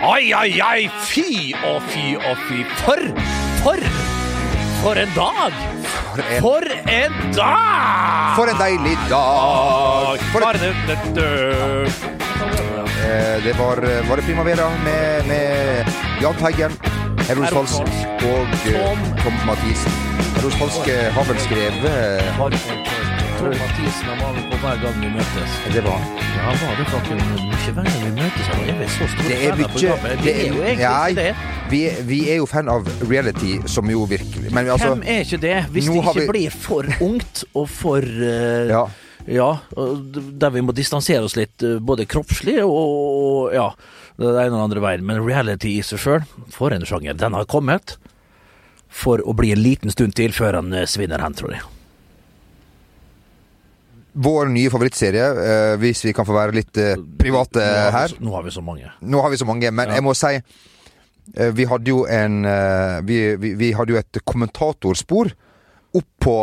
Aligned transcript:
Ai, 0.00 0.32
ai, 0.32 0.60
ai, 0.64 0.88
fy 1.04 1.52
og 1.68 1.82
fy 1.92 2.14
og 2.16 2.38
fy. 2.48 2.62
For, 2.80 3.02
for, 3.60 3.82
for 4.80 5.00
en 5.02 5.12
dag! 5.12 5.58
For 6.14 6.22
en, 6.24 6.40
For 6.40 6.64
en 6.88 7.18
dag! 7.36 8.30
for 8.38 8.48
en 8.48 8.62
deilig 8.62 8.96
dag! 9.10 10.24
For 10.32 10.40
en, 10.48 10.56
Eh, 13.10 13.44
det 13.44 13.52
var, 13.58 13.76
var 14.08 14.16
det 14.16 14.22
Primavera 14.22 14.70
med, 14.84 15.26
med 15.28 15.84
Jahn 16.22 16.36
Teigen, 16.40 16.72
Herodes 17.28 17.50
Falsk 17.50 17.80
og 18.24 18.56
eh, 18.70 18.98
Tom. 19.22 19.38
Mathisen. 19.46 19.92
Herros 20.36 20.56
Falsk 20.60 20.88
eh, 20.88 21.08
har 21.12 21.24
vel 21.28 21.40
skrevet 21.44 23.09
Tom 23.40 23.54
Mathisen 23.56 24.04
han 24.04 24.18
var 24.20 24.34
på 24.50 24.56
hver 24.60 24.80
gang 24.82 24.96
vi 25.00 25.10
møtes. 25.14 25.52
Det 25.72 25.80
var 25.84 25.94
han. 25.96 26.18
Ja, 26.20 26.42
han 26.44 26.58
var 26.60 26.74
det 26.76 26.84
faktisk 26.90 27.30
ikke 27.40 27.72
hver 27.78 27.86
gang 27.86 28.02
vi 28.04 28.10
møtes. 28.18 28.50
Han 28.50 28.66
er 28.74 28.90
så 28.92 29.06
stor 29.08 29.30
fan 29.30 29.62
av 29.64 29.70
programmet. 29.72 30.24
Det 30.26 30.34
jo 30.34 30.58
egentlig 30.60 30.74
Nei, 30.82 31.06
ikke 31.14 31.22
det. 31.22 31.54
Vi, 31.70 31.80
vi 32.10 32.18
er 32.34 32.36
jo 32.42 32.48
fan 32.50 32.68
av 32.68 32.90
reality, 33.08 33.54
som 33.70 33.88
jo 33.88 34.02
virkelig 34.10 34.52
Men 34.52 34.68
altså 34.74 34.90
Hvem 34.92 35.06
er 35.14 35.24
ikke 35.24 35.40
det? 35.46 35.54
Hvis 35.72 35.88
det 35.88 35.96
ikke 36.02 36.16
vi- 36.18 36.28
blir 36.34 36.58
for 36.66 36.92
ungt 37.08 37.42
og 37.54 37.66
for 37.72 38.04
uh... 38.04 38.74
Ja. 38.74 38.84
ja, 39.40 39.48
der 40.44 40.54
vi 40.58 40.66
må 40.68 40.76
distansere 40.76 41.24
oss 41.24 41.38
litt, 41.40 41.64
eh, 41.64 41.80
både 41.80 42.04
kroppslig 42.12 42.60
og, 42.66 43.54
ja, 43.56 43.70
det 44.20 44.36
ene 44.36 44.52
og 44.52 44.68
andre 44.68 44.84
veien. 44.84 45.08
Men 45.08 45.24
reality 45.24 45.78
i 45.78 45.82
seg 45.86 46.04
sjøl, 46.04 46.28
for 46.52 46.76
en 46.76 46.84
sjanger. 46.84 47.16
Den 47.16 47.40
har 47.40 47.48
kommet 47.48 47.96
for 48.92 49.24
å 49.24 49.32
bli 49.32 49.54
en 49.56 49.64
liten 49.64 49.96
stund 49.96 50.12
til 50.20 50.36
før 50.36 50.60
han 50.60 50.74
eh, 50.76 50.84
svinner 50.84 51.24
hen, 51.24 51.40
tror 51.40 51.56
jeg. 51.56 51.64
Vår 54.12 54.48
nye 54.50 54.70
favorittserie, 54.72 55.26
eh, 55.44 55.74
hvis 55.78 56.02
vi 56.04 56.14
kan 56.16 56.26
få 56.26 56.34
være 56.34 56.56
litt 56.56 56.78
eh, 56.82 56.98
private 57.20 57.66
her. 57.94 58.14
Nå 58.18 58.32
har 58.34 58.42
vi 58.42 58.54
så 58.54 58.62
mange. 58.64 58.90
Nå 59.00 59.22
har 59.22 59.30
vi 59.30 59.38
så 59.38 59.46
mange, 59.46 59.70
men 59.70 59.92
jeg 59.94 60.02
må 60.02 60.14
si 60.18 60.32
eh, 60.34 61.52
Vi 61.54 61.66
hadde 61.70 61.92
jo 61.92 62.02
en 62.10 62.40
vi, 63.06 63.20
vi, 63.38 63.54
vi 63.60 63.70
hadde 63.76 63.94
jo 63.94 64.00
et 64.00 64.22
kommentatorspor 64.26 65.30
opp 65.94 66.10
på 66.22 66.36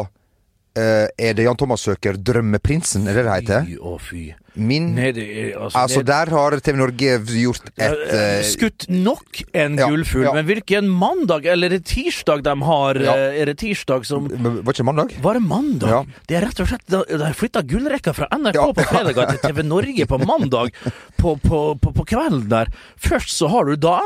eh, 0.77 1.07
Er 1.17 1.33
det 1.37 1.43
Jan 1.47 1.57
Thomas 1.57 1.81
søker 1.81 2.13
'Drømmeprinsen'? 2.17 3.07
Er 3.09 3.13
det 3.17 3.23
det 3.25 3.33
heter? 3.41 3.65
Fy 3.65 3.77
og 3.81 4.01
fy. 4.01 4.25
Min 4.57 4.95
Nede, 4.95 5.21
i- 5.21 5.53
altså, 5.53 5.77
Altså, 5.77 5.99
ned- 6.01 6.05
der 6.07 6.29
har 6.33 6.59
TV 6.65 6.77
Norge 6.77 7.19
gjort 7.29 7.67
et 7.77 8.13
eh, 8.13 8.41
Skutt 8.41 8.87
nok 8.89 9.43
en 9.53 9.75
ja, 9.77 9.85
gullfugl, 9.87 10.23
ja. 10.25 10.33
men 10.33 10.45
hvilken 10.47 10.87
mandag 10.89 11.45
eller 11.45 11.67
er 11.67 11.77
det 11.77 11.85
tirsdag 11.85 12.41
de 12.43 12.55
har? 12.65 12.95
Ja. 12.95 13.13
Er 13.37 13.45
det 13.45 13.57
tirsdag 13.61 14.05
som 14.05 14.25
Var 14.27 14.63
ikke 14.73 14.81
det 14.81 14.85
mandag? 14.85 15.13
Var 15.21 15.33
det 15.37 15.43
mandag? 15.43 15.89
Ja. 15.89 16.03
Det 16.27 16.37
er 16.39 16.47
rett 16.47 16.59
og 16.59 16.67
slett 16.71 16.87
De 16.89 17.23
har 17.23 17.33
flytta 17.37 17.61
gullrekka 17.61 18.13
fra 18.17 18.27
NRK 18.33 18.73
på 18.73 18.87
fredag 18.89 19.29
til 19.29 19.39
TV 19.53 19.61
Norge 19.63 20.05
på 20.09 20.17
mandag 20.25 20.73
på, 21.17 21.35
på, 21.37 21.61
på, 21.79 21.93
på 21.93 22.05
kvelden 22.05 22.49
der. 22.49 22.67
Først 22.97 23.29
så 23.37 23.47
har 23.53 23.65
du 23.65 23.75
da 23.75 23.99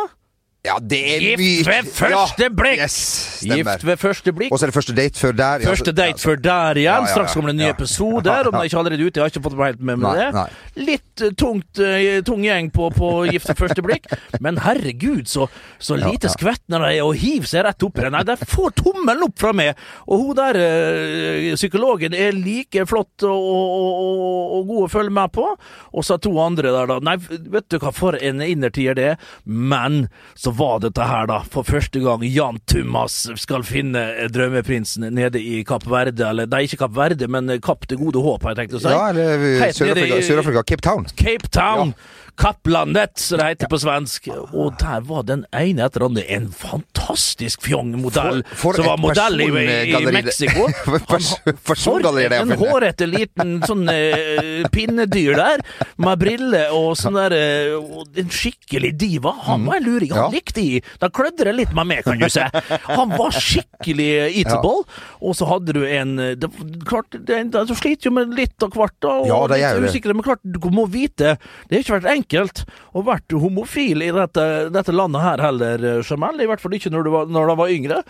Ja, 0.61 0.75
det 0.77 0.97
er 1.15 1.23
Gift 1.25 1.65
ved 1.65 1.87
første 1.89 2.47
blikk! 2.53 2.81
Yes. 2.83 2.97
Gift 3.41 3.81
ved 3.85 3.95
første 3.97 4.29
blikk. 4.37 4.51
Og 4.53 4.59
så 4.61 4.67
er 4.67 4.69
det 4.69 4.75
første 4.75 4.93
date 4.93 5.17
før 5.17 5.31
der. 5.33 5.63
Første 5.65 5.91
date 5.97 6.21
før 6.21 6.35
der 6.37 6.77
igjen. 6.77 6.85
Ja, 6.85 6.97
ja, 6.99 7.07
ja. 7.07 7.13
Straks 7.15 7.33
kommer 7.33 7.49
det 7.49 7.55
en 7.55 7.63
Ja. 7.65 7.69
episode. 7.73 8.29
Om 8.51 8.53
det 8.53 8.67
ikke 8.69 8.77
er 8.77 8.81
allerede 8.83 9.07
ute, 9.07 9.17
jeg 9.17 9.23
har 9.23 9.31
ikke 9.33 9.41
fått 9.47 9.57
helt 9.57 9.81
med 9.81 9.97
meg 10.03 10.19
det. 10.19 10.27
nei. 10.35 10.43
Litt 10.85 11.23
eh, 11.25 11.31
tungt, 11.33 11.81
uh, 11.81 12.21
tung 12.27 12.43
gjeng 12.45 12.69
på, 12.75 12.91
på 12.93 13.09
Gift 13.31 13.49
ved 13.49 13.57
første 13.57 13.81
blikk. 13.81 14.05
Men 14.39 14.59
herregud, 14.61 15.25
så, 15.31 15.47
så 15.81 15.97
lite 15.97 16.29
ja. 16.29 16.35
skvett 16.35 16.61
når 16.69 16.85
de 16.85 17.01
og 17.07 17.15
hiver 17.17 17.49
seg 17.49 17.65
rett 17.65 17.87
oppi 17.89 18.05
det. 18.05 18.13
Nei, 18.13 18.21
de 18.29 18.37
får 18.53 18.77
tommelen 18.83 19.25
opp 19.25 19.41
fra 19.41 19.55
meg. 19.57 19.81
Og 20.13 20.27
hun 20.27 20.37
der 20.43 20.61
uh, 20.61 21.49
psykologen 21.57 22.13
er 22.13 22.37
like 22.37 22.85
flott 22.85 23.25
og, 23.25 23.49
og, 23.49 23.97
og, 24.05 24.53
og 24.59 24.69
god 24.69 24.85
å 24.85 24.93
følge 24.93 25.17
med 25.17 25.33
på. 25.33 25.49
Og 25.89 26.05
så 26.05 26.21
to 26.21 26.37
andre 26.45 26.69
der, 26.69 26.93
da. 26.93 27.01
Nei, 27.09 27.17
vet 27.49 27.65
du 27.73 27.81
hva, 27.81 27.89
for 27.97 28.21
en 28.21 28.45
innertier 28.45 28.93
det 29.01 29.09
er. 29.15 29.29
Men 29.49 30.03
så 30.37 30.50
var 30.57 30.79
dette 30.83 31.05
her, 31.07 31.27
da, 31.31 31.39
for 31.53 31.67
første 31.67 32.01
gang 32.03 32.23
Jan 32.27 32.59
Thomas 32.69 33.17
skal 33.41 33.63
finne 33.67 34.03
drømmeprinsen 34.31 35.07
nede 35.15 35.41
i 35.41 35.61
Kapp 35.67 35.85
Verde. 35.91 36.27
Eller 36.31 36.49
nei, 36.51 36.63
ikke 36.67 36.83
Kapp 36.85 36.95
Verde, 36.97 37.27
men 37.31 37.51
Kapp 37.63 37.87
det 37.91 37.99
gode 38.01 38.21
håp, 38.23 38.43
har 38.47 38.55
jeg 38.55 38.63
tenkt 38.65 38.79
å 38.79 38.83
si. 38.85 38.91
Ja, 38.93 39.09
eller 39.11 39.71
Sør-Afrika, 39.75 40.21
Sør-Afrika, 40.29 40.65
Cape 40.73 40.85
Town. 40.89 41.07
Cape 41.15 41.51
Town. 41.53 41.93
Kapplandet, 42.41 43.19
som 43.19 43.37
det 43.37 43.45
heter 43.51 43.69
på 43.69 43.77
svensk. 43.77 44.29
Og 44.55 44.71
der 44.79 45.03
var 45.05 45.25
den 45.27 45.43
ene 45.53 45.83
etter 45.85 46.05
andre 46.07 46.23
en 46.31 46.47
fantastisk 46.55 47.61
fjong 47.67 47.91
modell 48.01 48.39
For- 48.47 48.61
for 48.61 48.79
som 48.79 48.87
var 48.87 48.97
modell 49.03 49.43
i, 49.43 49.49
i 49.91 49.99
Mexico. 50.15 50.67
For 50.87 51.03
pers- 51.11 51.35
persongalleri 51.67 52.29
det 52.31 52.39
er 52.39 52.47
en 52.47 52.55
hårete 52.61 53.07
liten 53.09 53.51
sånn 53.67 53.83
uh, 53.91 54.63
pinnedyr 54.73 55.35
der, 55.37 55.61
med 56.01 56.21
briller 56.23 56.71
og 56.73 56.95
sånn 56.99 57.19
der 57.19 57.35
uh, 57.35 58.01
En 58.17 58.31
skikkelig 58.33 58.93
diva. 58.99 59.35
Han 59.49 59.67
var 59.67 59.81
en 59.81 59.85
luring. 59.89 60.15
Han 60.15 60.31
Ja. 60.41 60.51
likte 60.51 60.61
i. 60.61 60.81
Da 60.99 61.09
klødde 61.09 61.45
det 61.45 61.53
litt 61.55 61.73
med 61.73 61.87
meg, 61.87 62.03
kan 62.03 62.19
du 62.19 62.27
si. 62.29 62.41
Han 62.87 63.09
var 63.13 63.31
skikkelig 63.35 64.09
eatable. 64.41 64.83
Og 65.21 65.35
så 65.37 65.47
hadde 65.49 65.73
du 65.73 65.83
en 65.85 66.15
det, 66.17 66.49
Klart, 66.87 67.11
det, 67.13 67.51
det, 67.51 67.65
du 67.67 67.75
sliter 67.75 68.09
jo 68.09 68.15
med 68.15 68.33
litt 68.35 68.61
av 68.63 68.71
hvert, 68.73 68.95
da. 69.01 69.19
Og 69.21 69.27
Ja, 69.29 69.39
det 69.47 69.59
gjør 69.61 69.81
det. 69.85 70.15
men 70.15 70.23
klart, 70.25 70.41
du 70.43 70.59
må 70.73 70.87
vite 70.91 71.37
Det 71.69 71.77
har 71.77 71.83
ikke 71.83 71.97
vært 71.99 72.11
enkelt 72.15 72.63
å 72.93 73.03
være 73.05 73.39
homofil 73.41 74.01
i 74.03 74.11
dette, 74.11 74.45
dette 74.73 74.91
landet 74.95 75.21
her 75.23 75.41
heller, 75.45 75.85
Jamel. 76.01 76.41
I 76.41 76.47
hvert 76.49 76.61
fall 76.63 76.73
ikke 76.75 76.91
når 76.91 77.03
du 77.05 77.11
var, 77.13 77.29
når 77.31 77.51
du 77.51 77.55
var 77.61 77.71
yngre. 77.71 78.01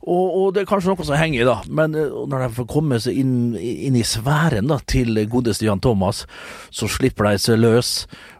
Og, 0.00 0.26
og 0.40 0.54
det 0.54 0.62
er 0.62 0.70
kanskje 0.70 0.92
noe 0.94 1.04
som 1.04 1.18
henger 1.18 1.42
i, 1.42 1.48
da. 1.48 1.58
Men 1.68 1.94
eh, 1.98 2.08
når 2.30 2.46
de 2.46 2.50
får 2.56 2.68
komme 2.70 3.00
seg 3.02 3.18
inn, 3.20 3.34
inn 3.58 3.98
i 3.98 4.04
sfæren 4.06 4.70
da, 4.70 4.78
til 4.88 5.18
godeste 5.30 5.66
Jan 5.66 5.82
Thomas, 5.84 6.24
så 6.72 6.88
slipper 6.88 7.28
de 7.30 7.42
seg 7.42 7.60
løs. 7.60 7.92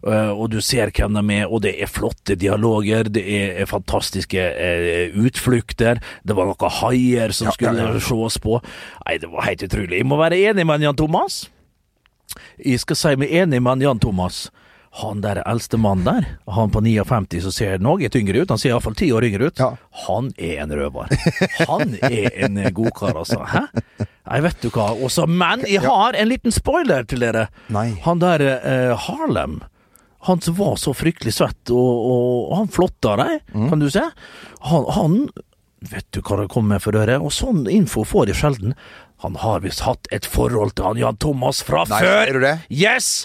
Eh, 0.06 0.30
Og 0.30 0.50
du 0.50 0.60
ser 0.64 0.90
hvem 0.90 1.14
de 1.18 1.36
er, 1.40 1.46
og 1.50 1.62
det 1.62 1.74
er 1.82 1.86
flotte 1.90 2.36
dialoger, 2.40 3.08
det 3.12 3.24
er 3.60 3.66
fantastiske 3.70 4.40
eh, 4.40 5.10
utflukter. 5.16 6.00
Det 6.24 6.36
var 6.36 6.46
noen 6.50 6.76
haier 6.80 7.32
som 7.36 7.50
Ja, 7.50 7.50
ja, 7.50 7.58
skulle 7.58 7.88
ja. 7.94 8.00
ses 8.00 8.38
på. 8.42 8.60
Nei, 9.06 9.18
det 9.18 9.30
var 9.32 9.48
helt 9.48 9.62
utrolig. 9.68 9.98
Jeg 10.02 10.06
må 10.06 10.16
være 10.20 10.38
enig 10.50 10.66
med 10.66 10.82
Jan 10.86 10.96
Thomas. 10.96 11.44
Jeg 12.62 12.78
skal 12.84 12.96
si 12.96 13.16
meg 13.18 13.32
enig 13.42 13.60
med 13.62 13.82
Jan 13.82 13.98
Thomas. 14.02 14.48
Han 15.00 15.20
der 15.22 15.38
eldste 15.46 15.78
mannen 15.78 16.02
der, 16.02 16.24
han 16.50 16.70
på 16.74 16.80
59 16.82 17.44
som 17.44 17.52
ser 17.54 17.78
noe 17.78 18.08
yngre 18.10 18.40
ut, 18.42 18.50
han 18.50 18.58
ser 18.58 18.72
iallfall 18.72 18.96
ti 18.98 19.12
år 19.14 19.22
yngre 19.28 19.46
ut, 19.52 19.60
Ja. 19.62 19.68
han 20.08 20.32
er 20.36 20.64
en 20.64 20.72
røver. 20.74 21.06
Han 21.68 21.94
er 22.02 22.26
en 22.42 22.58
godkar, 22.74 23.14
altså. 23.14 23.38
Hæ? 23.46 23.68
Nei, 24.26 24.40
vet 24.42 24.58
du 24.64 24.68
hva. 24.74 24.88
Også, 24.98 25.28
men 25.30 25.62
jeg 25.70 25.84
har 25.86 26.18
en 26.18 26.28
liten 26.28 26.50
spoiler 26.50 27.06
til 27.06 27.22
dere. 27.22 27.46
Nei. 27.70 27.92
Han 28.02 28.18
der 28.18 28.42
eh, 28.42 28.96
Harlem. 29.06 29.60
Han 30.28 30.40
som 30.44 30.54
var 30.58 30.74
så 30.76 30.92
fryktelig 30.92 31.32
svett, 31.38 31.70
og, 31.72 32.10
og 32.50 32.56
han 32.58 32.68
flotta 32.72 33.14
deg, 33.16 33.38
Mm. 33.54 33.68
kan 33.70 33.78
du 33.80 33.88
se. 33.90 34.02
Han, 34.70 34.84
han 34.96 35.16
Vet 35.80 36.04
du 36.12 36.20
hva 36.20 36.36
det 36.42 36.50
kommer 36.52 36.74
med 36.76 36.82
for 36.84 36.92
øre? 36.92 37.14
Og 37.24 37.32
sånn 37.32 37.62
info 37.72 38.02
får 38.04 38.26
jeg 38.28 38.36
sjelden. 38.36 38.74
Han 39.24 39.38
har 39.40 39.62
visst 39.64 39.80
hatt 39.86 40.10
et 40.12 40.26
forhold 40.28 40.74
til 40.76 40.84
han 40.90 40.98
Jan 41.00 41.16
Thomas 41.16 41.62
fra 41.64 41.86
Nei, 41.88 42.02
før! 42.04 42.20
er 42.28 42.32
du 42.36 42.40
det? 42.44 42.52
Yes! 42.68 43.24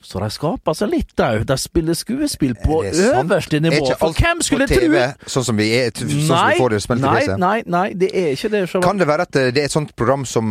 Så 0.00 0.20
de 0.22 0.30
skaper 0.32 0.76
seg 0.76 0.88
litt 0.94 1.20
òg. 1.20 1.42
De 1.44 1.56
spiller 1.60 1.96
skuespill 1.98 2.54
på 2.62 2.78
øverste 2.88 3.58
nivå 3.60 3.90
For 4.00 4.16
hvem 4.16 4.40
skulle 4.44 4.64
tro 4.70 4.86
Sånn 5.28 5.44
som 5.44 5.58
vi, 5.60 5.66
er, 5.76 5.92
sånn 5.92 6.08
som 6.08 6.38
vi 6.48 6.56
får 6.56 6.72
det 6.72 6.80
spilt 6.84 7.04
nei, 7.04 7.20
nei, 7.40 7.58
nei, 7.68 7.84
det 8.00 8.08
er 8.16 8.30
ikke 8.32 8.50
det. 8.54 8.62
Kan 8.80 9.00
det 9.00 9.08
være 9.10 9.26
at 9.28 9.36
det 9.36 9.60
er 9.60 9.68
et 9.68 9.74
sånt 9.74 9.92
program 9.98 10.24
som, 10.28 10.46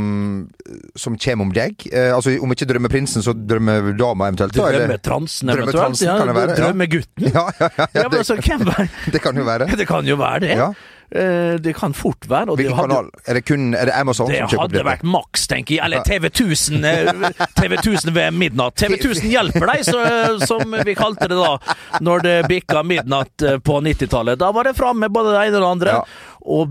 som 0.94 1.18
kommer 1.18 1.48
om 1.48 1.56
deg? 1.56 1.88
Eh, 1.90 2.12
altså 2.14 2.36
Om 2.38 2.54
ikke 2.54 2.70
Drømmeprinsen, 2.70 3.26
så 3.26 3.34
Drømmedama 3.34 4.30
eventuelt? 4.30 4.54
Drømmetransen, 4.54 5.50
eventuelt. 5.50 5.74
Drømmetransen, 5.74 6.08
Ja, 6.12 6.20
kan 6.22 6.30
det 6.30 6.38
være, 6.38 6.54
ja. 6.54 6.62
Drømmegutten. 6.64 7.30
Ja, 7.40 7.46
ja, 7.60 7.68
ja, 7.78 7.90
Ja, 7.94 8.04
ja 8.04 8.08
men 8.10 8.22
altså, 8.22 8.38
hvem 8.38 8.66
det, 8.70 8.88
det 9.14 9.22
kan 9.26 9.38
jo 9.38 9.50
være. 9.50 9.70
Det 9.80 9.88
kan 9.88 10.08
jo 10.08 10.16
være 10.20 10.40
det. 10.46 10.56
Ja. 10.60 10.72
Eh, 11.12 11.56
Det 11.60 11.74
kan 11.76 11.94
fort 11.94 12.28
være. 12.30 12.56
Hvilken 12.56 12.76
hadde, 12.78 12.90
kanal? 12.90 13.10
Er 13.28 13.34
det 13.40 13.46
kun 13.48 13.74
Er 13.74 13.86
det 13.90 13.96
Amazon 13.98 14.28
det 14.30 14.38
som 14.40 14.48
kjøper 14.50 14.60
opp 14.64 14.72
hadde 14.72 14.86
vært 14.86 15.04
maks, 15.04 15.48
tenker 15.50 15.76
jeg. 15.76 15.84
Eller 15.86 16.04
TV 16.06 16.30
1000, 16.30 16.86
eh, 16.86 17.46
TV 17.58 17.78
1000 17.80 18.14
ved 18.14 18.34
midnatt. 18.34 18.76
TV 18.76 18.94
1000 19.02 19.30
hjelper 19.32 19.66
deg, 19.74 19.86
så, 19.86 20.04
som 20.46 20.76
vi 20.86 20.96
kalte 20.96 21.28
det 21.32 21.40
da, 21.40 21.56
når 22.02 22.22
det 22.28 22.36
bikka 22.50 22.84
midnatt 22.86 23.42
eh, 23.42 23.58
på 23.58 23.80
90-tallet. 23.82 24.38
Da 24.40 24.52
var 24.52 24.70
det 24.70 24.76
fram 24.78 25.00
med 25.00 25.12
både 25.12 25.34
det 25.34 25.48
ene 25.48 25.58
og 25.58 25.64
det 25.66 25.72
andre. 25.72 25.98
Ja. 26.00 26.06
Og 26.50 26.70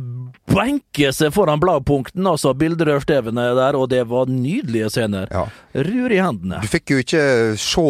benke 0.48 1.10
seg 1.12 1.34
foran 1.34 1.60
bladpunkten, 1.60 2.24
altså 2.26 2.54
bilderørstevene 2.56 3.50
der, 3.58 3.76
og 3.76 3.90
det 3.92 4.04
var 4.08 4.30
nydelige 4.30 4.88
scener. 4.94 5.28
Ja. 5.30 5.44
Rur 5.74 6.14
i 6.14 6.22
hendene. 6.22 6.62
Du 6.64 6.70
fikk 6.72 6.94
jo 6.94 7.02
ikke 7.02 7.26
se 7.60 7.84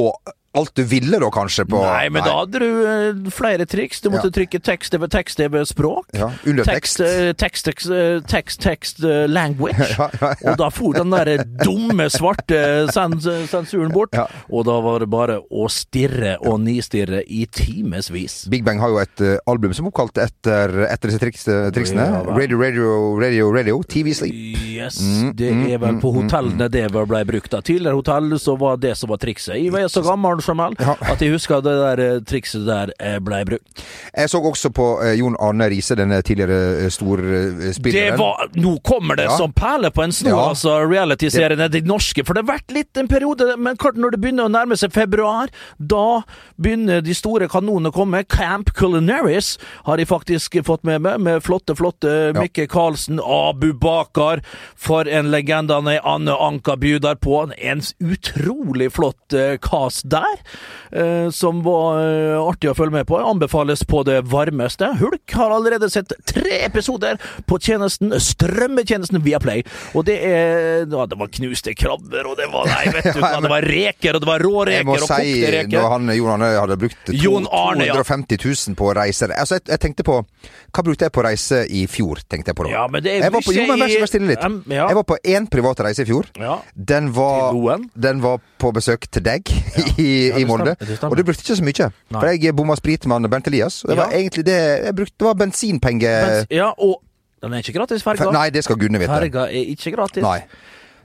alt 0.56 0.72
du 0.74 0.82
ville 0.88 1.18
da, 1.20 1.28
kanskje? 1.30 1.64
På, 1.68 1.82
Nei, 1.84 2.08
men 2.10 2.24
da 2.24 2.38
hadde 2.40 2.58
du 2.62 2.68
eh, 2.88 3.30
flere 3.34 3.66
triks. 3.68 4.00
Du 4.00 4.08
måtte 4.10 4.30
Ja. 4.30 4.34
trykke 4.38 4.60
tekst 4.64 4.94
over 4.94 5.06
tekst 5.12 5.40
over 5.44 5.64
språk. 5.68 6.06
Ja, 6.16 6.30
under 6.46 6.64
tekst. 6.64 7.00
eh, 7.00 7.32
Tekst, 7.38 7.64
tekst, 7.68 7.90
eh, 7.90 8.20
tekst, 8.26 8.60
tekst, 8.64 9.04
eh, 9.04 9.26
language. 9.28 9.76
Ja, 9.98 10.08
ja. 10.20 10.32
Og 10.52 10.56
da 10.58 10.68
for 10.70 10.92
den 10.96 11.10
der 11.10 11.44
dumme, 11.62 12.08
svarte 12.10 12.88
sens 12.92 13.26
sensuren 13.50 13.92
bort. 13.92 14.14
Og 14.50 14.64
da 14.64 14.78
var 14.80 15.00
det 15.00 15.10
bare 15.10 15.38
å 15.50 15.68
stirre 15.70 16.36
og 16.40 16.60
nistirre 16.64 17.22
i 17.26 17.44
timevis. 17.46 18.46
Big 18.50 18.64
Bang 18.64 18.80
har 18.80 18.88
jo 18.92 18.98
et 19.02 19.20
uh, 19.24 19.36
album 19.50 19.72
som 19.76 19.86
er 19.86 19.92
oppkalt 19.92 20.18
etter, 20.22 20.74
etter 20.88 21.10
disse 21.12 21.20
triks, 21.22 21.44
triksene. 21.74 22.06
Radio, 22.36 22.58
radio, 22.60 22.88
radio, 23.20 23.50
radio. 23.54 23.82
TV 23.88 24.14
Sleep. 24.14 24.34
Yes, 24.78 24.98
Mm, 24.98 25.32
det 25.36 25.48
mm, 25.52 25.62
er 25.74 25.78
vel 25.82 25.96
på 26.02 26.10
hotellene 26.14 26.18
mm, 26.18 26.28
hotellene 26.28 26.68
det 26.70 27.06
ble 27.08 27.22
brukt. 27.28 27.54
Tidligere 27.66 27.98
hotell 27.98 28.38
så 28.40 28.54
var 28.58 28.76
det 28.80 28.94
som 28.98 29.10
var 29.10 29.18
trikset. 29.22 29.56
Jeg 29.58 29.72
var 29.74 29.88
så 29.90 30.02
gammel 30.04 30.37
Arne 30.38 30.46
Jamel, 30.48 30.74
Ja. 30.78 30.94
at 31.12 31.18
de 31.18 31.28
husker 31.32 31.60
det 31.62 31.72
der 31.78 32.00
eh, 32.04 32.20
trikset 32.20 32.64
der 32.66 32.92
blei 33.20 33.44
ble 33.44 33.56
brukt. 33.58 33.82
Jeg 34.16 34.28
så 34.30 34.40
også 34.42 34.70
på 34.74 34.86
eh, 35.04 35.14
Jon 35.18 35.36
Arne 35.40 35.68
Riise, 35.70 35.96
denne 35.98 36.20
tidligere 36.22 36.78
eh, 36.78 36.82
Det 36.84 36.92
storspilleren. 36.94 38.18
var, 38.18 38.48
nå 38.54 38.76
kommer 38.82 39.16
det 39.16 39.24
Ja. 39.28 39.36
som 39.36 39.52
perler 39.52 39.90
på 39.90 40.02
en 40.04 40.12
snor, 40.12 40.30
Ja. 40.30 40.48
altså 40.50 40.76
reality-seriene, 40.88 41.68
de 41.70 41.80
norske. 41.82 42.24
For 42.24 42.34
det 42.34 42.44
har 42.46 42.58
vært 42.58 42.70
litt 42.72 42.96
en 42.96 43.08
periode, 43.08 43.56
men 43.58 43.76
klart 43.76 43.96
når 43.96 44.10
det 44.12 44.20
begynner 44.20 44.44
å 44.48 44.52
nærme 44.52 44.76
seg 44.76 44.92
februar, 44.92 45.48
da 45.78 46.22
begynner 46.60 47.02
de 47.02 47.14
store 47.14 47.48
kanonene 47.48 47.90
å 47.90 47.94
komme. 47.94 48.24
Camp 48.28 48.72
Culinaris 48.74 49.58
har 49.84 49.96
de 49.96 50.04
faktisk 50.04 50.62
fått 50.64 50.84
med 50.84 51.00
meg, 51.02 51.20
med 51.20 51.42
flotte, 51.42 51.74
flotte. 51.76 52.32
Mikke 52.34 52.68
Karlsen, 52.68 53.18
Abu 53.20 53.72
Bakar. 53.72 54.42
For 54.76 55.08
en 55.08 55.30
legende 55.30 55.74
han 55.74 55.88
er. 55.88 56.00
Anne 56.04 56.30
Anka 56.38 56.76
bjuder 56.76 57.14
på. 57.16 57.50
En 57.58 57.80
utrolig 58.00 58.92
flott 58.92 59.34
cast 59.60 59.88
cast 59.88 60.08
der, 60.28 60.42
eh, 61.00 61.30
som 61.34 61.62
var 61.66 62.00
eh, 62.02 62.36
artig 62.40 62.70
å 62.70 62.76
følge 62.78 62.98
med 62.98 63.08
på. 63.08 63.18
Anbefales 63.20 63.84
på 63.88 64.02
det 64.08 64.20
varmeste. 64.30 64.90
Hulk 65.00 65.36
har 65.38 65.54
allerede 65.54 65.90
sett 65.92 66.12
tre 66.28 66.62
episoder 66.66 67.18
på 67.48 67.58
tjenesten, 67.62 68.14
strømmetjenesten 68.22 69.22
Viaplay. 69.24 69.64
Og 69.94 70.06
det 70.08 70.18
er 70.24 70.86
ja, 70.88 71.06
Det 71.08 71.18
var 71.18 71.30
knuste 71.32 71.74
krabber, 71.78 72.26
og 72.28 72.36
det 72.38 72.48
var 72.52 72.68
Nei, 72.68 72.84
vet 72.94 73.10
du 73.14 73.20
hva, 73.22 73.38
det 73.42 73.52
var 73.52 73.66
reker, 73.68 74.16
og 74.16 74.24
det 74.24 74.28
var 74.28 74.44
råreker 74.44 74.88
og 74.88 75.04
kokte 75.04 75.20
si, 75.24 75.36
reker. 75.52 75.78
når 75.78 75.92
han, 75.94 76.12
Jon 76.16 76.32
Arne 76.34 76.50
hadde 76.56 76.78
brukt 76.80 76.98
to, 77.08 77.34
Arne, 77.54 77.88
250 77.88 78.40
000 78.44 78.78
på 78.78 78.90
reiser 78.96 79.32
Altså, 79.34 79.58
jeg, 79.58 79.66
jeg 79.72 79.82
tenkte 79.82 80.06
på 80.06 80.18
Hva 80.20 80.84
brukte 80.84 81.08
jeg 81.08 81.14
på 81.14 81.24
reise 81.24 81.62
i 81.72 81.84
fjor, 81.90 82.22
tenkte 82.28 82.52
jeg 82.52 82.58
på 82.58 82.66
da. 82.66 82.74
Ja, 82.74 82.84
men 82.90 83.04
det 83.04 83.14
er 83.16 83.26
jeg 83.26 83.34
var 83.34 83.44
på, 83.44 83.54
jo, 83.56 83.64
men 83.68 83.80
vær 83.80 83.92
så 83.92 84.02
vær 84.02 84.10
stille 84.10 84.30
litt. 84.32 84.44
Um, 84.44 84.58
ja. 84.68 84.88
Jeg 84.90 84.98
var 84.98 85.06
på 85.08 85.18
én 85.34 85.48
privat 85.50 85.80
reise 85.86 86.04
i 86.04 86.08
fjor. 86.08 86.28
Ja. 86.38 86.58
Den 86.74 87.10
var, 87.16 87.56
den 87.96 88.22
var 88.24 88.42
på 88.58 88.70
besøk 88.74 89.06
til 89.10 89.24
deg 89.24 89.48
i, 89.98 90.28
Ja, 90.28 90.38
i 90.38 90.44
Molde. 90.48 90.76
Og 91.08 91.16
du 91.18 91.22
brukte 91.24 91.42
ikke 91.44 91.56
så 91.58 91.64
mye. 91.66 91.90
Nei. 92.10 92.20
For 92.20 92.30
jeg 92.34 92.56
bomma 92.58 92.76
sprit 92.78 93.06
med 93.06 93.28
Bernt 93.30 93.46
Elias. 93.50 93.82
Og 93.84 93.90
det 93.92 93.96
Ja. 93.98 94.02
var 94.04 94.16
egentlig 94.18 94.44
det 94.46 94.58
jeg 94.84 94.94
brukte. 94.96 95.14
Det 95.18 95.26
var 95.30 95.34
bensinpenger 95.34 96.26
Bens 96.26 96.46
ja, 96.50 96.70
og 96.78 97.00
den 97.42 97.54
er 97.54 97.62
ikke 97.62 97.76
gratis, 97.78 98.02
ferga. 98.02 98.30
Nei, 98.34 98.48
det 98.50 98.64
skal 98.66 98.76
gudene 98.76 98.98
vite. 98.98 99.14
Ferga 99.14 99.46
er 99.46 99.72
ikke 99.74 99.92
gratis. 99.94 100.22
Nei. 100.22 100.40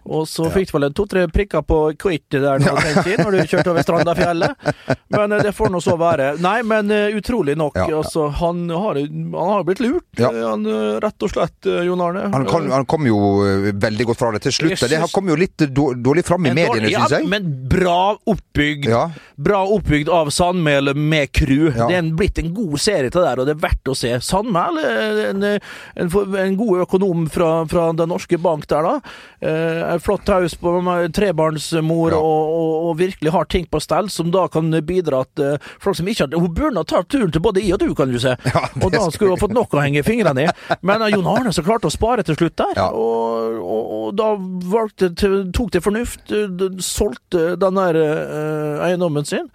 Og 0.05 0.25
så 0.27 0.49
fikk 0.51 0.71
du 0.71 0.77
vel 0.77 0.89
to-tre 0.95 1.21
prikker 1.31 1.61
på 1.63 1.77
Quit 1.99 2.25
der 2.33 2.59
nå, 2.59 2.73
tid, 3.05 3.21
når 3.23 3.37
du 3.37 3.39
kjørte 3.47 3.71
over 3.71 3.85
Strandafjellet. 3.85 4.65
Men 5.15 5.31
eh, 5.37 5.43
det 5.47 5.53
får 5.55 5.71
nå 5.71 5.79
så 5.83 5.95
være. 5.99 6.33
Nei, 6.43 6.57
men 6.67 6.91
eh, 6.91 7.15
utrolig 7.15 7.55
nok. 7.59 7.77
Ja, 7.79 7.85
ja. 7.89 8.01
Altså, 8.01 8.27
han 8.41 8.65
har, 8.73 8.99
han 8.99 9.51
har 9.53 9.63
blitt 9.67 9.79
lurt, 9.83 10.05
Ja. 10.19 10.31
eh, 10.33 10.43
han, 10.43 10.65
rett 11.03 11.23
og 11.23 11.31
slett, 11.31 11.69
Jon 11.87 12.01
Arne. 12.03 12.25
Han, 12.33 12.47
kan, 12.49 12.67
han 12.73 12.87
kom 12.89 13.07
jo 13.07 13.19
veldig 13.79 14.09
godt 14.11 14.19
fra 14.19 14.31
det 14.35 14.43
til 14.47 14.55
slutt. 14.57 14.75
Synes, 14.81 14.91
Det 14.91 15.11
kom 15.15 15.31
jo 15.31 15.37
litt 15.39 15.63
dårlig 15.73 16.25
fram 16.27 16.49
i 16.49 16.51
En 16.51 16.59
mediene, 16.59 16.91
ja, 16.91 17.05
syns 17.07 17.17
jeg. 17.21 17.29
Men 17.31 17.47
bra 17.71 18.15
oppbygd. 18.29 18.89
Ja. 18.91 19.05
Bra 19.43 19.63
oppbygd 19.77 20.11
av 20.13 20.29
Sandmæl 20.35 20.91
med 20.99 21.31
crew. 21.33 21.69
Ja. 21.71 21.87
Det 21.87 21.95
er 21.95 22.03
en, 22.03 22.11
blitt 22.19 22.39
en 22.43 22.51
god 22.53 22.75
serie 22.83 23.07
til 23.09 23.21
det 23.23 23.27
der, 23.29 23.41
og 23.43 23.47
det 23.49 23.55
er 23.55 23.63
verdt 23.63 23.93
å 23.93 23.95
se. 23.97 24.11
Sandmæl 24.23 24.81
en, 24.83 25.43
en, 25.47 26.13
en 26.43 26.59
god 26.59 26.83
økonom 26.85 27.25
fra, 27.33 27.53
fra 27.71 27.87
Den 27.97 28.11
norske 28.11 28.37
bank 28.41 28.67
der, 28.71 28.83
da. 28.91 29.92
Flott 30.01 30.27
haus 30.31 30.55
på 30.57 30.71
trebarnsmor 31.13 32.11
Ja. 32.13 32.17
og, 32.17 32.53
og, 32.53 32.71
og 32.89 32.97
virkelig 32.99 33.31
har 33.33 33.45
ting 33.51 33.65
på 33.69 33.79
stell, 33.83 34.09
som 34.09 34.31
da 34.33 34.47
kan 34.51 34.71
bidra 34.85 35.23
til 35.35 35.57
folk 35.83 35.97
som 35.99 36.07
ikke 36.07 36.27
har 36.27 36.39
Hun 36.39 36.53
burde 36.55 36.83
tatt 36.89 37.09
turen 37.11 37.31
til 37.31 37.41
både 37.43 37.61
i 37.61 37.71
og 37.75 37.79
du, 37.83 37.93
kan 37.97 38.11
du 38.11 38.19
se. 38.19 38.35
Ja, 38.53 38.63
og 38.81 38.91
da 38.93 39.03
skulle 39.11 39.31
hun 39.33 39.37
ha 39.37 39.41
fått 39.43 39.55
nok 39.55 39.73
å 39.73 39.81
henge 39.83 40.03
fingrene 40.05 40.47
i. 40.47 40.75
Men 40.81 41.01
uh, 41.01 41.09
Jon 41.13 41.27
Arne 41.29 41.53
så 41.55 41.63
klarte 41.65 41.89
å 41.89 41.93
spare 41.93 42.23
til 42.27 42.37
slutt 42.39 42.55
der, 42.59 42.73
Ja. 42.77 42.89
og, 42.91 43.61
og, 43.61 44.09
da 44.17 44.33
valgte, 44.73 45.11
tok 45.53 45.71
til 45.73 45.81
fornuft, 45.83 46.31
eh, 46.33 46.67
solgte 46.83 47.53
den 47.59 47.79
der 47.79 47.97
uh, 47.99 48.85
eiendommen 48.87 49.25
sin. 49.25 49.49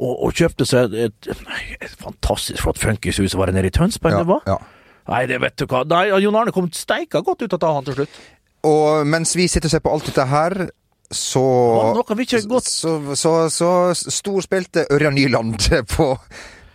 Og, 0.00 0.12
og 0.26 0.32
kjøpte 0.38 0.64
seg 0.64 0.94
et, 0.96 1.28
et 1.28 1.96
fantastisk 2.00 2.62
flott 2.64 2.78
funkishus. 2.80 3.34
Var 3.36 3.50
det 3.50 3.58
nede 3.58 3.68
i 3.68 3.74
Tønsberg 3.74 4.14
Ja, 4.16 4.22
det 4.24 4.30
var? 4.30 4.44
ja. 4.48 4.58
Nei, 5.10 5.24
det 5.26 5.40
vet 5.42 5.56
du 5.58 5.64
hva. 5.66 5.80
Nei, 5.90 6.04
Jon 6.22 6.36
Arne 6.38 6.52
kom 6.54 6.68
steika 6.76 7.18
godt 7.26 7.40
ut 7.42 7.54
av 7.56 7.72
han 7.74 7.86
til 7.88 7.96
slutt. 7.96 8.18
Og 8.66 9.06
mens 9.08 9.32
vi 9.36 9.48
sitter 9.48 9.68
og 9.68 9.74
ser 9.74 9.82
på 9.84 9.92
alt 9.94 10.10
dette 10.10 10.26
her, 10.28 10.56
så 11.10 11.42
noe 11.96 12.14
vi 12.14 12.22
ikke 12.22 12.38
godt 12.46 12.68
Så, 12.70 12.92
så, 13.18 13.32
så 13.50 13.70
storspilte 13.98 14.84
Ørjan 14.94 15.16
Nyland 15.16 15.56
på, 15.96 16.12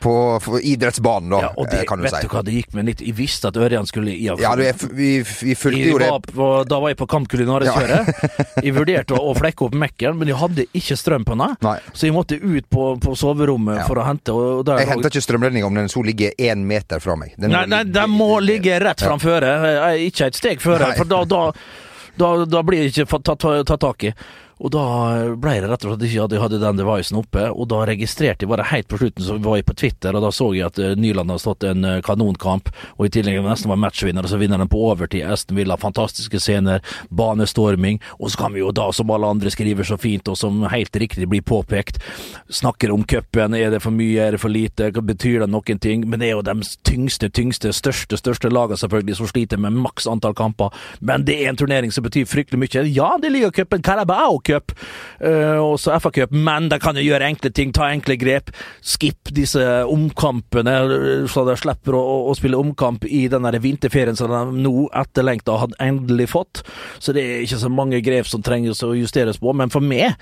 på, 0.06 0.14
idrettsbanen, 0.62 1.34
da, 1.34 1.40
ja, 1.48 1.52
og 1.58 1.68
det, 1.74 1.82
kan 1.90 2.00
du 2.00 2.06
vet 2.06 2.14
si. 2.14 2.22
du 2.28 2.32
hva, 2.36 2.44
det 2.46 2.54
gikk 2.56 2.76
med 2.78 2.88
litt 2.92 3.02
Jeg 3.04 3.16
visste 3.18 3.50
at 3.50 3.58
Ørjan 3.58 3.88
skulle 3.90 4.14
i 4.14 4.28
Ja, 4.30 4.52
du, 4.56 4.62
jeg, 4.64 4.78
vi, 4.94 5.10
vi 5.26 5.56
fulgte 5.58 5.90
jo 5.90 5.98
det. 6.02 6.10
da 6.70 6.80
var 6.84 6.94
jeg 6.94 7.00
på 7.02 7.08
Kamp 7.10 7.28
Kulinaris-kjøret. 7.32 8.12
Jeg 8.66 8.74
vurderte 8.76 9.18
å, 9.18 9.34
flekke 9.38 9.66
opp 9.68 9.76
Mekken, 9.78 10.16
men 10.20 10.30
jeg 10.32 10.38
hadde 10.40 10.66
ikke 10.78 10.96
strøm 10.98 11.26
på 11.28 11.36
den. 11.38 11.56
Så 11.94 12.08
jeg 12.08 12.16
måtte 12.16 12.38
ut 12.40 12.70
på, 12.72 12.86
på 13.04 13.16
soverommet 13.20 13.82
Ja. 13.82 13.88
for 13.90 14.00
å 14.02 14.06
hente. 14.08 14.34
Der, 14.68 14.80
Jeg 14.84 14.90
henter 14.94 15.12
ikke 15.12 15.26
strømledninga 15.26 15.68
om 15.68 15.76
den 15.82 15.90
så 15.92 16.04
ligger 16.06 16.32
én 16.42 16.64
meter 16.70 17.02
fra 17.04 17.18
meg. 17.20 17.34
Den 17.42 17.52
Nei, 17.56 17.66
nei, 17.72 17.84
den 17.90 18.14
må 18.14 18.38
ligge 18.44 18.78
rett 18.82 19.02
Ja. 19.04 19.10
framføre, 19.12 19.52
eh, 19.92 20.06
ikke 20.08 20.30
et 20.32 20.40
steg 20.40 20.64
føre. 20.64 20.94
For 20.98 21.10
da, 21.10 21.24
da, 21.30 21.44
da, 22.18 22.32
da 22.46 22.64
blir 22.66 22.86
det 22.86 22.94
ikke 22.94 23.08
tatt, 23.18 23.26
tatt 23.34 23.44
ta, 23.44 23.56
ta 23.74 23.78
tak 23.90 24.08
i. 24.10 24.14
Og 24.64 24.72
da 24.72 24.84
ble 25.36 25.58
det 25.60 25.68
rett 25.68 25.84
og 25.84 25.92
slett 25.92 26.06
ikke 26.08 26.26
at 26.26 26.34
jeg 26.36 26.42
hadde 26.42 26.62
den 26.62 26.80
devicen 26.80 27.20
oppe, 27.20 27.44
og 27.52 27.68
da 27.72 27.82
registrerte 27.90 28.46
jeg 28.46 28.52
bare 28.52 28.68
helt 28.70 28.88
på 28.92 29.00
slutten, 29.02 29.26
så 29.26 29.36
var 29.44 29.60
jeg 29.60 29.68
på 29.68 29.76
Twitter, 29.82 30.16
og 30.16 30.24
da 30.24 30.32
så 30.32 30.48
jeg 30.56 30.70
at 30.70 30.80
eh, 30.80 30.94
Nyland 31.00 31.34
hadde 31.34 31.44
stått 31.44 31.66
en 31.68 31.84
eh, 31.84 32.00
kanonkamp, 32.06 32.72
og 32.96 33.04
i 33.08 33.12
tillegg 33.12 33.42
nesten 33.44 33.72
var 33.72 33.82
matchvinner, 33.84 34.24
og 34.24 34.32
så 34.32 34.40
vinner 34.40 34.62
den 34.62 34.72
på 34.72 34.80
overtid. 34.88 35.26
Aston 35.28 35.60
Villa, 35.60 35.76
fantastiske 35.80 36.40
scener, 36.40 36.80
banestorming, 37.12 38.00
og 38.16 38.32
så 38.32 38.46
kan 38.46 38.56
vi 38.56 38.64
jo 38.64 38.72
da, 38.76 38.88
som 38.96 39.12
alle 39.12 39.34
andre 39.36 39.52
skriver 39.52 39.88
så 39.88 40.00
fint, 40.00 40.32
og 40.32 40.40
som 40.40 40.64
helt 40.72 40.96
riktig 41.04 41.28
blir 41.28 41.44
påpekt, 41.44 42.00
snakker 42.48 42.96
om 42.96 43.04
cupen, 43.04 43.58
er 43.60 43.76
det 43.76 43.84
for 43.84 43.96
mye, 43.96 44.24
er 44.24 44.38
det 44.38 44.42
for 44.44 44.54
lite, 44.54 44.92
betyr 44.96 45.44
det 45.44 45.50
noen 45.52 45.84
ting, 45.84 46.08
men 46.08 46.24
det 46.24 46.32
er 46.32 46.38
jo 46.38 46.46
de 46.48 46.56
tyngste, 46.88 47.28
tyngste, 47.36 47.74
største, 47.76 48.22
største 48.22 48.54
lagene 48.54 48.80
selvfølgelig 48.80 49.20
som 49.20 49.32
sliter 49.34 49.60
med 49.60 49.76
maks 49.84 50.08
antall 50.08 50.38
kamper, 50.38 50.72
men 51.04 51.28
det 51.28 51.42
er 51.42 51.52
en 51.52 51.60
turnering 51.60 51.92
som 51.92 52.08
betyr 52.08 52.30
fryktelig 52.30 52.62
mye. 52.64 52.88
Ja, 52.96 53.12
det 53.20 53.34
er 53.34 53.36
ligacupen, 53.36 53.84
Carabao 53.84 54.40
Cup, 54.46 54.74
uh, 55.20 55.60
og 55.60 55.76
så 55.82 55.98
FA 56.02 56.12
Cup, 56.16 56.34
men 56.36 56.70
de 56.72 56.80
kan 56.82 56.98
jo 56.98 57.06
gjøre 57.06 57.30
enkle 57.30 57.52
ting, 57.56 57.74
ta 57.76 57.90
enkle 57.92 58.18
grep, 58.22 58.52
skip 58.86 59.32
disse 59.36 59.62
omkampene, 59.92 60.76
eh, 60.82 61.24
så 61.32 61.46
de 61.48 61.58
slipper 61.60 61.98
å, 61.98 62.04
å 62.30 62.36
spille 62.38 62.60
omkamp 62.60 63.08
i 63.10 63.26
den 63.32 63.48
vinterferien 63.62 64.18
som 64.18 64.32
de 64.32 64.66
nå 64.66 64.90
etterlengta 64.96 65.58
hadde 65.62 65.80
endelig 65.84 66.32
fått, 66.34 66.66
så 67.00 67.16
det 67.16 67.24
er 67.24 67.46
ikke 67.46 67.64
så 67.64 67.72
mange 67.72 68.04
grep 68.06 68.30
som 68.30 68.46
trenges 68.46 68.84
å 68.86 68.94
justeres 68.98 69.42
på, 69.42 69.54
men 69.58 69.74
for 69.74 69.84
meg 69.84 70.14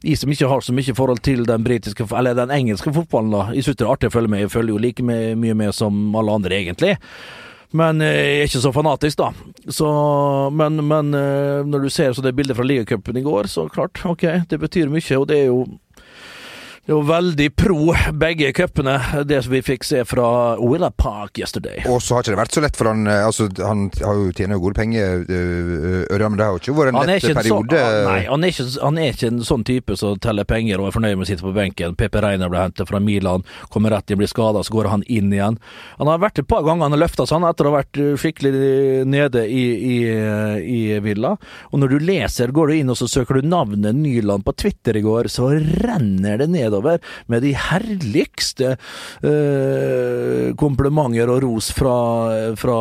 de 0.00 0.16
som 0.16 0.30
ikke 0.32 0.48
har 0.48 0.64
så 0.64 0.72
mye 0.72 0.94
forhold 0.96 1.20
til 1.24 1.44
den 1.44 1.66
eller 1.66 2.34
den 2.34 2.50
engelske 2.54 2.92
fotballen, 2.92 3.34
da. 3.34 3.42
Jeg 3.52 3.66
synes 3.66 3.76
det 3.76 3.84
er 3.84 3.92
artig 3.92 4.08
å 4.08 4.14
følge 4.14 4.32
med. 4.32 4.40
Jeg 4.46 4.52
følger 4.54 4.72
jo 4.72 4.80
like 4.80 5.04
mye 5.04 5.54
med 5.54 5.74
som 5.76 6.16
alle 6.16 6.38
andre, 6.40 6.56
egentlig. 6.56 6.94
Men 7.76 8.00
eh, 8.02 8.16
jeg 8.16 8.38
er 8.40 8.48
ikke 8.48 8.62
så 8.64 8.72
fanatisk, 8.74 9.20
da. 9.20 9.30
Så, 9.70 9.90
men, 10.56 10.80
men 10.86 11.14
eh, 11.14 11.60
når 11.66 11.86
du 11.86 11.92
ser 11.92 12.14
så 12.16 12.24
det 12.24 12.34
bildet 12.38 12.58
fra 12.58 12.66
ligacupen 12.66 13.20
i 13.20 13.24
går, 13.26 13.50
så 13.50 13.68
klart, 13.70 14.02
ok, 14.06 14.26
det 14.50 14.58
betyr 14.62 14.90
mye. 14.90 15.18
Og 15.20 15.28
det 15.30 15.38
er 15.38 15.50
jo 15.52 15.62
det 16.86 16.94
var 16.96 17.02
veldig 17.02 17.46
pro 17.60 17.92
begge 18.18 18.48
cupene, 18.56 18.96
det 19.28 19.42
som 19.44 19.52
vi 19.52 19.60
fikk 19.62 19.84
se 19.84 20.00
fra 20.08 20.56
Willa 20.58 20.88
Park 20.90 21.38
yesterday. 21.38 21.82
Og 21.86 22.00
så 22.02 22.16
har 22.16 22.24
ikke 22.24 22.32
det 22.32 22.38
vært 22.40 22.56
så 22.56 22.62
lett 22.64 22.78
for 22.78 22.88
han 22.90 23.04
eh, 23.06 23.20
Altså, 23.28 23.46
han 23.62 23.84
har 24.00 24.16
jo 24.16 24.30
tjener 24.34 24.56
jo 24.56 24.62
gode 24.64 24.78
penger, 24.78 25.20
øh, 25.28 26.06
Ørjan, 26.10 26.32
men 26.32 26.40
det 26.40 26.46
har 26.46 26.56
jo 26.56 26.62
ikke 26.62 26.74
vært 26.78 26.92
en 26.94 26.98
Han 26.98 27.10
lett 27.12 27.26
sånn, 27.26 27.36
periode. 27.36 27.82
ah, 27.84 27.98
nei, 28.08 28.22
han, 28.26 28.46
er 28.46 28.54
ikke, 28.54 28.66
han 28.80 28.98
er 28.98 29.12
ikke 29.12 29.28
en 29.28 29.42
sånn 29.46 29.64
type 29.68 29.96
som 30.00 30.16
teller 30.24 30.48
penger 30.48 30.80
og 30.80 30.88
er 30.88 30.96
fornøyd 30.96 31.20
med 31.20 31.26
å 31.26 31.30
sitte 31.30 31.44
på 31.44 31.52
benken. 31.54 31.98
Pepe 32.00 32.22
Reiner 32.24 32.50
ble 32.50 32.64
hentet 32.64 32.88
fra 32.88 33.02
Milan, 33.04 33.44
kommer 33.68 33.94
rett 33.94 34.10
inn, 34.10 34.18
blir 34.22 34.32
skada, 34.32 34.64
så 34.64 34.74
går 34.74 34.90
han 34.94 35.04
inn 35.06 35.30
igjen. 35.36 35.60
Han 36.00 36.10
har 36.10 36.24
vært 36.24 36.40
et 36.42 36.48
par 36.48 36.64
ganger 36.66 36.88
han 36.88 36.96
har 36.96 37.04
løfta 37.04 37.28
seg 37.28 37.44
etter 37.50 37.68
å 37.68 37.74
ha 37.74 37.82
vært 37.82 38.00
eh, 38.00 38.16
skikkelig 38.24 39.04
nede 39.04 39.44
i, 39.46 39.66
i, 39.92 39.98
i 40.64 40.80
Villa. 41.04 41.36
Og 41.70 41.84
når 41.84 41.94
du 41.94 42.08
leser, 42.08 42.56
går 42.56 42.72
du 42.72 42.80
inn 42.80 42.90
og 42.96 42.98
så 42.98 43.06
søker 43.10 43.38
du 43.38 43.46
navnet 43.52 43.94
Nyland 44.00 44.48
på 44.48 44.56
Twitter 44.64 44.96
i 44.96 45.04
går, 45.04 45.28
så 45.30 45.52
renner 45.84 46.40
det 46.40 46.50
nedover 46.70 47.00
med 47.26 47.42
de 47.42 47.52
herligste 47.58 48.76
eh, 49.26 50.54
komplimenter 50.60 51.30
og 51.30 51.42
ros 51.44 51.70
fra, 51.74 51.96
fra 52.58 52.78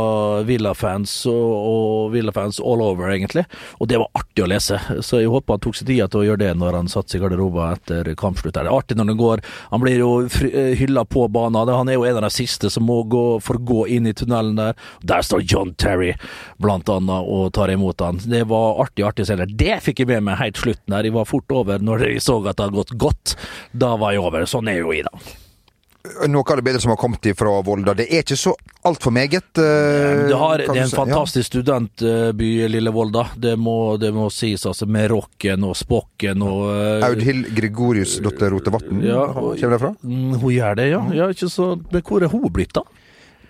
Villa-fans 0.48 1.15
og, 1.29 1.50
og 1.58 2.13
Villa-fans 2.13 2.62
all 2.62 2.84
over, 2.86 3.10
egentlig. 3.13 3.46
Og 3.79 3.89
det 3.89 4.00
var 4.01 4.12
artig 4.17 4.46
å 4.46 4.50
lese, 4.50 4.79
så 5.05 5.22
jeg 5.22 5.31
håper 5.31 5.58
han 5.58 5.63
tok 5.65 5.79
seg 5.79 5.89
tida 5.89 6.10
til 6.10 6.22
å 6.22 6.27
gjøre 6.29 6.43
det 6.43 6.53
når 6.60 6.79
han 6.79 6.91
satte 6.91 7.13
seg 7.13 7.22
i 7.22 7.25
garderoben 7.25 7.75
etter 7.75 8.12
kampslutt. 8.19 8.55
Det 8.55 8.63
er 8.65 8.72
artig 8.74 8.98
når 9.00 9.12
det 9.12 9.17
går 9.19 9.41
Han 9.72 9.81
blir 9.81 9.98
jo 10.00 10.12
eh, 10.25 10.74
hylla 10.79 11.03
på 11.05 11.27
banen. 11.31 11.69
Han 11.69 11.89
er 11.89 11.98
jo 11.98 12.05
en 12.08 12.19
av 12.19 12.27
de 12.27 12.31
siste 12.34 12.69
som 12.72 12.86
må 12.88 13.01
gå, 13.10 13.25
får 13.43 13.62
gå 13.67 13.86
inn 13.96 14.10
i 14.10 14.15
tunnelen 14.17 14.58
der. 14.60 14.77
Der 15.05 15.25
står 15.25 15.43
John 15.46 15.74
Terry, 15.79 16.13
blant 16.62 16.89
annet, 16.91 17.27
og 17.29 17.53
tar 17.55 17.72
imot 17.74 18.01
han. 18.03 18.19
Det 18.24 18.43
var 18.50 18.81
artig, 18.84 19.05
artig 19.08 19.25
å 19.25 19.29
se. 19.29 19.39
det. 19.39 19.50
Det 19.60 19.79
fikk 19.86 20.03
jeg 20.03 20.12
med 20.12 20.27
meg 20.29 20.39
helt 20.41 20.60
slutten 20.60 20.96
der. 20.96 21.08
Jeg 21.08 21.15
var 21.15 21.29
fort 21.29 21.51
over 21.55 21.81
når 21.84 22.05
jeg 22.08 22.24
så 22.25 22.39
at 22.43 22.58
det 22.58 22.67
hadde 22.67 22.79
gått 22.79 22.96
godt. 23.00 23.36
Da 23.79 23.93
var 24.00 24.15
jeg 24.15 24.24
over. 24.25 24.48
Sånn 24.50 24.67
er 24.71 24.81
jo 24.81 24.91
Ida. 24.95 25.12
da. 25.13 26.27
noe 26.31 26.43
av 26.48 26.57
det 26.59 26.63
bedre 26.63 26.79
som 26.81 26.93
har 26.93 26.98
kommet 26.98 27.25
fra 27.38 27.51
Volda. 27.65 27.93
Det 27.93 28.05
er 28.07 28.24
ikke 28.24 28.38
så 28.39 28.53
altfor 28.88 29.12
meget. 29.13 29.50
Uh, 29.59 30.27
Det, 30.29 30.38
har, 30.39 30.57
det 30.63 30.69
er 30.71 30.83
en 30.86 30.93
fantastisk 30.95 31.43
Ja. 31.55 31.62
studentby, 31.62 32.50
Lille 32.71 32.91
Volda. 32.95 33.25
Det 33.36 33.57
må, 33.59 33.98
det 34.00 34.13
må 34.15 34.29
sies, 34.31 34.63
altså. 34.65 34.88
Med 34.88 35.09
rocken 35.12 35.63
og 35.67 35.75
spokken 35.77 36.41
og 36.45 36.63
uh, 36.71 37.07
Audhild 37.09 37.51
Gregoriusdotter 37.57 38.50
Rotevatn 38.55 39.03
Ja, 39.05 39.25
kommer 39.33 39.75
derfra. 39.75 39.91
Mm, 40.03 40.39
Hun 40.39 40.53
gjør 40.55 40.79
det, 40.79 40.88
ja. 40.93 41.03
ja 41.13 41.29
ikke 41.36 41.51
så, 41.51 41.74
men 41.91 42.01
hvor 42.07 42.24
er 42.24 42.31
hun 42.31 42.48
blitt, 42.51 42.74
da? 42.79 42.86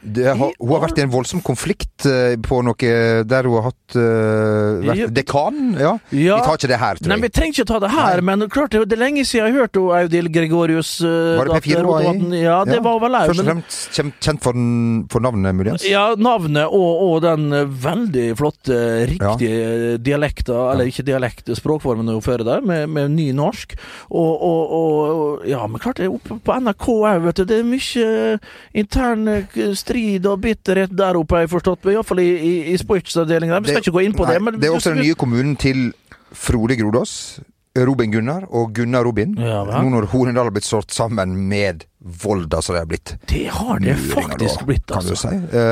Det 0.02 0.28
har, 0.30 0.54
hun 0.60 0.74
har 0.74 0.84
vært 0.86 1.00
i 1.02 1.04
en 1.04 1.12
voldsom 1.12 1.42
konflikt 1.46 2.06
eh, 2.08 2.38
på 2.40 2.62
noe 2.64 2.94
der 3.30 3.48
hun 3.50 3.58
har 3.60 3.70
hatt 3.70 3.98
uh, 4.00 4.80
Ja. 4.86 4.94
vært 4.94 5.16
dekan. 5.16 5.58
Ja. 5.80 5.94
Ja. 6.16 6.40
Vi 6.40 6.46
tar 6.48 6.60
ikke 6.60 6.72
det 6.72 6.80
her, 6.80 7.00
tror 7.00 7.10
jeg. 7.10 7.12
Nei. 7.12 7.20
Vi 7.26 7.32
trenger 7.36 7.58
ikke 7.58 7.68
ta 7.70 7.80
det 7.84 7.92
her, 7.94 8.24
men 8.26 8.46
klart 8.52 8.76
det, 8.76 8.86
er 8.96 9.02
lenge 9.02 9.26
siden 9.28 9.50
jeg 9.50 9.56
har 9.56 9.66
hørt 9.66 9.80
Audhild 9.80 10.32
Gregorius. 10.34 10.94
Uh, 11.04 11.40
Var 11.40 11.50
det 11.52 11.60
P4 11.66 11.80
datter 11.80 11.84
hun 11.84 11.92
var 11.92 12.38
i? 12.38 12.42
Ja, 12.44 12.60
det 12.68 12.80
var 12.86 13.02
vel 13.04 13.18
Først 13.20 13.44
og 13.44 13.50
fremst 13.50 14.00
kjent 14.00 14.44
for, 14.44 14.64
for 15.12 15.24
navnet, 15.24 15.56
muligens. 15.58 15.86
Ja, 15.88 16.06
navnet 16.20 16.70
og, 16.70 17.04
og 17.06 17.16
den 17.26 17.50
eh, 17.56 17.68
veldig 17.84 18.26
flotte, 18.40 18.78
riktige 19.10 19.98
dialekta, 20.04 20.58
eller 20.74 20.90
ikke 20.90 21.06
dialekt, 21.08 21.50
språkformen 21.60 22.10
hun 22.12 22.24
fører 22.24 22.46
der, 22.48 22.64
med, 22.66 22.88
med 22.94 23.14
ny 23.16 23.30
norsk. 23.36 23.76
Og, 24.10 24.32
og, 24.50 24.74
og 24.80 25.48
ja, 25.50 25.62
men 25.68 25.82
klart 25.82 26.02
oppe 26.06 26.40
på 26.44 26.58
NRK 26.64 26.88
òg, 26.96 27.24
vet 27.28 27.42
du. 27.42 27.46
Det 27.50 27.60
er 27.60 27.68
mye 27.68 28.08
intern 28.78 29.28
eh, 29.32 29.60
strid 29.90 30.28
og 30.30 30.42
bitterhet 30.44 30.94
der 30.96 31.20
oppe, 31.20 31.38
har 31.38 31.48
jeg 31.48 31.54
forstått. 31.58 31.90
Iallfall 31.92 32.22
i, 32.24 32.30
i, 32.30 32.56
i 32.74 32.78
sportsavdelinga. 32.80 33.60
Vi 33.66 33.74
skal 33.74 33.84
ikke 33.84 33.98
gå 33.98 34.06
inn 34.08 34.18
på 34.18 34.28
Nei, 34.28 34.36
det. 34.38 34.44
Men 34.46 34.60
det 34.62 34.70
er 34.70 34.78
også 34.78 34.94
den 34.96 35.04
nye 35.10 35.18
kommunen 35.20 35.56
til 35.60 35.90
Frode 36.32 36.78
Grodås. 36.80 37.40
Robin 37.78 38.12
Gunnar 38.12 38.48
og 38.50 38.74
Gunnar 38.76 39.06
Robin. 39.08 39.36
Ja. 39.40 39.64
Nå 39.66 39.94
når 39.94 40.10
Horendal 40.14 40.50
har 40.50 40.56
blitt 40.56 40.68
slått 40.68 40.94
sammen 40.94 41.36
med 41.50 41.86
Volda, 42.00 42.62
som 42.64 42.76
det 42.78 42.80
har 42.80 42.88
blitt 42.88 43.12
Det 43.28 43.42
har 43.52 43.80
det 43.84 43.94
faktisk 44.00 44.62
da, 44.62 44.66
blitt, 44.70 44.92
altså. 44.96 45.16
si. 45.20 45.28
Ja, 45.52 45.64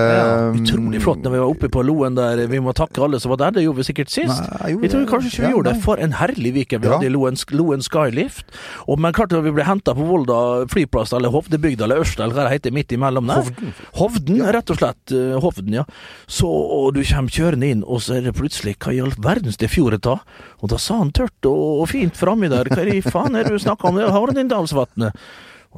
Eh, 0.47 0.57
utrolig 0.59 0.99
flott 1.01 1.21
når 1.23 1.31
vi 1.31 1.39
var 1.39 1.47
oppe 1.53 1.69
på 1.71 1.83
Loen 1.87 2.17
der. 2.17 2.41
Vi 2.51 2.59
må 2.59 2.73
takke 2.75 2.99
alle 3.05 3.19
som 3.23 3.31
var 3.31 3.37
der. 3.45 3.51
Det 3.55 3.63
gjorde 3.63 3.79
vi 3.79 3.85
sikkert 3.87 4.11
sist. 4.11 4.41
Nei, 4.59 4.73
jo, 4.73 4.81
jeg 4.83 4.91
tror 4.91 5.05
kanskje 5.07 5.29
ikke 5.31 5.41
vi 5.45 5.47
ja, 5.47 5.51
gjorde 5.55 5.71
det. 5.73 5.81
For 5.85 6.01
en 6.03 6.11
herlig 6.19 6.51
weekend 6.57 6.83
vi 6.83 6.89
Ja. 6.89 6.97
hadde 6.97 7.07
i 7.07 7.13
Loen, 7.15 7.39
Loen 7.55 7.81
Skylift. 7.85 8.51
Og, 8.87 8.99
men 8.99 9.15
klart 9.15 9.31
når 9.31 9.45
vi 9.47 9.53
ble 9.55 9.63
henta 9.69 9.95
på 9.95 10.03
Volda 10.09 10.67
flyplass, 10.67 11.13
eller 11.15 11.31
Hovdebygda 11.31 11.87
eller 11.87 12.03
Ørsta, 12.03 12.25
eller 12.27 12.35
hva 12.35 12.49
det 12.49 12.57
heter 12.57 12.75
midt 12.75 12.91
imellom 12.91 13.31
der. 13.31 13.47
Hovden. 13.47 13.73
Hovden, 14.01 14.43
rett 14.57 14.69
og 14.75 14.81
slett. 14.83 15.15
eh, 15.15 15.39
Hovden, 15.39 15.73
ja. 15.79 15.85
Så, 16.27 16.51
og 16.51 16.93
du 16.93 17.03
kommer 17.07 17.31
kjørende 17.31 17.71
inn, 17.71 17.83
og 17.87 18.01
så 18.03 18.17
er 18.19 18.27
det 18.27 18.35
plutselig 18.35 18.75
Hva 18.83 18.91
i 18.93 18.99
all 18.99 19.15
verdens 19.17 19.55
det 19.57 19.71
fjordet 19.71 20.01
da? 20.03 20.19
Og 20.61 20.69
da 20.69 20.77
sa 20.77 20.97
han 20.99 21.11
tørt 21.15 21.39
og, 21.47 21.81
og 21.81 21.87
fint 21.89 22.19
framme 22.19 22.49
der. 22.51 22.67
Hva 22.67 22.83
i 22.83 22.99
faen 23.01 23.35
er 23.39 23.47
det 23.47 23.55
du 23.55 23.63
snakker 23.63 23.87
om? 23.87 23.95
Det 23.95 24.11
Hornindalsvatnet. 24.11 25.15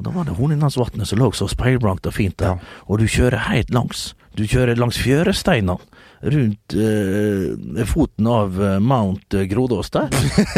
Og 0.00 0.06
da 0.06 0.14
var 0.14 0.24
det 0.24 0.38
Hornindalsvatnet 0.38 1.10
som 1.10 1.20
lå 1.20 1.26
så 1.36 1.44
speilblankt 1.52 2.06
og 2.08 2.14
fint 2.16 2.38
der. 2.40 2.56
Og 2.88 3.02
du 3.02 3.04
kjører 3.04 3.50
helt 3.50 3.68
langs. 3.68 4.14
Du 4.32 4.46
kjører 4.48 4.78
langs 4.80 4.96
fjøresteinene 4.96 5.76
rundt 6.22 6.74
eh, 6.74 7.84
foten 7.88 8.26
av 8.26 8.62
eh, 8.64 8.78
Mount 8.80 9.34
eh, 9.34 9.46
Grodås 9.48 9.90
der. 9.90 10.08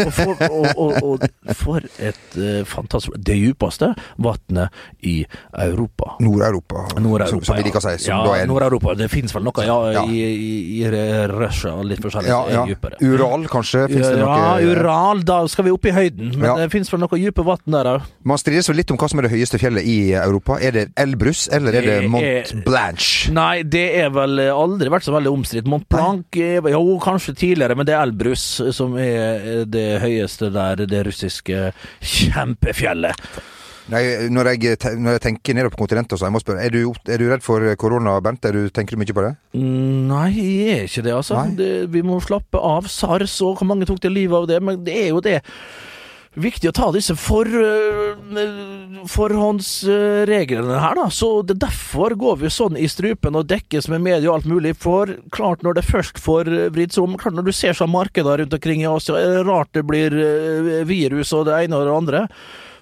Og 0.07 0.12
for, 0.12 0.40
og, 0.50 0.66
og, 0.76 0.97
og 1.23 1.54
for 1.59 1.85
et 2.02 2.37
eh, 2.38 2.62
fantastisk 2.66 3.14
Det 3.23 3.37
djupeste 3.38 3.92
vannet 4.23 4.75
i 5.07 5.21
Europa. 5.62 6.16
Nord-Europa, 6.21 6.87
Nord-Europa, 6.99 7.28
som, 7.31 7.45
som 7.47 7.57
vi 7.57 7.62
ja. 7.62 7.66
liker 7.69 7.78
å 7.78 7.85
si. 7.95 8.09
Ja, 8.11 8.19
er 8.35 8.50
Nord-Europa. 8.50 8.97
Det 8.99 9.09
finnes 9.12 9.35
vel 9.37 9.47
noe 9.47 9.66
ja, 9.66 9.78
Ja. 9.92 10.02
i, 10.11 10.19
i, 10.23 10.81
i 10.83 10.90
Russia, 11.31 11.76
litt 11.87 12.02
forskjellig, 12.02 12.31
ja, 12.33 12.40
ja. 12.50 12.64
er 12.64 12.75
dypere. 12.75 12.99
Ural, 13.07 13.47
kanskje? 13.52 13.87
Fins 13.92 14.09
det 14.09 14.19
ja, 14.19 14.73
Ural, 14.73 15.23
da 15.28 15.40
skal 15.52 15.69
vi 15.69 15.76
opp 15.76 15.87
i 15.87 15.95
høyden. 15.95 16.35
Men 16.35 16.49
Ja. 16.50 16.57
det 16.64 16.71
finnes 16.75 16.90
vel 16.92 17.04
noe 17.04 17.23
dype 17.23 17.47
vann 17.47 17.62
der 17.78 17.92
òg. 17.95 18.11
Man 18.26 18.40
strides 18.40 18.66
vel 18.71 18.81
litt 18.83 18.90
om 18.90 18.99
hva 18.99 19.09
som 19.11 19.23
er 19.23 19.28
det 19.28 19.35
høyeste 19.37 19.62
fjellet 19.62 19.87
i 19.87 19.99
Europa. 20.19 20.59
Er 20.59 20.75
det 20.75 20.85
Elbrus, 20.99 21.47
eller 21.52 21.78
er 21.78 21.87
det 21.87 21.97
Mont 22.11 22.52
Blanche? 22.66 23.31
Nei, 23.35 23.62
det 23.62 23.87
er 24.02 24.11
vel 24.14 24.42
aldri 24.50 24.90
vært 24.90 25.07
så 25.07 25.14
veldig 25.14 25.31
omstridt. 25.31 25.51
Mont 25.68 25.85
Blanc 25.92 26.38
er 26.40 26.68
Jo, 26.73 26.82
kanskje 27.02 27.35
tidligere, 27.37 27.76
men 27.78 27.88
det 27.88 27.94
er 27.97 28.06
Elbrus 28.06 28.44
som 28.75 28.97
er 29.00 29.64
det 29.68 30.00
høyeste 30.02 30.49
der, 30.54 30.87
det 30.88 31.02
russiske 31.06 31.73
kjempefjellet. 32.00 33.26
Nei, 33.90 34.02
når 34.30 34.52
jeg, 34.52 34.76
når 35.02 35.16
jeg 35.16 35.23
tenker 35.25 35.56
nedover 35.59 35.75
på 35.75 35.80
kontinentet, 35.82 36.14
så 36.18 36.28
jeg 36.28 36.35
må 36.35 36.40
spørre, 36.40 36.62
er 36.62 36.71
du, 36.71 36.92
er 37.11 37.18
du 37.18 37.26
redd 37.28 37.42
for 37.44 37.64
korona, 37.80 38.14
Bent? 38.23 38.47
Er 38.47 38.54
du, 38.54 38.68
tenker 38.71 38.94
du 38.94 39.02
mye 39.02 39.16
på 39.16 39.25
det? 39.26 39.32
Mm, 39.59 40.06
Nei, 40.09 40.28
jeg 40.38 40.76
er 40.76 40.85
ikke 40.87 41.04
det, 41.09 41.14
altså. 41.16 41.42
Det, 41.59 41.71
vi 41.92 42.04
må 42.06 42.21
slappe 42.23 42.62
av. 42.62 42.87
SARS 42.90 43.40
og 43.42 43.59
hvor 43.59 43.68
mange 43.68 43.88
tok 43.88 44.00
det 44.04 44.12
livet 44.14 44.38
av 44.38 44.47
det? 44.50 44.61
Men 44.62 44.85
det 44.87 44.94
er 45.02 45.11
jo 45.11 45.23
det. 45.25 45.40
Viktig 46.32 46.70
å 46.70 46.72
ta 46.72 46.86
disse 46.94 47.12
for, 47.20 47.44
øh, 47.44 49.02
forhåndsreglene 49.12 50.78
her, 50.80 50.94
da. 50.96 51.10
Så 51.12 51.42
det 51.44 51.58
derfor 51.60 52.14
går 52.16 52.38
vi 52.40 52.48
sånn 52.48 52.78
i 52.80 52.88
strupen 52.88 53.36
og 53.36 53.50
dekkes 53.50 53.90
med 53.92 54.00
medie 54.00 54.30
og 54.30 54.38
alt 54.38 54.48
mulig. 54.48 54.72
For 54.80 55.12
klart, 55.30 55.60
når 55.60 55.76
det 55.76 55.84
først 55.84 56.16
får 56.16 56.48
øh, 56.48 56.70
vridd 56.72 56.96
om 56.98 57.18
Klart, 57.20 57.36
når 57.36 57.44
du 57.44 57.52
ser 57.52 57.76
sånn 57.76 57.92
markeder 57.92 58.40
rundt 58.40 58.56
omkring 58.56 58.80
i 58.80 58.88
Asia, 58.88 59.20
er 59.20 59.28
det 59.28 59.44
rart 59.44 59.76
det 59.76 59.84
blir 59.84 60.16
øh, 60.16 60.88
virus 60.88 61.34
og 61.36 61.50
det 61.50 61.66
ene 61.66 61.76
og 61.76 61.84
det 61.84 61.96
andre. 62.00 62.26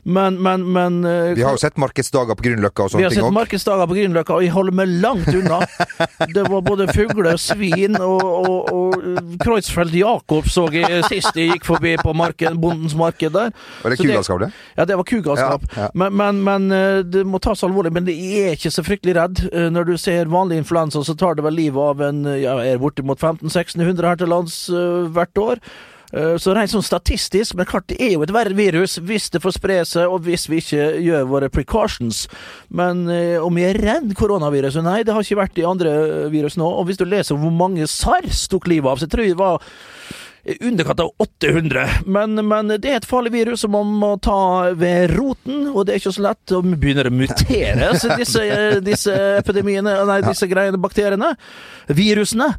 Men, 0.04 0.38
men, 0.42 0.64
men 0.72 1.04
øh, 1.04 1.36
Vi 1.36 1.42
har 1.44 1.56
jo 1.56 1.60
sett 1.60 1.76
markedsdager 1.80 2.36
på 2.38 2.44
Grünerløkka 2.46 2.86
og 2.86 2.96
vi 2.96 3.04
har 3.04 3.12
sett 3.14 3.26
òg. 3.26 3.34
markedsdager 3.36 3.88
på 3.90 3.96
Grünerløkka, 3.98 4.38
og 4.38 4.44
jeg 4.46 4.52
holder 4.54 4.76
meg 4.80 4.94
langt 5.02 5.28
unna. 5.28 5.60
Det 6.36 6.44
var 6.48 6.62
både 6.64 6.86
fugler, 6.94 7.36
svin 7.40 7.96
og, 8.00 8.22
og, 8.24 8.70
og 8.72 9.36
Kreuzfeldt 9.42 9.94
Jakob 9.98 10.48
så 10.50 10.66
jeg 10.72 11.02
sist 11.08 11.36
jeg 11.36 11.52
gikk 11.54 11.66
forbi 11.68 11.94
på 12.00 12.14
marken, 12.16 12.58
bondens 12.60 12.94
marked 12.98 13.34
der. 13.36 13.52
Var 13.82 13.94
det 13.94 13.98
kugalskap, 14.00 14.40
det? 14.44 14.50
Ja, 14.78 14.86
det 14.88 14.96
var 15.00 15.08
kugalskap. 15.08 15.66
Ja, 15.76 15.86
ja. 15.86 15.90
Men, 15.94 16.16
men, 16.16 16.40
men 16.46 16.70
eh, 16.76 17.00
det 17.04 17.24
må 17.28 17.40
tas 17.42 17.62
alvorlig. 17.66 17.92
Men 17.96 18.08
jeg 18.10 18.44
er 18.50 18.56
ikke 18.58 18.72
så 18.74 18.84
fryktelig 18.86 19.16
redd. 19.18 19.44
Eh, 19.52 19.68
Når 19.72 19.90
du 19.92 19.94
ser 20.00 20.30
vanlig 20.32 20.60
influensa, 20.62 21.02
så 21.04 21.16
tar 21.18 21.38
det 21.38 21.44
vel 21.46 21.56
livet 21.58 21.80
av 21.92 22.02
en 22.08 22.24
eh, 22.26 22.40
ja, 22.44 22.56
er 22.64 22.80
bortimot 22.82 23.20
1500-1600 23.20 24.10
her 24.10 24.20
til 24.20 24.30
lands 24.32 24.60
eh, 24.72 25.08
hvert 25.14 25.42
år. 25.44 25.64
Eh, 26.12 26.36
Så 26.42 26.54
rent 26.56 26.72
sånn 26.72 26.82
statistisk, 26.86 27.54
men 27.58 27.68
klart 27.70 27.86
det 27.92 28.00
er 28.02 28.14
jo 28.16 28.24
et 28.24 28.32
verre 28.34 28.56
virus 28.56 28.98
hvis 28.98 29.28
det 29.30 29.42
får 29.44 29.56
spre 29.56 29.78
seg, 29.86 30.10
og 30.10 30.24
hvis 30.26 30.48
vi 30.50 30.58
ikke 30.62 30.88
gjør 31.04 31.28
våre 31.30 31.50
precautions. 31.52 32.24
Men 32.70 33.06
eh, 33.08 33.38
om 33.42 33.54
vi 33.54 33.66
er 33.68 33.78
redd 33.78 34.14
koronaviruset? 34.18 34.82
Nei, 34.86 35.02
det 35.06 35.14
har 35.14 35.22
ikke 35.22 35.42
vært 35.42 35.60
i 35.62 35.68
andre 35.68 35.94
virus 36.32 36.58
nå. 36.58 36.66
Og 36.66 36.88
hvis 36.88 36.98
du 37.00 37.06
leser 37.06 37.38
hvor 37.38 37.54
mange 37.54 37.86
SARS 37.86 38.48
tok 38.50 38.66
livet 38.70 38.90
av, 38.90 38.98
så 39.02 39.10
tror 39.10 39.24
jeg 39.26 39.36
det 39.36 39.42
var 39.42 39.62
i 40.44 40.56
underkant 40.66 41.00
av 41.00 41.10
800. 41.18 41.86
Men, 42.06 42.34
men 42.48 42.72
det 42.80 42.90
er 42.90 43.00
et 43.00 43.08
farlig 43.08 43.32
virus 43.34 43.64
som 43.64 43.74
man 43.76 43.90
må 44.00 44.14
ta 44.24 44.72
ved 44.78 45.14
roten, 45.16 45.68
og 45.70 45.84
det 45.86 45.94
er 45.94 46.02
ikke 46.02 46.14
så 46.16 46.26
lett. 46.30 46.54
Og 46.56 46.70
begynner 46.80 47.10
å 47.10 47.14
mutere, 47.14 47.92
så 48.00 48.16
disse, 48.20 48.44
disse 48.84 49.16
epidemiene, 49.40 49.98
nei, 50.08 50.20
disse 50.26 50.48
greiene, 50.50 50.80
bakteriene, 50.80 51.34
virusene, 51.88 52.52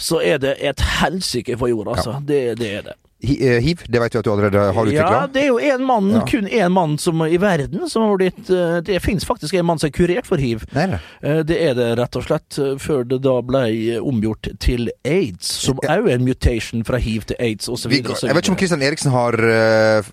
så 0.00 0.20
er 0.24 0.40
det 0.42 0.56
et 0.64 0.82
helsike 1.00 1.58
for 1.58 1.70
jorda, 1.70 1.98
altså. 1.98 2.18
Det, 2.26 2.44
det 2.60 2.70
er 2.80 2.86
det. 2.90 2.98
Eh, 3.22 3.60
Hiv, 3.62 3.80
det 3.88 4.00
vet 4.02 4.14
vi 4.14 4.18
at 4.18 4.24
du 4.26 4.30
allerede 4.32 4.60
har 4.76 4.84
utvikla. 4.84 5.10
Ja, 5.14 5.26
det 5.32 5.42
er 5.42 5.46
jo 5.46 5.58
en 5.58 5.84
mann, 5.86 6.10
Ja. 6.12 6.24
kun 6.28 6.46
én 6.48 6.68
mann 6.72 6.98
som, 6.98 7.22
i 7.24 7.38
verden 7.40 7.88
som 7.88 8.02
har 8.02 8.16
blitt 8.18 8.50
eh, 8.50 8.80
Det 8.84 9.00
finnes 9.02 9.24
faktisk 9.24 9.54
en 9.54 9.64
mann 9.64 9.78
som 9.78 9.86
er 9.88 9.92
kurert 9.96 10.26
for 10.26 10.36
hiv. 10.36 10.64
Nei. 10.74 10.98
Eh, 11.22 11.42
Det 11.42 11.56
er 11.56 11.74
det 11.74 11.98
rett 11.98 12.16
og 12.16 12.24
slett, 12.26 12.58
før 12.82 13.04
det 13.08 13.22
da 13.24 13.40
ble 13.40 13.98
omgjort 14.00 14.48
til 14.60 14.90
aids, 15.06 15.46
som 15.64 15.78
òg 15.80 15.88
er 16.08 16.12
en 16.18 16.24
mutation 16.24 16.84
fra 16.84 16.98
hiv 17.00 17.24
til 17.24 17.36
aids 17.40 17.68
osv. 17.68 17.90
Jeg 17.92 18.04
vet 18.04 18.44
ikke 18.44 18.50
om 18.50 18.56
Kristian 18.60 18.82
Eriksen 18.82 19.10
har, 19.14 19.32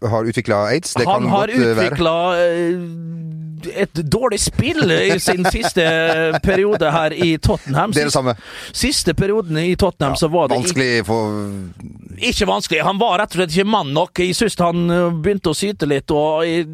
har 0.08 0.24
utvikla 0.24 0.68
aids. 0.72 0.94
Det 0.94 1.06
Han 1.06 1.28
har 1.28 1.48
utvikla 1.52 2.16
et 3.78 3.94
dårlig 4.10 4.40
spill 4.40 4.90
i 4.92 5.20
sin 5.20 5.46
siste 5.52 5.84
periode 6.44 6.92
her 6.92 7.14
i 7.14 7.36
Tottenham. 7.38 7.92
Det 7.92 8.02
er 8.02 8.10
det 8.10 8.14
samme. 8.16 8.34
Siste 8.74 9.14
perioden 9.14 9.58
i 9.62 9.76
Tottenham 9.76 10.16
så 10.16 10.28
var 10.32 10.48
det 10.48 10.58
Vanskelig 10.58 11.06
for 11.06 11.30
ikke 12.18 12.48
vanskelig. 12.50 12.82
Han 12.86 13.00
var 13.02 13.20
rett 13.22 13.36
og 13.36 13.42
slett 13.42 13.56
ikke 13.56 13.72
mann 13.72 13.94
nok. 13.96 14.20
Jeg 14.20 14.38
syns 14.38 14.58
han 14.62 14.90
øh, 14.92 15.14
begynte 15.24 15.54
å 15.54 15.58
syte 15.58 15.90
litt, 15.90 16.12
og 16.12 16.46
jeg, 16.48 16.68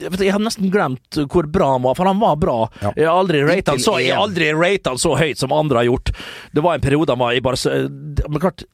jeg, 0.00 0.32
har 0.32 0.42
nesten 0.42 0.70
glemt 0.72 1.20
hvor 1.30 1.46
bra 1.50 1.72
han 1.74 1.82
var, 1.86 1.94
for 1.98 2.08
han 2.10 2.20
var 2.22 2.36
bra. 2.40 2.58
Ja. 2.82 2.92
Jeg 2.96 3.06
har 3.08 3.20
aldri 3.20 3.42
ratet 3.44 3.72
han 3.74 3.80
rate 4.60 4.90
han 4.94 4.98
så 5.00 5.14
høyt 5.20 5.38
som 5.38 5.52
andre 5.52 5.82
har 5.82 5.90
gjort. 5.90 6.12
Det 6.52 6.64
var 6.64 6.74
en 6.78 6.84
periode 6.84 7.12
han 7.14 7.18
var 7.22 7.32
i 7.36 7.40
Barca 7.44 7.70
Men 8.28 8.40
klart, 8.40 8.64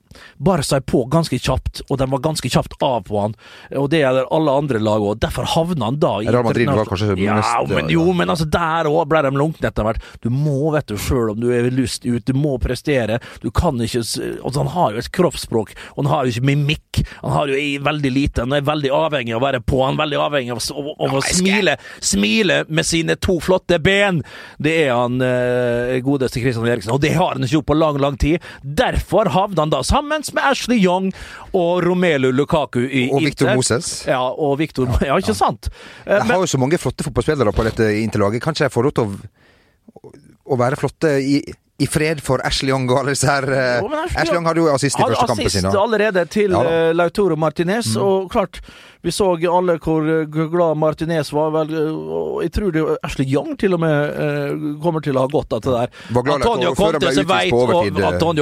Barca 0.40 0.76
er 0.78 0.84
på 0.86 1.02
ganske 1.12 1.36
kjapt, 1.38 1.82
og 1.90 1.98
de 2.00 2.06
var 2.10 2.22
ganske 2.24 2.48
kjapt 2.50 2.76
av 2.84 3.02
på 3.08 3.20
han. 3.20 3.34
Og 3.76 3.88
det 3.92 4.00
gjelder 4.00 4.28
alle 4.32 4.54
andre 4.62 4.80
lag 4.80 5.02
òg. 5.04 5.18
Derfor 5.20 5.48
havna 5.56 5.90
han 5.90 5.98
da 6.00 6.14
i 6.22 6.28
Real 6.30 6.46
Madrid 6.46 6.70
var 6.72 6.88
kanskje 6.88 7.16
ja, 7.20 7.36
mest- 7.40 7.68
men, 7.74 7.90
Jo, 7.92 8.06
men 8.16 8.32
altså 8.32 8.46
der 8.48 8.88
òg 8.90 9.06
ble 9.10 9.22
de 9.26 9.32
lunkne 9.36 9.68
etter 9.70 9.84
hvert. 9.86 10.00
Du 10.24 10.30
må, 10.32 10.70
vet 10.72 10.86
du, 10.88 10.96
sjøl 11.00 11.34
om 11.34 11.40
du 11.40 11.50
er 11.52 11.68
lyst 11.74 12.06
ut, 12.08 12.24
du 12.24 12.32
må 12.36 12.56
prestere. 12.62 13.18
Du 13.42 13.50
kan 13.50 13.76
ikke 13.82 14.00
altså, 14.02 14.56
Han 14.62 14.72
har 14.72 14.92
jo 14.96 14.98
et 15.04 15.12
kroppsspråk, 15.12 15.74
og 15.96 16.04
han 16.04 16.12
har 16.12 16.24
jo 16.24 16.32
ikke 16.36 16.48
mimikk. 16.48 17.02
Han 17.22 17.32
har 17.36 17.52
jo 17.52 17.60
veldig 17.84 18.12
lite. 18.12 18.46
Han 18.46 18.56
er 18.56 18.64
veldig 18.66 18.92
avhengig 18.96 19.34
av 19.36 19.42
å 19.42 19.46
være 19.46 19.60
på, 19.60 19.82
han 19.84 19.94
er 19.98 20.02
veldig 20.04 20.20
avhengig 20.26 20.52
av, 20.56 20.62
å- 20.80 20.96
av 21.06 21.15
å 21.15 21.15
med 21.24 21.36
smiler, 21.36 21.80
smile, 22.00 22.06
smile 22.10 22.58
med 22.68 22.86
sine 22.86 23.16
to 23.16 23.38
flotte 23.40 23.78
ben. 23.82 24.22
Det 24.62 24.74
er 24.86 24.92
han 24.94 25.20
eh, 25.24 25.96
godeste 26.04 26.40
Christian 26.42 26.66
Eriksen, 26.68 26.92
og 26.94 27.00
det 27.04 27.14
har 27.16 27.34
han 27.36 27.44
ikke 27.46 27.58
gjort 27.58 27.68
på 27.70 27.76
lang, 27.78 27.98
lang 28.02 28.18
tid. 28.20 28.44
Derfor 28.62 29.30
havner 29.34 29.64
han 29.66 29.74
da 29.74 29.82
sammen 29.86 30.24
med 30.36 30.42
Ashley 30.44 30.78
Young 30.82 31.12
og 31.56 31.84
Romelu 31.86 32.30
Lukaku 32.34 32.82
i 32.86 33.06
Og 33.12 33.22
Victor 33.24 33.48
Inter. 33.50 33.56
Moses. 33.56 33.92
Ja, 34.08 34.20
og 34.22 34.58
Victor 34.60 34.90
Ja, 35.06 35.16
ikke 35.20 35.34
sant? 35.36 35.70
Eh, 36.06 36.16
Jeg 36.16 36.28
har 36.32 36.42
jo 36.42 36.46
så 36.50 36.58
mange 36.60 36.78
flotte 36.82 37.04
fotballspillere 37.06 37.52
på 37.56 37.64
dette 37.68 37.90
interlaget. 38.02 38.42
Kanskje 38.44 38.66
jeg 38.68 38.74
får 38.74 38.88
lov 38.88 38.96
til 38.96 39.06
å, 39.06 40.12
å 40.52 40.58
være 40.60 40.78
flotte 40.80 41.16
i, 41.22 41.40
i 41.78 41.86
fred 41.86 42.22
for 42.24 42.40
Ashley 42.46 42.70
Young 42.72 42.86
og 42.88 43.02
alle 43.02 43.12
disse 43.12 43.28
her 43.28 43.44
eh, 43.52 43.82
Jo, 43.82 43.90
Ashley 43.92 44.22
Ashley 44.22 44.36
Young 44.38 44.46
hadde 44.48 44.62
jo 44.62 44.68
assist 44.72 44.96
i 44.96 45.02
Hadde 45.02 45.12
første 45.16 45.26
kampen 45.28 45.46
assist 45.46 45.58
sin. 45.60 45.66
assist 45.68 45.82
allerede 45.82 46.24
til 46.32 46.50
Ja. 46.56 46.62
Mm. 46.62 46.72
eh, 46.72 46.92
Lautaro 46.96 47.36
Martinez, 47.36 47.90
og 48.00 48.30
klart 48.32 48.60
vi 49.06 49.12
så 49.14 49.26
alle 49.36 49.76
hvor 49.78 50.02
eh, 50.08 50.24
glad 50.50 50.76
Martinez 50.80 51.28
var. 51.32 51.50
Vel, 51.54 51.74
og 51.76 52.40
jeg 52.42 52.52
tror 52.56 52.72
det 52.74 52.82
Ashley 53.04 53.26
Young 53.28 53.52
til 53.60 53.74
og 53.76 53.80
med 53.84 54.80
kommer 54.82 55.04
til 55.04 55.18
å 55.18 55.26
ha 55.26 55.30
godt 55.30 55.52
av 55.52 55.60
det 55.62 55.74
der. 55.76 55.92
Antonio 56.16 56.72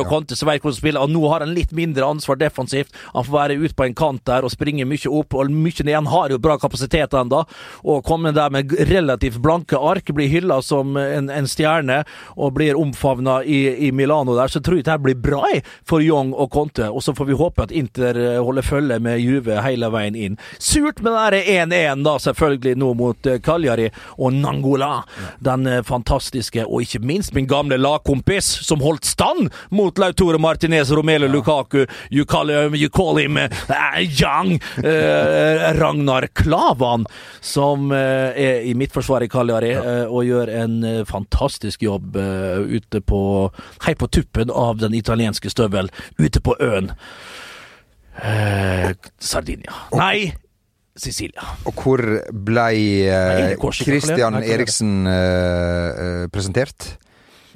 Conte 0.05 0.37
som 0.38 0.49
vet 0.49 0.62
hvordan 0.62 0.76
spiller, 0.79 1.03
og 1.05 1.11
nå 1.12 1.25
har 1.33 1.41
han 1.45 1.53
litt 1.55 1.73
mindre 1.76 2.07
ansvar 2.07 2.38
defensivt. 2.41 2.95
Han 3.12 3.25
får 3.26 3.35
være 3.35 3.59
ute 3.61 3.75
på 3.76 3.85
en 3.88 3.95
kant 3.99 4.23
der 4.31 4.47
og 4.47 4.53
springe 4.55 4.87
mye 4.88 5.11
opp, 5.11 5.35
og 5.35 5.50
mye 5.53 5.85
ned. 5.85 5.95
Han 5.99 6.09
har 6.12 6.33
jo 6.33 6.38
bra 6.43 6.57
kapasitet 6.62 7.12
ennå, 7.19 7.43
og 7.85 8.05
komme 8.07 8.33
der 8.37 8.50
med 8.55 8.73
relativt 8.88 9.41
blanke 9.45 9.76
ark, 9.79 10.12
blir 10.14 10.31
hylla 10.33 10.61
som 10.62 10.97
en, 10.97 11.29
en 11.31 11.49
stjerne 11.50 12.03
og 12.38 12.55
blir 12.57 12.79
omfavna 13.25 13.45
i, 13.45 13.87
i 13.88 13.93
Milano 13.93 14.35
der, 14.37 14.49
så 14.49 14.61
tror 14.61 14.76
jeg 14.76 14.85
det 14.85 14.93
her 14.93 14.99
blir 14.99 15.14
bra 15.14 15.45
for 15.87 16.02
Young 16.02 16.33
og 16.35 16.50
Conte. 16.50 16.88
Og 16.90 17.02
så 17.02 17.14
får 17.14 17.26
vi 17.26 17.35
håpe 17.35 17.62
at 17.62 17.73
Inter 17.73 18.16
eh, 18.16 18.43
holder 18.43 18.62
følge 18.62 18.99
med 19.00 19.21
Juve 19.21 19.61
hele 19.62 19.90
veien 19.90 20.14
inn. 20.14 20.38
Surt 20.59 21.00
med 21.00 21.12
den 21.12 21.69
der 21.69 21.95
1-1, 21.95 22.04
da, 22.04 22.16
selvfølgelig, 22.19 22.76
nå 22.76 22.93
mot 22.95 23.26
eh, 23.26 23.40
Cagliari 23.40 23.90
og 24.19 24.33
Nangola. 24.33 25.04
Den 25.40 25.66
eh, 25.66 25.83
fantastiske, 25.85 26.64
og 26.66 26.85
ikke 26.85 27.02
minst 27.04 27.35
min 27.35 27.49
gamle 27.49 27.78
lagkompis, 27.78 28.45
som 28.66 28.83
holdt 28.85 29.07
stand 29.07 29.50
mot 29.71 29.99
Lautore 29.99 30.38
Martinez, 30.38 30.93
Romelu 30.93 31.28
Lukaku. 31.28 31.85
You 32.11 32.25
call 32.25 32.50
him, 32.50 32.75
you 32.75 32.88
call 32.88 33.19
him 33.19 33.37
uh, 33.37 33.49
Young. 34.00 34.61
uh, 34.78 35.73
Ragnar 35.75 36.26
Klavan, 36.35 37.07
som 37.40 37.90
uh, 37.93 37.99
er 38.35 38.64
i 38.64 38.75
midtforsvaret 38.75 39.28
i 39.28 39.33
Cagliari 39.33 39.71
eh, 39.75 40.04
og 40.04 40.25
gjør 40.26 40.50
en 40.52 40.75
fantastisk 41.09 41.83
jobb 41.85 42.16
ute 42.16 43.00
på 43.04 43.13
Hei 43.87 43.94
på 43.99 44.09
tuppen 44.12 44.50
av 44.50 44.80
den 44.83 44.94
italienske 44.94 45.52
støvel, 45.52 45.90
ute 46.18 46.40
på 46.44 46.56
øen. 46.61 46.92
Eh, 48.23 48.92
Sardinia. 49.18 49.75
Nei, 49.99 50.33
Sicilia. 50.94 51.42
Og 51.66 51.75
hvor 51.75 52.00
ble 52.30 52.66
Nei, 52.71 53.09
eh, 53.11 53.71
Christian 53.75 54.38
er? 54.38 54.47
Eriksen 54.54 55.09
eh, 55.11 55.88
eh, 56.04 56.26
presentert? 56.30 56.92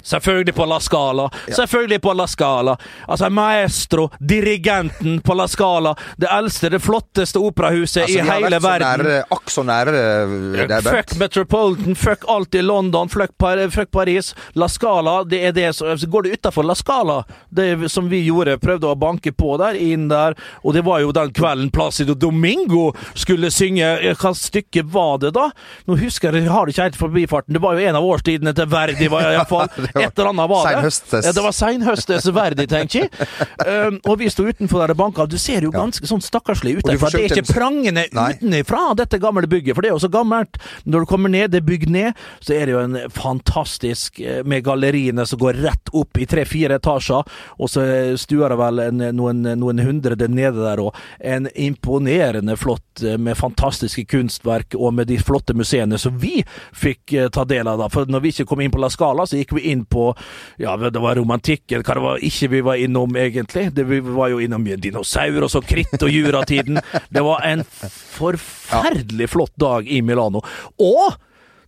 Selvfølgelig 0.09 0.55
på 0.57 0.65
La 0.69 0.79
Scala. 0.83 1.27
Selvfølgelig 1.47 2.01
på 2.01 2.13
La 2.17 2.25
Scala. 2.27 2.75
Altså, 3.07 3.29
maestro, 3.29 4.09
dirigenten 4.19 5.19
på 5.21 5.33
La 5.37 5.47
Scala. 5.47 5.95
Det 6.17 6.27
eldste, 6.31 6.69
det 6.73 6.79
flotteste 6.83 7.39
operahuset 7.39 8.03
Altså, 8.03 8.17
i 8.19 8.21
vi 8.21 8.27
har 8.29 8.41
vært 8.41 8.55
så 8.61 8.67
verden. 8.67 9.05
nære, 9.05 9.19
akk 9.35 9.53
så 9.53 9.63
nære 9.67 9.93
eh, 9.99 10.81
Fuck 10.89 11.15
Metropolitan, 11.19 11.95
fuck 11.99 12.25
alt 12.29 12.55
i 12.55 12.61
London, 12.65 13.09
fuck, 13.09 13.35
Par 13.39 13.61
fuck 13.73 13.91
Paris. 13.91 14.33
La 14.53 14.67
Scala, 14.71 15.19
det 15.29 15.43
er 15.49 15.55
det 15.55 15.69
som 15.77 15.87
Går 16.09 16.25
du 16.25 16.31
utafor 16.33 16.65
La 16.65 16.75
Scala, 16.75 17.19
det 17.49 17.89
som 17.91 18.07
vi 18.09 18.23
gjorde, 18.25 18.57
prøvde 18.61 18.87
å 18.89 18.95
banke 18.99 19.31
på 19.35 19.55
der, 19.61 19.77
inn 19.77 20.07
der, 20.09 20.35
og 20.63 20.73
det 20.73 20.81
var 20.87 21.01
jo 21.03 21.11
den 21.15 21.33
kvelden 21.35 21.69
Placido 21.73 22.15
Domingo 22.17 22.89
skulle 23.13 23.51
synge 23.53 23.89
Hva 24.19 24.31
stykke 24.35 24.83
var 24.89 25.19
det, 25.21 25.33
da? 25.35 25.49
Nå 25.89 25.97
husker 25.99 26.33
jeg, 26.33 26.45
jeg 26.47 26.53
har 26.53 26.65
det 26.65 26.73
ikke 26.75 26.87
helt 26.89 26.99
forbifarten, 26.99 27.53
det 27.57 27.61
var 27.63 27.77
jo 27.77 27.85
en 27.89 27.99
av 27.99 28.07
årstidene 28.09 28.53
til 28.57 28.69
Verdi, 28.71 29.09
var 29.11 29.29
iallfall. 29.33 29.69
Et 30.07 30.19
eller 30.19 30.31
annet 30.31 30.49
var 30.51 30.69
det. 30.69 31.25
Ja, 31.25 31.33
det 31.35 31.43
var 31.45 31.55
seinhøstes 31.55 32.29
verdig, 32.35 32.67
tenker 32.71 33.05
jeg. 33.05 33.29
Um, 33.65 33.99
og 34.05 34.19
vi 34.21 34.29
sto 34.31 34.45
utenfor 34.47 34.85
der 34.85 34.95
banka, 34.97 35.25
du 35.29 35.37
ser 35.41 35.65
jo 35.65 35.71
ganske 35.73 36.07
sånn 36.09 36.23
stakkarslig 36.23 36.79
ut 36.79 36.85
Og 36.85 36.91
der, 36.91 36.99
for 37.01 37.13
det 37.13 37.25
er 37.25 37.35
ikke 37.37 37.53
prangende 37.53 38.05
utenfra 38.09 38.93
dette 38.97 39.19
gamle 39.21 39.47
bygget, 39.49 39.75
for 39.75 39.85
det 39.85 39.91
er 39.91 39.95
jo 39.95 40.03
så 40.03 40.11
gammelt. 40.11 40.59
Når 40.83 41.05
du 41.05 41.09
kommer 41.09 41.29
ned, 41.33 41.51
det 41.51 41.61
er 41.61 41.67
bygd 41.67 41.93
ned, 41.93 42.23
så 42.39 42.55
er 42.55 42.67
det 42.67 42.75
jo 42.75 42.83
en 42.83 42.97
fantastisk 43.13 44.19
eh, 44.19 44.41
med 44.47 44.63
galleriene 44.65 45.25
som 45.27 45.39
går 45.41 45.61
rett 45.63 45.93
opp 45.93 46.19
i 46.19 46.27
tre-fire 46.29 46.79
etasjer, 46.79 47.27
og 47.59 47.71
så 47.71 47.85
stuer 48.19 48.53
det 48.53 48.59
vel 48.59 48.83
en, 48.83 49.03
noen, 49.15 49.43
noen 49.59 49.83
hundre 49.83 50.15
nede 50.27 50.59
der 50.61 50.81
òg. 50.83 50.97
En 51.19 51.49
imponerende 51.55 52.55
flott 52.59 53.03
eh, 53.03 53.17
med 53.17 53.37
fantastiske 53.37 54.05
kunstverk 54.09 54.77
og 54.77 54.93
med 54.93 55.09
de 55.11 55.19
flotte 55.21 55.55
museene 55.57 55.99
som 56.01 56.17
vi 56.19 56.43
fikk 56.73 57.13
eh, 57.13 57.29
ta 57.33 57.45
del 57.45 57.67
av. 57.67 57.79
da, 57.81 57.89
For 57.93 58.09
når 58.09 58.25
vi 58.25 58.33
ikke 58.33 58.49
kom 58.51 58.63
inn 58.63 58.73
på 58.73 58.81
La 58.81 58.91
Scala, 58.93 59.27
så 59.27 59.39
gikk 59.39 59.55
vi 59.57 59.69
inn 59.73 59.78
på 59.85 60.09
ja, 60.57 60.75
det 60.77 61.01
var 61.01 61.19
romantikken, 61.19 61.83
hva 61.83 61.97
det 61.97 62.03
var 62.03 62.25
ikke 62.25 62.51
vi 62.55 62.61
var 62.65 62.81
innom 62.81 63.15
egentlig. 63.19 63.69
Det, 63.75 63.85
vi 63.89 64.01
var 64.03 64.33
jo 64.33 64.41
innom 64.43 64.67
dinosaur 64.81 65.45
og 65.45 65.53
så 65.53 65.63
kritt 65.65 66.01
og 66.01 66.11
juratiden. 66.11 66.81
Det 67.09 67.23
var 67.25 67.45
en 67.47 67.63
forferdelig 67.69 69.29
flott 69.31 69.55
dag 69.59 69.87
i 69.87 70.01
Milano. 70.05 70.43
Og 70.79 71.17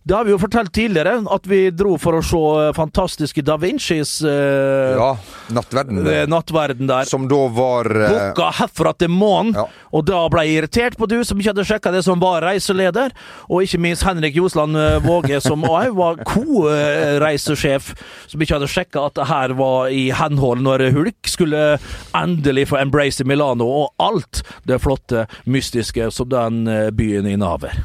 det 0.04 0.14
har 0.16 0.24
vi 0.26 0.32
jo 0.34 0.38
fortalt 0.42 0.72
tidligere, 0.74 1.20
at 1.30 1.44
vi 1.46 1.70
dro 1.70 1.92
for 2.00 2.16
å 2.18 2.22
se 2.26 2.38
eh, 2.62 2.72
fantastiske 2.74 3.42
Da 3.46 3.54
Vincis 3.62 4.16
eh, 4.26 4.96
Ja, 4.98 5.12
nattverden. 5.54 6.00
eh, 6.10 6.24
nattverden 6.26 6.88
der. 6.90 7.04
Som 7.06 7.28
da 7.30 7.38
var 7.54 7.86
eh, 7.86 8.10
Booka 8.10 8.48
herfra 8.58 8.92
til 8.98 9.12
månen, 9.14 9.54
Ja. 9.54 9.66
og 9.92 10.04
da 10.08 10.24
ble 10.32 10.42
jeg 10.48 10.58
irritert 10.62 10.96
på 10.98 11.06
du 11.10 11.20
som 11.24 11.38
ikke 11.38 11.52
hadde 11.52 11.66
sjekka 11.68 11.92
det 11.94 12.02
som 12.06 12.18
var 12.22 12.42
reiseleder, 12.42 13.14
og 13.48 13.62
ikke 13.62 13.78
minst 13.84 14.02
Henrik 14.08 14.34
Josland 14.40 14.74
eh, 14.76 14.98
Våge, 15.06 15.38
som 15.44 15.62
òg 15.70 15.94
var 15.94 16.18
co-reisesjef, 16.26 17.92
som 18.26 18.42
ikke 18.42 18.58
hadde 18.58 18.70
sjekka 18.72 19.06
at 19.06 19.14
det 19.20 19.28
her 19.30 19.54
var 19.58 19.88
i 19.94 20.08
henhold 20.18 20.62
når 20.66 20.88
Hulk 20.96 21.30
skulle 21.30 21.76
endelig 22.18 22.66
få 22.72 22.80
embrace 22.82 23.24
Milano, 23.28 23.70
og 23.84 23.94
alt 24.02 24.42
det 24.66 24.80
flotte, 24.82 25.26
mystiske 25.46 26.10
som 26.10 26.28
den 26.32 26.64
eh, 26.66 26.90
byen 26.90 27.26
innehaver. 27.36 27.84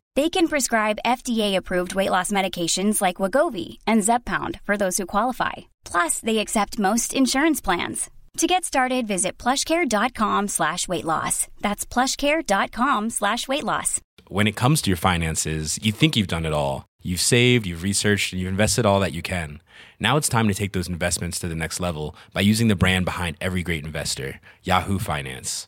They 0.15 0.29
can 0.29 0.49
prescribe 0.49 0.99
FDA-approved 1.05 1.95
weight 1.95 2.09
loss 2.09 2.31
medications 2.31 3.01
like 3.01 3.17
Wagovi 3.17 3.77
and 3.87 4.01
Zepbound 4.01 4.59
for 4.63 4.75
those 4.75 4.97
who 4.97 5.05
qualify. 5.05 5.71
Plus, 5.85 6.19
they 6.19 6.39
accept 6.39 6.79
most 6.79 7.13
insurance 7.13 7.61
plans. 7.61 8.09
To 8.37 8.47
get 8.47 8.65
started, 8.65 9.07
visit 9.07 9.37
plushcare.com 9.37 10.49
slash 10.49 10.87
weight 10.87 11.05
loss. 11.05 11.47
That's 11.61 11.85
plushcare.com 11.85 13.09
slash 13.09 13.47
weight 13.47 13.63
loss. 13.63 14.01
When 14.27 14.47
it 14.47 14.55
comes 14.55 14.81
to 14.81 14.89
your 14.89 14.97
finances, 14.97 15.79
you 15.81 15.91
think 15.91 16.15
you've 16.15 16.27
done 16.27 16.45
it 16.45 16.53
all. 16.53 16.85
You've 17.01 17.21
saved, 17.21 17.65
you've 17.65 17.83
researched, 17.83 18.31
and 18.31 18.41
you've 18.41 18.49
invested 18.49 18.85
all 18.85 18.99
that 18.99 19.13
you 19.13 19.21
can. 19.21 19.61
Now 19.99 20.17
it's 20.17 20.29
time 20.29 20.47
to 20.47 20.53
take 20.53 20.73
those 20.73 20.87
investments 20.87 21.39
to 21.39 21.47
the 21.47 21.55
next 21.55 21.79
level 21.79 22.15
by 22.33 22.41
using 22.41 22.67
the 22.67 22.75
brand 22.75 23.05
behind 23.05 23.37
every 23.41 23.63
great 23.63 23.85
investor, 23.85 24.39
Yahoo 24.63 24.99
Finance. 24.99 25.67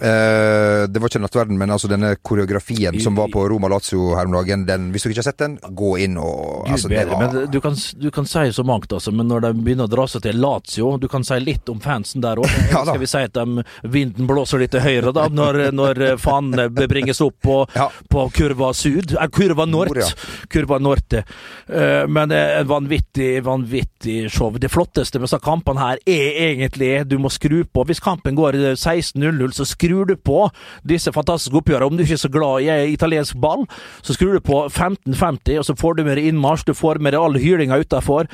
Eh, 0.00 0.86
det 0.88 1.00
var 1.00 1.10
ikke 1.10 1.20
Nattverden, 1.20 1.58
men 1.60 1.70
altså 1.74 1.88
denne 1.90 2.14
koreografien 2.24 2.96
som 3.04 3.16
var 3.18 3.28
på 3.32 3.42
Roma 3.50 3.68
Lazio 3.68 4.14
her 4.16 4.24
om 4.30 4.32
dagen. 4.38 4.62
Den, 4.68 4.86
hvis 4.94 5.04
du 5.04 5.10
ikke 5.10 5.20
har 5.20 5.28
sett 5.28 5.42
den, 5.42 5.58
gå 5.76 5.90
inn 6.00 6.16
og 6.20 6.64
Gud 6.64 6.72
altså, 6.76 6.88
bedre, 6.88 7.10
var- 7.12 7.34
men 7.34 7.50
du 7.52 7.58
kan, 7.60 7.76
du 8.00 8.08
kan 8.14 8.26
si 8.30 8.46
så 8.56 8.64
mangt, 8.64 8.92
altså, 8.96 9.12
men 9.12 9.28
når 9.28 9.44
de 9.44 9.50
begynner 9.60 9.84
å 9.88 9.92
dra 9.92 10.06
seg 10.08 10.22
til 10.24 10.38
Lazio 10.40 10.94
Du 11.00 11.06
kan 11.12 11.24
si 11.26 11.36
litt 11.40 11.68
om 11.68 11.80
fansen 11.84 12.22
der 12.24 12.40
òg. 12.40 12.48
Ja. 12.70 12.84
Skal 12.86 13.00
vi 13.02 13.08
si 13.10 13.18
at 13.26 13.34
de, 13.34 13.62
vinden 13.90 14.28
blåser 14.30 14.60
litt 14.62 14.70
til 14.72 14.80
høyre, 14.84 15.10
da, 15.16 15.26
når, 15.28 15.58
når 15.74 16.00
fanene 16.22 16.68
bringes 16.88 17.20
opp 17.24 17.36
på, 17.44 17.56
Ja. 17.76 17.88
på 18.08 18.24
kurva 18.36 18.70
syd? 18.76 19.16
Eh, 19.18 19.28
kurva 19.34 19.66
nord. 19.68 19.90
Nord, 19.90 20.00
ja. 20.04 20.08
Kurva 20.52 20.78
norte. 20.82 21.24
Uh, 21.68 22.06
men 22.10 22.32
en 22.34 22.66
vanvittig, 22.70 23.42
vanvittig 23.46 24.30
show. 24.32 24.54
Det 24.60 24.70
flotteste 24.72 25.18
med 25.20 25.26
disse 25.28 25.40
kampene 25.42 25.82
her 25.82 26.00
er 26.08 26.38
egentlig 26.50 26.92
du 27.10 27.16
må 27.22 27.30
skru 27.32 27.62
på. 27.66 27.84
Hvis 27.88 28.00
kampen 28.04 28.36
går 28.38 28.58
16-0-0, 28.76 29.52
så 29.56 29.66
skrur 29.90 30.06
du 30.06 30.16
på 30.16 30.46
disse 30.86 31.12
fantastiske 31.12 31.58
oppgjørene. 31.60 31.90
Om 31.90 31.98
du 31.98 32.04
ikke 32.04 32.18
er 32.18 32.24
så 32.24 32.32
glad 32.32 32.66
i 32.66 32.92
italiensk 32.94 33.38
ball, 33.42 33.66
så 34.02 34.14
skrur 34.14 34.36
du 34.38 34.40
på 34.44 34.64
15-50, 34.68 35.58
og 35.58 35.66
så 35.66 35.76
får 35.78 35.98
du 35.98 36.04
deg 36.06 36.22
innmarsj. 36.24 36.68
Du 36.70 36.74
får 36.78 37.02
med 37.02 37.14
deg 37.14 37.22
all 37.24 37.38
hylinga 37.40 37.80
utafor. 37.82 38.30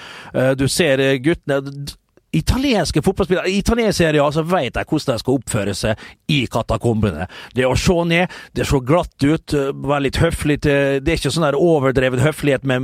Du 0.57 0.66
ser 0.69 1.01
eh, 1.03 1.16
guttene 1.23 1.62
Italienske 2.35 3.03
fotballspillere 3.03 3.49
i 3.49 3.59
italiensk 3.59 3.99
serie 3.99 4.23
A, 4.23 4.33
så 4.33 4.43
vet 4.43 4.75
de 4.75 4.83
hvordan 4.85 5.15
de 5.15 5.23
skal 5.23 5.39
oppføre 5.39 5.75
seg 5.79 6.33
i 6.33 6.43
katakombene. 6.51 7.29
Det 7.55 7.65
å 7.65 7.77
se 7.79 7.97
ned, 8.11 8.33
det 8.57 8.67
ser 8.67 8.83
glatt 8.85 9.15
ut, 9.23 9.55
eh, 9.55 9.71
være 9.73 10.07
litt 10.09 10.21
høflig 10.21 10.59
til 10.67 11.01
Det 11.07 11.12
er 11.12 11.21
ikke 11.21 11.33
sånn 11.33 11.47
der 11.47 11.59
overdreven 11.59 12.21
høflighet 12.21 12.65
med, 12.65 12.83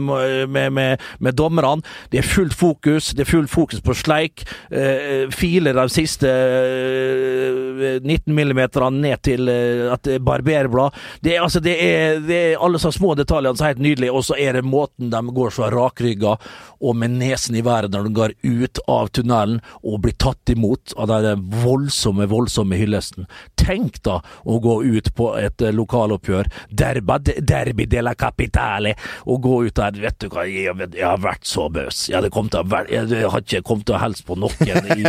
med, 0.48 0.72
med, 0.72 1.02
med 1.18 1.37
dommerne. 1.37 1.83
Det 2.11 2.22
er 2.22 2.26
fullt 2.26 2.55
fokus. 2.55 3.12
Det 3.16 3.26
er 3.26 3.31
fullt 3.31 3.50
fokus 3.50 3.83
på 3.85 3.94
sleik. 3.96 4.44
Eh, 4.70 5.28
filer 5.35 5.76
de 5.76 5.87
siste 5.92 6.28
eh, 6.28 8.00
19 8.00 8.35
millimeterne 8.35 9.02
ned 9.02 9.22
til 9.26 9.48
eh, 9.50 9.90
at 9.92 10.05
det 10.07 10.16
er 10.18 10.24
barberblad. 10.26 10.96
Det 11.20 11.37
er, 11.37 11.42
altså, 11.42 11.61
det 11.61 11.76
er, 11.83 12.20
det 12.24 12.40
er 12.52 12.62
alle 12.62 12.81
sånne 12.81 12.98
små 12.98 13.14
detaljene 13.18 13.59
som 13.59 13.66
er 13.66 13.74
helt 13.74 13.85
nydelige, 13.85 14.12
og 14.14 14.26
så 14.26 14.38
er 14.38 14.59
det 14.59 14.66
måten 14.66 15.12
de 15.12 15.22
går 15.35 15.55
så 15.55 15.70
rakrygga 15.72 16.37
og 16.83 16.96
med 16.98 17.18
nesen 17.20 17.57
i 17.59 17.64
været 17.64 17.92
når 17.92 18.09
de 18.09 18.16
går 18.16 18.35
ut 18.42 18.83
av 18.90 19.11
tunnelen 19.14 19.41
og 19.83 20.00
bli 20.05 20.12
tatt 20.20 20.52
imot 20.55 20.94
av 20.96 21.11
den 21.24 21.42
voldsomme, 21.62 22.26
voldsomme 22.31 22.78
hyllesten. 22.78 23.26
Tenk 23.59 24.00
da 24.07 24.18
å 24.48 24.59
gå 24.62 24.78
ut 24.85 25.12
på 25.18 25.33
et 25.40 25.62
eh, 25.62 25.72
lokaloppgjør, 25.74 26.50
derba, 26.70 27.18
derby 27.22 27.87
de 27.90 28.02
la 28.02 28.14
capitale, 28.18 28.94
og 29.26 29.42
gå 29.46 29.59
ut 29.68 29.74
der 29.78 30.00
Vet 30.02 30.18
du 30.24 30.28
hva, 30.33 30.42
jeg, 30.48 30.72
jeg 30.96 31.05
har 31.07 31.20
vært 31.22 31.44
så 31.46 31.68
bøs. 31.72 32.09
Jeg, 32.11 32.31
vært- 32.33 32.90
jeg 32.90 33.28
har 33.31 33.42
ikke 33.44 33.62
kommet 33.66 33.87
til 33.87 33.94
å 33.94 34.00
hilse 34.02 34.24
på 34.26 34.35
noen 34.40 34.57
i 34.96 35.07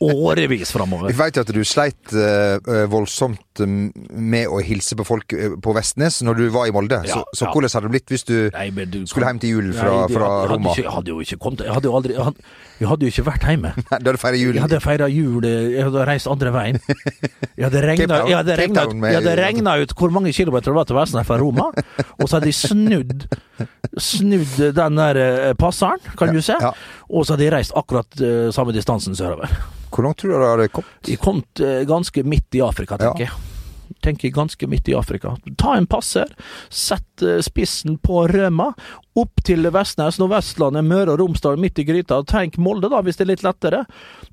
årevis 0.00 0.72
framover. 0.72 1.10
Vi 1.12 1.16
jo 1.36 1.44
at 1.44 1.52
du 1.52 1.62
sleit 1.66 2.14
eh, 2.16 2.84
voldsomt 2.90 3.60
mm, 3.60 3.90
med 4.16 4.48
å 4.52 4.60
hilse 4.64 4.96
på 4.98 5.04
folk 5.06 5.34
på 5.62 5.74
Vestnes 5.76 6.22
når 6.26 6.40
du 6.40 6.46
var 6.54 6.70
i 6.70 6.74
Molde. 6.74 7.02
Ja, 7.08 7.20
så, 7.20 7.24
så 7.36 7.48
ja. 7.48 7.52
hvordan 7.54 7.74
hadde 7.76 7.88
det 7.90 7.94
blitt 7.96 8.14
hvis 8.14 8.26
du 8.28 8.36
Nei, 8.54 8.68
du 8.88 9.02
skulle 9.08 9.28
hjem 9.32 9.42
til 9.42 9.56
jul 9.56 9.72
fra, 9.76 9.90
Nei, 9.92 10.06
det- 10.08 10.16
fra 10.18 10.30
Roma? 10.52 10.72
Ikke, 10.72 10.86
jeg 10.86 10.94
hadde 10.96 11.12
jo 11.14 11.20
ikke 11.26 11.38
kommet 11.42 11.66
Jeg 11.66 11.76
hadde 11.76 11.90
jo 11.90 11.96
aldri 11.98 12.16
jeg 12.76 12.88
hadde 12.90 13.06
jo 13.06 13.08
ikke 13.12 13.22
vært 13.24 13.35
hjemme. 13.44 13.72
Nei, 13.90 13.98
Da 14.00 14.12
hadde 14.12 14.18
feira 14.22 14.38
jul 14.40 14.54
Jeg 14.56 14.62
hadde 14.64 14.80
feira 14.84 15.08
jul, 15.12 15.44
jeg 15.44 15.84
hadde 15.84 16.06
reist 16.08 16.30
andre 16.30 16.52
veien. 16.54 16.78
Jeg 17.56 17.66
hadde 17.66 17.82
regna, 17.90 18.20
regna 19.42 19.76
ut 19.82 19.94
hvor 19.98 20.14
mange 20.14 20.32
kilometer 20.36 20.72
det 20.72 20.78
var 20.78 20.88
til 20.88 20.98
Vestnes 20.98 21.26
fra 21.28 21.38
Roma, 21.40 21.70
og 22.16 22.28
så 22.28 22.38
hadde 22.38 22.50
de 22.50 22.56
snudd 22.56 23.26
Snudd 23.96 24.58
den 24.76 24.98
der 25.00 25.16
eh, 25.22 25.52
passeren, 25.56 26.02
kan 26.18 26.32
du 26.34 26.42
se, 26.44 26.56
og 26.60 27.24
så 27.24 27.34
hadde 27.34 27.46
de 27.46 27.52
reist 27.54 27.72
akkurat 27.78 28.20
eh, 28.20 28.48
samme 28.52 28.74
distansen 28.76 29.16
sørover. 29.16 29.52
Hvor 29.88 30.04
langt 30.04 30.20
tror 30.20 30.34
du 30.34 30.36
det 30.36 30.50
hadde 30.50 30.68
kommet? 30.74 30.96
De 31.08 31.16
kom 31.20 31.40
eh, 31.64 31.82
ganske 31.88 32.24
midt 32.28 32.58
i 32.58 32.64
Afrika, 32.64 32.98
tenker 33.00 33.28
jeg. 33.28 33.55
Tenker 34.06 34.30
ganske 34.34 34.68
midt 34.70 34.88
i 34.88 34.94
Afrika. 34.96 35.34
Ta 35.58 35.74
en 35.76 35.88
passer, 35.90 36.30
sett 36.70 37.24
eh, 37.26 37.40
spissen 37.44 37.98
på 38.06 38.22
Røma, 38.30 38.70
opp 39.18 39.42
til 39.46 39.66
Vestnes, 39.74 40.20
Nordvestlandet, 40.22 40.84
Møre 40.86 41.14
og 41.14 41.22
Romsdal 41.24 41.58
midt 41.60 41.80
i 41.82 41.86
gryta. 41.88 42.20
Tenk 42.28 42.58
Molde, 42.62 42.90
da, 42.92 43.00
hvis 43.02 43.18
det 43.18 43.26
er 43.26 43.32
litt 43.34 43.46
lettere. 43.46 43.84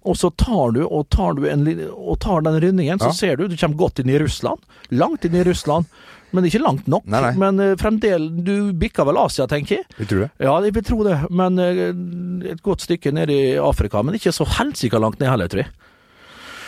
Og 0.04 0.18
så 0.20 0.30
tar 0.38 0.76
du 0.76 0.84
og 0.86 1.08
tar, 1.14 1.38
du 1.40 1.48
en, 1.50 1.64
og 1.94 2.20
tar 2.24 2.44
den 2.46 2.60
rundingen, 2.62 3.00
så 3.02 3.10
Ja. 3.10 3.18
ser 3.18 3.38
du 3.40 3.48
du 3.48 3.56
kommer 3.58 3.80
godt 3.80 4.04
inn 4.04 4.12
i 4.14 4.20
Russland. 4.22 4.60
Langt 4.92 5.26
inn 5.26 5.36
i 5.40 5.44
Russland. 5.48 5.90
Men 6.34 6.48
ikke 6.50 6.64
langt 6.64 6.88
nok. 6.90 7.06
Nei, 7.06 7.20
nei. 7.22 7.34
Men 7.38 7.60
uh, 7.62 7.76
fremdeles 7.78 8.32
Du 8.44 8.74
bikker 8.74 9.06
vel 9.06 9.20
Asia, 9.22 9.46
tenker 9.48 9.76
jeg. 9.78 9.86
Vi 10.00 10.08
tror 10.10 10.24
det. 10.26 10.30
Ja, 10.42 10.56
jeg 10.66 10.74
vil 10.74 10.86
tro 10.88 11.04
det. 11.06 11.18
Men 11.30 11.60
uh, 11.62 12.50
et 12.50 12.64
godt 12.66 12.82
stykke 12.88 13.14
ned 13.14 13.30
i 13.30 13.42
Afrika. 13.62 14.02
Men 14.02 14.18
ikke 14.18 14.34
så 14.34 14.48
helsika 14.58 14.98
langt 15.02 15.22
ned 15.22 15.30
heller, 15.30 15.52
tror 15.52 15.62
jeg. 15.62 15.70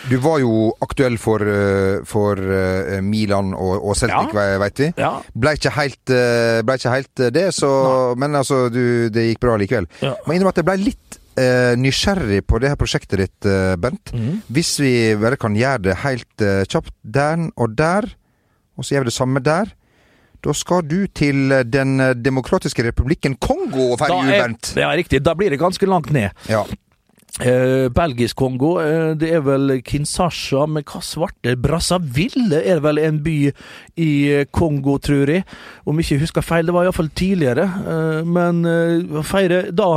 Du 0.06 0.16
var 0.22 0.38
jo 0.38 0.70
aktuell 0.84 1.16
for, 1.18 1.42
eh, 1.42 2.04
for 2.06 2.38
eh, 2.38 3.00
Milan 3.02 3.52
og, 3.58 3.80
og 3.90 3.96
Celtic, 3.98 4.30
Ja. 4.36 4.58
veit 4.62 4.78
vi. 4.78 4.88
Ja. 5.00 5.12
Ble 5.34 5.54
ikke 5.58 5.72
helt, 5.74 6.12
eh, 6.14 6.60
ble 6.62 6.76
ikke 6.78 6.92
helt 6.94 7.22
det, 7.34 7.46
så, 7.56 7.70
men 8.18 8.36
altså, 8.38 8.68
du, 8.70 9.08
det 9.10 9.24
gikk 9.32 9.40
bra 9.42 9.56
likevel. 9.58 9.88
Ja. 10.04 10.12
Må 10.26 10.36
innrømme 10.36 10.54
at 10.54 10.60
jeg 10.62 10.68
ble 10.68 10.76
litt 10.84 11.18
eh, 11.42 11.74
nysgjerrig 11.80 12.44
på 12.46 12.60
det 12.62 12.70
her 12.70 12.78
prosjektet 12.78 13.18
ditt, 13.24 13.48
Bent. 13.82 14.14
Mm. 14.14 14.38
Hvis 14.46 14.76
vi 14.84 14.92
bare 15.18 15.36
kan 15.42 15.58
gjøre 15.58 15.82
det 15.88 15.98
helt 16.04 16.46
eh, 16.46 16.62
kjapt 16.70 16.94
der 17.02 17.48
og 17.56 17.74
der, 17.76 18.06
og 18.78 18.84
så 18.86 18.94
gjør 18.94 19.06
vi 19.08 19.10
det 19.10 19.16
samme 19.18 19.42
der. 19.42 19.74
Da 20.44 20.52
skal 20.54 20.84
du 20.86 21.06
til 21.16 21.48
Den 21.66 21.96
demokratiske 22.22 22.84
republikken 22.86 23.34
Kongo 23.42 23.88
og 23.94 23.98
feire 23.98 24.20
jul, 24.22 24.34
Bent. 24.36 24.74
Ja, 24.78 24.92
riktig. 24.94 25.24
Da 25.26 25.32
blir 25.34 25.50
det 25.50 25.58
ganske 25.58 25.88
langt 25.90 26.12
ned. 26.14 26.30
Ja. 26.46 26.62
Eh, 27.36 27.88
Belgisk 27.92 28.36
Kongo, 28.36 28.78
eh, 28.80 29.10
det 29.14 29.28
er 29.36 29.42
vel 29.44 29.82
Kinshasa, 29.84 30.62
men 30.72 30.86
hva 30.88 31.02
svarte 31.04 31.52
Brazzaville 31.60 32.62
er 32.64 32.80
vel 32.80 32.96
en 33.02 33.18
by 33.20 33.34
i 34.00 34.08
eh, 34.32 34.46
Kongo, 34.48 34.94
tror 35.04 35.28
jeg. 35.28 35.44
Om 35.84 36.00
ikke 36.00 36.14
jeg 36.14 36.22
husker 36.22 36.46
feil, 36.46 36.64
det 36.64 36.72
var 36.72 36.88
iallfall 36.88 37.10
tidligere. 37.12 37.66
Eh, 37.66 38.22
men 38.24 38.62
eh, 38.64 39.20
å 39.20 39.24
feire 39.26 39.66
da 39.68 39.90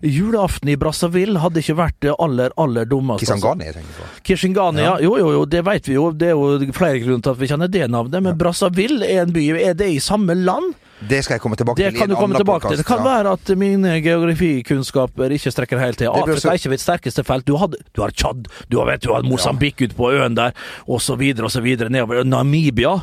julaften 0.00 0.72
i 0.72 0.78
Brazzaville 0.80 1.44
hadde 1.44 1.60
ikke 1.60 1.76
vært 1.82 2.00
det 2.06 2.16
aller, 2.16 2.56
aller 2.56 2.88
dummeste. 2.88 3.26
Kishangani, 3.28 3.68
Kisangani, 3.68 3.68
jeg 3.68 3.76
tenker 3.76 4.00
på. 4.00 4.24
Kishingani, 4.30 4.84
ja. 4.86 4.96
Jo, 5.04 5.12
jo, 5.20 5.30
jo, 5.36 5.44
det 5.52 5.66
vet 5.68 5.92
vi 5.92 5.98
jo. 5.98 6.08
Det 6.16 6.32
er 6.32 6.36
jo 6.36 6.72
flere 6.72 7.04
grunner 7.04 7.28
til 7.28 7.36
at 7.36 7.44
vi 7.44 7.52
kjenner 7.52 7.72
det 7.76 7.90
navnet. 7.92 8.24
Men 8.24 8.40
Brazzaville 8.40 9.04
er 9.04 9.26
en 9.26 9.36
by. 9.36 9.50
Er 9.60 9.76
det 9.76 9.92
i 9.92 10.00
samme 10.00 10.38
land? 10.40 10.72
Det 11.00 11.20
skal 11.24 11.36
jeg 11.36 11.42
komme 11.44 11.58
tilbake 11.60 11.76
Det 11.76 11.90
til 11.92 12.00
i 12.00 12.04
en 12.06 12.16
annen 12.16 12.46
podkast. 12.46 12.80
Det 12.80 12.86
kan 12.88 13.04
være 13.04 13.34
at 13.36 13.52
mine 13.58 13.98
geografikunnskaper 14.00 15.34
ikke 15.36 15.52
strekker 15.52 15.80
helt 15.82 16.00
til. 16.00 16.08
Afrika 16.08 16.40
så- 16.40 16.50
er 16.50 16.60
ikke 16.60 16.72
mitt 16.72 16.80
sterkeste 16.80 17.24
felt. 17.24 17.44
Du, 17.44 17.56
hadde, 17.56 17.76
du 17.92 18.00
har 18.00 18.10
Tsjad, 18.10 18.48
du 18.70 18.78
har, 18.78 18.86
vet, 18.86 19.02
du 19.02 19.12
har 19.12 19.22
Mosambik 19.22 19.80
ute 19.82 19.94
på 19.94 20.12
øen 20.12 20.36
der, 20.36 20.52
så 20.86 21.16
videre 21.16 21.90
nedover. 21.90 22.24
Namibia. 22.24 23.00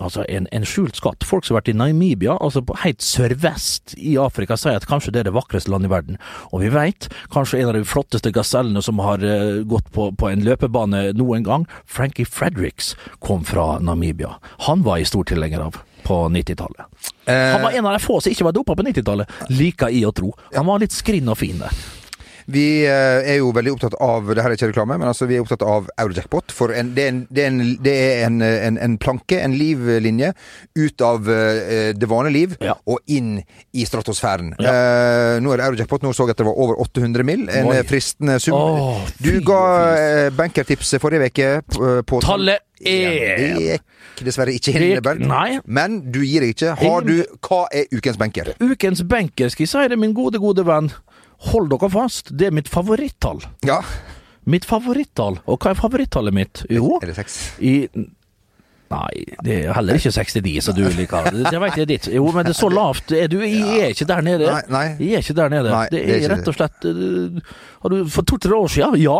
Altså 0.00 0.24
en, 0.28 0.48
en 0.50 0.64
skjult 0.66 0.96
skatt. 0.96 1.22
Folk 1.22 1.44
som 1.44 1.54
har 1.54 1.62
vært 1.62 1.70
i 1.70 1.76
Namibia, 1.78 2.34
altså 2.42 2.64
på 2.66 2.74
helt 2.82 3.00
sørvest 3.04 3.94
i 3.94 4.16
Afrika, 4.18 4.56
sier 4.58 4.74
at 4.74 4.88
kanskje 4.90 5.12
det 5.14 5.20
er 5.20 5.28
det 5.28 5.36
vakreste 5.36 5.70
landet 5.70 5.86
i 5.86 5.94
verden. 5.94 6.18
Og 6.50 6.64
vi 6.64 6.72
vet, 6.74 7.06
kanskje 7.30 7.60
en 7.60 7.70
av 7.70 7.78
de 7.78 7.84
flotteste 7.86 8.32
gasellene 8.34 8.82
som 8.82 8.98
har 8.98 9.22
uh, 9.22 9.62
gått 9.62 9.92
på, 9.94 10.10
på 10.18 10.32
en 10.32 10.42
løpebane 10.42 11.12
noen 11.14 11.46
gang, 11.46 11.68
Frankie 11.86 12.26
Fredericks, 12.26 12.96
kom 13.20 13.46
fra 13.46 13.78
Namibia. 13.78 14.34
Han 14.66 14.82
var 14.82 14.98
jeg 14.98 15.12
stor 15.12 15.30
tilhenger 15.30 15.62
av 15.68 15.78
på 16.04 16.20
90-tallet. 16.28 17.10
Han 17.26 17.62
var 17.64 17.72
en 17.72 17.86
av 17.88 17.96
de 17.96 18.04
få 18.04 18.20
som 18.20 18.32
ikke 18.32 18.44
var 18.44 18.56
dopa 18.56 18.76
på 18.76 18.84
90-tallet, 18.84 19.36
liker 19.56 19.92
jeg 19.92 20.06
å 20.08 20.12
tro. 20.16 20.32
Han 20.54 20.68
var 20.68 20.82
litt 20.82 20.92
skrinn 20.92 21.30
og 21.32 21.38
fin 21.40 21.62
der. 21.62 21.84
Vi 22.46 22.84
eh, 22.84 23.24
er 23.32 23.38
jo 23.38 23.52
veldig 23.56 23.72
opptatt 23.72 23.94
av 24.04 24.26
Det 24.34 24.42
her 24.42 24.50
er 24.52 24.56
ikke 24.58 24.68
reklame, 24.72 24.98
men 25.00 25.08
altså 25.08 25.28
vi 25.30 25.38
er 25.38 25.44
opptatt 25.44 25.62
av 25.64 25.86
Eurojackpot. 26.02 26.52
For 26.52 26.74
en, 26.76 26.92
det 26.96 27.04
er, 27.06 27.12
en, 27.14 27.22
det 27.30 27.44
er, 27.44 27.48
en, 27.52 27.60
det 27.84 27.94
er 27.94 28.26
en, 28.26 28.40
en, 28.44 28.78
en 28.88 28.96
planke, 29.00 29.38
en 29.40 29.56
livlinje, 29.56 30.32
ut 30.76 31.04
av 31.06 31.30
eh, 31.32 31.92
det 31.96 32.10
vanlige 32.10 32.34
liv 32.36 32.56
Ja. 32.64 32.76
og 32.86 33.00
inn 33.06 33.38
i 33.72 33.86
stratosfæren. 33.88 34.54
Ja. 34.58 34.74
Eh, 34.74 35.40
nå 35.44 35.54
er 35.54 35.62
det 35.62 35.68
Eurojackpot. 35.70 36.04
Nå 36.04 36.12
så 36.16 36.28
jeg 36.28 36.36
at 36.36 36.42
det 36.42 36.48
var 36.48 36.60
over 36.66 36.80
800 36.84 37.26
mill. 37.26 37.46
En 37.48 37.70
Oi. 37.72 37.78
eh, 37.78 37.86
fristende 37.88 38.38
sum. 38.42 38.54
Oh, 38.58 39.00
du 39.22 39.40
ga 39.44 39.62
eh, 39.96 40.98
forrige 41.00 41.30
uke. 41.32 41.50
På, 42.06 42.20
Tallet 42.24 42.60
Det 42.80 42.92
er 42.92 43.74
er 43.74 44.24
dessverre 44.24 44.52
ikke 44.54 44.74
inne, 44.76 45.00
Bernt. 45.02 45.64
Men 45.66 46.00
du 46.12 46.20
gir 46.22 46.44
deg 46.44 46.54
ikke. 46.54 46.74
Har 46.80 47.04
du 47.06 47.24
Hva 47.44 47.64
er 47.74 47.88
ukens 47.94 48.18
banker? 48.20 48.52
Ukens 48.60 49.02
benker, 49.08 49.50
skal 49.52 49.64
jeg 49.66 49.72
si 49.72 49.88
det, 49.90 49.98
min 49.98 50.14
gode, 50.14 50.38
gode 50.42 50.64
venn. 50.66 50.90
Hold 51.52 51.70
dere 51.72 51.90
fast, 51.92 52.32
det 52.32 52.50
er 52.50 52.56
mitt 52.56 52.68
favorittall. 52.72 53.42
Ja. 53.66 53.80
Mitt 54.50 54.66
favorittall. 54.68 55.38
Og 55.48 55.58
hva 55.62 55.72
er 55.72 55.78
favorittallet 55.80 56.36
mitt? 56.36 56.64
Jo, 56.72 56.98
Er 57.02 57.10
det 57.12 57.16
seks? 57.22 57.38
i 57.64 57.88
Nei, 58.94 59.24
det 59.42 59.54
er 59.64 59.72
heller 59.74 59.96
ikke 59.98 60.10
69 60.12 60.60
som 60.62 60.74
du 60.76 60.82
liker. 60.94 61.24
Det, 61.32 61.46
det 61.50 61.60
vet 61.62 61.78
jeg 61.80 61.88
ditt. 61.88 62.08
Jo, 62.14 62.26
men 62.34 62.44
det 62.46 62.52
er 62.52 62.58
så 62.58 62.68
lavt. 62.70 63.10
Er 63.16 63.30
du, 63.32 63.38
er 63.42 63.88
ikke 63.94 64.06
der 64.06 64.20
nede. 64.22 64.50
Nei, 64.52 64.60
nei. 64.70 64.82
Jeg 65.00 65.16
er 65.18 65.24
ikke 65.24 65.36
der 65.40 65.50
nede. 65.50 65.72
Nei, 65.72 65.86
det 65.90 66.02
det 66.04 66.18
er 66.18 66.26
er 66.28 66.32
rett 66.36 66.50
og 66.52 66.54
slett 66.58 66.86
eh, 66.90 67.40
Har 67.82 67.94
du 67.94 67.96
For 68.12 68.28
to-tre 68.28 68.54
år 68.54 68.70
siden? 68.70 68.98
Ja. 69.02 69.16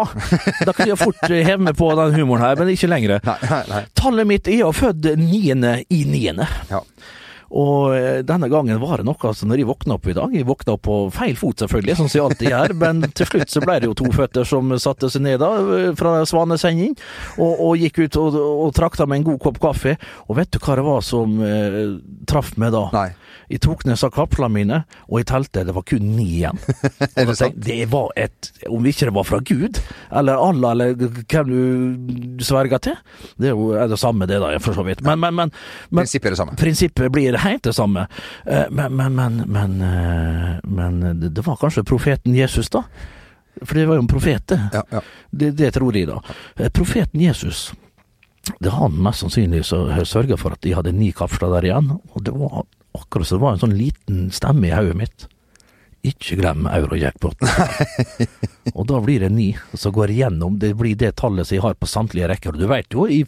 Da 0.69 0.77
kunne 0.77 0.91
jeg 0.93 1.01
fort 1.01 1.25
eh, 1.31 1.41
heve 1.49 1.65
meg 1.71 1.79
på 1.81 1.89
den 1.97 2.15
humoren 2.21 2.45
her, 2.45 2.61
men 2.61 2.71
ikke 2.77 2.93
lenger. 2.93 3.17
Nei, 3.25 3.39
nei, 3.51 3.63
nei. 3.73 3.83
Tallet 3.99 4.31
mitt 4.31 4.53
er 4.53 4.61
jo 4.61 4.71
født 4.77 5.09
9. 5.25 5.43
i 5.97 6.01
9. 6.13 6.49
Ja. 6.71 6.85
Og 7.55 7.95
eh, 7.95 8.21
denne 8.27 8.49
gangen 8.51 8.81
var 8.83 8.99
det 8.99 9.07
noe 9.07 9.29
altså 9.31 9.47
når 9.47 9.63
jeg 9.63 9.69
våkna 9.69 9.97
opp 9.99 10.09
i 10.11 10.17
dag. 10.17 10.35
Jeg 10.35 10.47
våkna 10.49 10.75
opp 10.75 10.85
på 10.89 10.97
feil 11.15 11.37
fot, 11.39 11.63
selvfølgelig, 11.63 11.97
som 12.01 12.11
jeg 12.11 12.25
alltid 12.25 12.51
gjør. 12.51 12.75
Men 12.83 13.05
til 13.15 13.31
slutt 13.31 13.55
så 13.55 13.63
ble 13.65 13.79
det 13.81 13.91
jo 13.91 13.97
to 14.03 14.11
føtter 14.15 14.49
som 14.49 14.75
satte 14.83 15.11
seg 15.13 15.23
ned 15.27 15.39
da, 15.43 15.51
eh, 15.79 15.91
fra 15.99 16.17
svanesending, 16.29 16.97
og, 17.39 17.53
og 17.69 17.85
gikk 17.85 18.05
ut 18.05 18.21
og, 18.21 18.39
og 18.67 18.75
trakta 18.77 19.07
med 19.07 19.23
en 19.23 19.29
god 19.31 19.43
kopp 19.47 19.61
kaffe. 19.63 19.95
Og 20.27 20.41
vet 20.41 20.51
du 20.51 20.59
hva 20.65 20.79
det 20.81 20.87
var 20.89 21.05
som 21.07 21.39
eh, 21.45 21.83
traff 22.31 22.57
meg 22.61 22.75
da? 22.75 22.89
Nei. 22.95 23.11
Jeg 23.51 23.61
tok 23.65 23.85
ned 23.85 23.99
så 24.01 24.09
kaplene 24.13 24.51
mine, 24.55 24.79
og 25.11 25.21
jeg 25.21 25.29
telte 25.29 25.65
det 25.69 25.75
var 25.77 25.85
kun 25.87 26.05
ni 26.17 26.27
igjen. 26.39 26.59
Er 27.15 27.29
det 27.29 27.37
tenkte 27.39 27.65
Det 27.67 27.85
var 27.93 28.13
et 28.19 28.51
Om 28.71 28.87
ikke 28.89 29.09
det 29.09 29.15
var 29.15 29.27
fra 29.29 29.41
Gud, 29.45 29.81
eller 30.11 30.41
Allah, 30.41 30.73
eller 30.73 30.95
hvem 30.97 31.51
du 32.39 32.45
sverger 32.45 32.81
til 32.83 32.97
Det 33.39 33.51
er 33.51 33.55
jo 33.55 33.73
er 33.77 33.91
det 33.91 33.99
samme, 34.01 34.27
det, 34.31 34.41
da, 34.43 34.55
for 34.65 34.77
så 34.77 34.85
vidt. 34.87 35.03
Men, 35.05 35.21
men, 35.21 35.37
men, 35.37 35.53
men 35.91 36.05
Prinsippet 36.05 36.31
er 36.31 36.37
det 36.37 36.41
samme. 36.41 36.57
Prinsippet 36.59 37.13
blir 37.13 37.37
helt 37.45 37.63
det 37.69 37.75
samme. 37.77 38.07
Eh, 38.47 38.65
Men, 38.71 38.97
men, 38.97 39.15
men, 39.15 39.43
men, 39.47 39.81
eh, 39.81 40.61
men 40.65 41.21
det- 41.21 41.45
var 41.47 41.57
kanskje 41.61 41.85
profeten 41.85 42.35
Jesus, 42.35 42.69
da? 42.71 42.83
For 43.63 43.75
det 43.79 43.87
var 43.87 43.95
jo 43.97 44.03
en 44.03 44.11
profet, 44.11 44.47
det. 44.51 44.59
Ja, 44.73 44.83
ja. 44.91 45.01
Det, 45.31 45.53
det 45.57 45.73
tror 45.77 45.95
jeg, 45.95 46.09
da. 46.11 46.21
Eh, 46.59 46.69
Profeten 46.75 47.21
Jesus, 47.23 47.73
det 48.61 48.67
er 48.69 48.75
han 48.81 48.97
mest 49.03 49.23
sannsynlig 49.23 49.63
som 49.65 49.89
sørga 50.05 50.37
for 50.37 50.53
at 50.57 50.61
de 50.67 50.73
hadde 50.75 50.93
ni 50.93 51.13
kapsler 51.13 51.53
der 51.55 51.69
igjen. 51.71 51.93
Og 52.15 52.25
det 52.27 52.35
var 52.35 52.65
akkurat 52.95 53.27
som 53.27 53.39
det 53.39 53.45
var 53.45 53.53
en 53.55 53.63
sånn 53.63 53.79
liten 53.79 54.31
stemme 54.35 54.67
i 54.69 54.75
hodet 54.75 54.97
mitt. 54.99 55.29
Ikke 56.05 56.37
glem 56.37 56.67
eurojackpot. 56.69 57.41
og 58.75 58.87
da 58.89 58.99
blir 59.05 59.23
det 59.25 59.31
ni 59.33 59.47
så 59.79 59.91
går 59.95 60.11
jeg 60.13 60.19
gjennom. 60.25 60.59
Det 60.61 60.73
blir 60.77 60.97
det 61.01 61.15
tallet 61.17 61.47
som 61.49 61.57
jeg 61.57 61.63
har 61.65 61.77
på 61.81 61.89
samtlige 61.89 62.29
rekker. 62.29 62.57
Du 62.61 62.67
veit 62.69 62.93
jo, 62.93 63.07
i, 63.09 63.23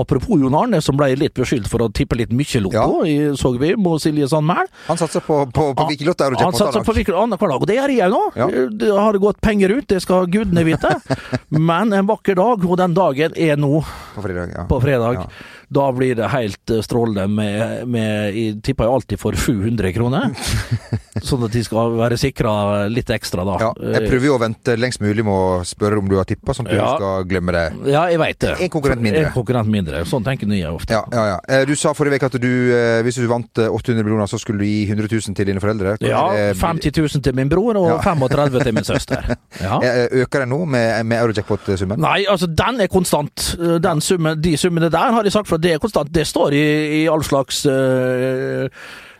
apropos 0.00 0.40
Jon 0.40 0.56
Arne, 0.56 0.80
som 0.84 0.96
ble 0.96 1.10
litt 1.20 1.34
beskyldt 1.36 1.68
for 1.70 1.84
å 1.84 1.90
tippe 1.92 2.16
litt 2.16 2.32
mye 2.32 2.62
lotto, 2.64 3.02
i- 3.04 3.34
så 3.36 3.52
vi, 3.60 3.74
med 3.76 4.00
Silje 4.00 4.28
Sandmæl. 4.32 4.68
Han 4.88 4.96
satser 5.00 5.20
på, 5.26 5.42
på, 5.52 5.68
på 5.76 5.88
Vikelotto 5.92 6.24
Han 6.24 6.32
Eurojackpot. 6.34 6.58
satser 6.62 6.86
på 6.88 6.96
hvilken 6.96 7.20
annenhver 7.20 7.52
dag, 7.54 7.60
og 7.60 7.70
det 7.70 7.76
gjør 7.78 7.94
jeg 7.96 8.08
òg 8.08 8.16
nå. 8.16 8.22
Ja. 8.40 8.50
Det 8.80 8.90
har 8.96 9.20
gått 9.26 9.40
penger 9.44 9.76
ut, 9.76 9.86
det 9.92 10.00
skal 10.04 10.26
gudene 10.32 10.64
vite. 10.68 10.94
Men 11.70 11.92
en 11.92 12.08
vakker 12.08 12.38
dag, 12.40 12.64
og 12.64 12.76
den 12.80 12.96
dagen 12.96 13.36
er 13.36 13.56
nå 13.60 13.82
På 14.16 14.24
fredag, 14.24 14.54
ja. 14.56 14.64
på 14.70 14.80
fredag. 14.82 15.20
Ja. 15.20 15.28
Da 15.72 15.84
blir 15.94 16.16
det 16.18 16.26
helt 16.32 16.70
eh, 16.74 16.80
strålende 16.82 17.28
med, 17.30 17.86
med 17.86 18.34
Jeg 18.34 18.56
tipper 18.66 18.88
jo 18.88 18.94
alltid 18.98 19.20
for 19.22 19.36
700 19.46 19.92
kroner. 19.94 20.32
sånn 21.26 21.44
at 21.46 21.52
de 21.54 21.62
skal 21.66 21.92
være 21.98 22.16
sikra 22.18 22.52
litt 22.90 23.10
ekstra, 23.12 23.44
da. 23.46 23.56
Ja, 23.60 23.68
jeg 23.98 24.08
prøver 24.08 24.26
jo 24.30 24.34
å 24.36 24.40
vente 24.40 24.74
lengst 24.78 25.02
mulig 25.02 25.22
med 25.26 25.34
å 25.34 25.60
spørre 25.68 25.98
om 26.00 26.08
du 26.10 26.16
har 26.18 26.26
tippa, 26.28 26.54
sånn 26.56 26.66
at 26.66 26.72
du 26.74 26.78
Ja. 26.80 26.88
skal 26.96 27.26
glemme 27.28 27.52
det. 27.54 27.64
Ja, 27.92 28.06
jeg 28.10 28.18
veit 28.22 28.38
det. 28.42 28.54
En 28.66 28.70
konkurrent 28.72 29.02
mindre. 29.04 29.24
En 29.28 29.34
konkurrent 29.34 29.68
mindre. 29.70 30.00
Sånn 30.08 30.24
tenker 30.26 30.48
nye 30.50 30.70
ofte. 30.72 30.94
Ja, 30.96 31.02
ja, 31.12 31.24
ja. 31.34 31.38
Eh, 31.48 31.64
Du 31.70 31.74
sa 31.78 31.92
forrige 31.94 32.18
uke 32.18 32.30
at 32.30 32.38
du, 32.42 32.48
eh, 32.74 33.02
hvis 33.06 33.20
du 33.20 33.26
vant 33.30 33.58
eh, 33.62 33.68
800 33.70 34.02
millioner, 34.06 34.26
så 34.30 34.40
skulle 34.40 34.58
du 34.64 34.66
gi 34.66 34.86
100 34.88 35.06
000 35.12 35.36
til 35.38 35.50
dine 35.52 35.60
foreldre. 35.62 35.96
Kan 36.00 36.08
Ja, 36.08 36.24
det- 36.34 36.56
50 36.58 36.96
000 36.98 37.22
til 37.22 37.34
min 37.36 37.48
bror 37.52 37.76
og 37.76 37.88
Ja. 37.90 37.98
35 38.00 38.64
til 38.64 38.74
min 38.74 38.84
søster. 38.84 39.36
Ja. 39.60 39.76
Øker 40.22 40.40
den 40.40 40.48
nå 40.54 40.64
med, 40.64 41.04
med 41.06 41.20
Eurojackpot-summen? 41.20 41.98
Nei, 42.00 42.24
altså 42.30 42.46
den 42.48 42.80
er 42.80 42.86
konstant. 42.88 43.56
Den 43.82 44.00
summen, 44.00 44.40
de 44.40 44.56
summene 44.56 44.88
der 44.90 45.12
har 45.12 45.22
jeg 45.26 45.32
sagt 45.34 45.48
for 45.50 45.56
at 45.59 45.59
det 45.62 45.76
er 45.76 45.82
konstant. 45.82 46.10
Det 46.12 46.26
står 46.28 46.56
i, 46.56 46.66
i 47.00 47.04
all 47.10 47.24
slags 47.26 47.62
uh, 47.68 48.66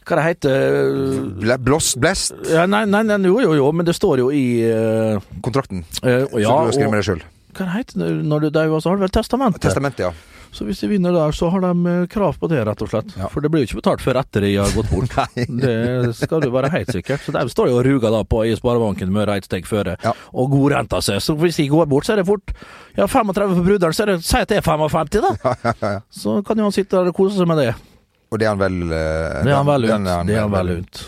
Hva 0.08 0.18
det 0.18 0.24
heter 0.26 1.58
Blåst, 1.62 1.98
blest, 2.02 2.34
ja, 2.50 2.64
nei, 2.70 2.82
nei, 2.90 3.04
nei, 3.06 3.20
jo, 3.28 3.38
jo, 3.44 3.52
jo, 3.58 3.68
men 3.76 3.86
det 3.86 3.94
står 3.98 4.24
jo 4.24 4.30
i 4.34 4.44
uh, 4.66 5.20
kontrakten. 5.44 5.84
Uh, 6.02 6.26
ja, 6.40 6.50
som 6.50 6.66
du 6.66 6.72
har 6.72 6.76
skrevet 6.78 6.94
med 6.94 7.00
deg 7.02 7.08
sjøl. 7.12 7.24
hva 7.54 7.66
det 7.68 7.72
heter 7.76 8.02
det 8.02 8.10
når 8.32 8.46
du 8.46 8.52
dør, 8.58 8.76
så 8.80 8.92
har 8.92 9.00
du 9.00 9.06
vel 9.06 9.14
testamentet. 9.14 9.64
Testamentet, 9.68 10.08
ja. 10.08 10.39
Så 10.52 10.64
hvis 10.66 10.80
de 10.82 10.88
vinner 10.90 11.14
der, 11.14 11.30
så 11.36 11.48
har 11.52 11.62
de 11.62 11.70
eh, 11.86 12.06
krav 12.10 12.34
på 12.40 12.48
det, 12.50 12.60
rett 12.66 12.80
og 12.82 12.90
slett. 12.90 13.12
Ja. 13.18 13.28
For 13.30 13.44
det 13.44 13.50
blir 13.52 13.62
jo 13.62 13.68
ikke 13.68 13.78
betalt 13.80 14.02
før 14.02 14.18
etter 14.20 14.42
de 14.46 14.50
har 14.56 14.72
gått 14.74 14.90
bort. 14.90 15.14
Det 15.62 16.14
skal 16.18 16.42
du 16.42 16.48
være 16.50 16.70
helt 16.74 16.90
sikkert. 16.94 17.22
Så 17.26 17.34
de 17.36 17.44
står 17.52 17.70
jo 17.70 17.76
og 17.78 17.84
ruger 17.86 18.10
da 18.14 18.22
på 18.26 18.42
i 18.48 18.56
Sparebanken 18.58 19.12
Møre 19.14 19.36
et 19.38 19.46
steg 19.46 19.68
føre, 19.70 19.94
Ja. 20.02 20.12
og 20.34 20.50
godrenta 20.50 20.98
seg. 21.04 21.20
Så 21.22 21.36
hvis 21.38 21.60
de 21.62 21.68
går 21.70 21.86
bort, 21.90 22.08
så 22.08 22.16
er 22.16 22.22
det 22.22 22.26
fort 22.28 22.50
ja, 22.98 23.06
35 23.06 23.54
for 23.60 23.62
bruderen, 23.70 23.94
så 23.94 24.02
er 24.06 24.14
det, 24.14 24.18
si 24.26 24.36
at 24.42 24.50
det 24.50 24.58
er 24.58 24.66
55, 24.66 25.14
da. 25.22 25.54
Ja. 25.86 25.94
Så 26.10 26.40
kan 26.46 26.58
jo 26.58 26.66
han 26.66 26.74
sitte 26.74 26.98
der 26.98 27.12
og 27.12 27.16
kose 27.16 27.38
seg 27.38 27.48
med 27.50 27.62
det. 27.62 27.70
Og 28.30 28.38
det 28.38 28.46
er 28.46 28.52
han 28.54 28.60
vel 28.60 28.76
uh, 28.90 29.40
Det 29.42 29.50
er 29.50 29.56
han 29.56 29.66
vel 29.70 29.86
den. 29.90 30.04
Det 30.28 30.34
er 30.36 30.44
han 30.44 30.52
vel 30.54 30.74
ut. 30.82 31.00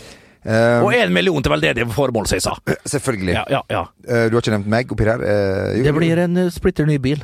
Eh, 0.45 0.83
Og 0.83 0.91
én 0.93 1.11
million 1.15 1.41
til 1.43 1.51
veldedige 1.53 1.85
formål, 1.95 2.25
sier 2.27 2.41
jeg 2.41 2.43
sa. 2.43 2.53
selvfølgelig. 2.89 3.33
Ja, 3.33 3.43
ja, 3.49 3.61
ja. 3.71 3.83
Eh, 4.07 4.25
du 4.29 4.35
har 4.35 4.41
ikke 4.43 4.51
nevnt 4.57 4.67
meg 4.67 4.91
oppi 4.91 5.05
her? 5.07 5.21
Eh, 5.23 5.77
jo, 5.79 5.83
Det 5.87 5.93
blir 5.95 6.19
en 6.25 6.37
eh, 6.37 6.49
splitter 6.51 6.85
ny 6.89 6.97
bil. 6.99 7.23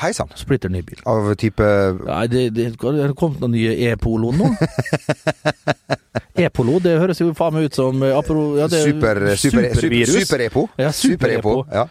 Hei 0.00 0.12
sann. 0.14 0.30
Splitter 0.38 0.70
ny 0.70 0.82
bil. 0.86 1.00
Av 1.06 1.32
type 1.40 1.66
Nei, 2.06 2.26
det, 2.30 2.44
det, 2.54 2.68
det 2.78 3.02
har 3.08 3.14
kommet 3.18 3.40
noen 3.42 3.56
nye 3.56 3.74
E-Polo 3.90 4.30
nå. 4.32 4.52
E-Polo, 6.38 6.78
det 6.82 6.96
høres 6.98 7.20
jo 7.22 7.32
faen 7.36 7.54
meg 7.54 7.68
ut 7.68 7.76
som 7.78 8.02
eh, 8.02 8.14
apro, 8.16 8.56
ja, 8.58 8.66
det 8.70 8.80
super, 8.86 9.20
super, 9.38 9.68
super, 9.74 9.74
super, 9.80 10.24
super-epo. 10.24 10.64
Ja, 10.78 10.90
super-epo. 10.94 11.56
Ja. 11.74 11.86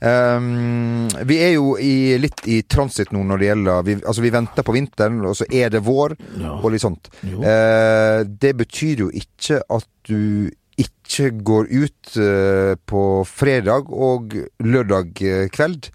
Um, 0.00 1.08
vi 1.28 1.36
er 1.44 1.50
jo 1.58 1.74
i, 1.76 2.16
litt 2.16 2.40
i 2.48 2.62
transit 2.64 3.10
nå 3.12 3.20
når 3.28 3.42
det 3.42 3.48
gjelder 3.50 3.82
vi, 3.84 3.96
Altså 4.00 4.22
vi 4.24 4.30
venter 4.32 4.64
på 4.64 4.72
vinteren, 4.72 5.18
og 5.28 5.34
så 5.36 5.44
er 5.52 5.68
det 5.74 5.82
vår, 5.84 6.14
Ja. 6.40 6.54
og 6.56 6.70
litt 6.72 6.80
sånt. 6.86 7.10
Eh, 7.24 8.22
det 8.24 8.54
betyr 8.56 9.04
jo 9.04 9.10
ikke 9.12 9.60
at 9.68 9.84
du 10.08 10.48
ikke 10.80 11.28
går 11.44 11.68
ut 11.68 12.14
uh, 12.16 12.72
på 12.88 13.02
fredag 13.28 13.90
og 13.92 14.32
lørdag 14.64 15.20
eh, 15.26 15.48
kveld. 15.52 15.90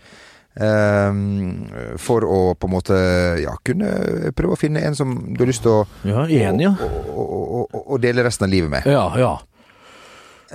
Um, 0.55 1.65
for 1.99 2.23
å 2.23 2.37
på 2.55 2.69
en 2.69 2.71
måte 2.71 2.97
ja, 3.41 3.57
kunne 3.67 3.89
prøve 4.37 4.55
å 4.55 4.59
finne 4.59 4.85
en 4.87 4.95
som 4.95 5.11
du 5.35 5.41
har 5.41 5.49
lyst 5.49 5.65
til 5.65 5.81
å, 5.81 5.81
Ja, 6.07 6.23
en, 6.47 6.61
ja. 6.63 6.71
å, 7.11 7.25
å, 7.25 7.41
å, 7.65 7.81
å 7.95 7.99
dele 7.99 8.23
resten 8.23 8.45
av 8.47 8.53
livet 8.53 8.71
med. 8.71 8.87
Ja, 8.87 9.09
ja. 9.19 9.33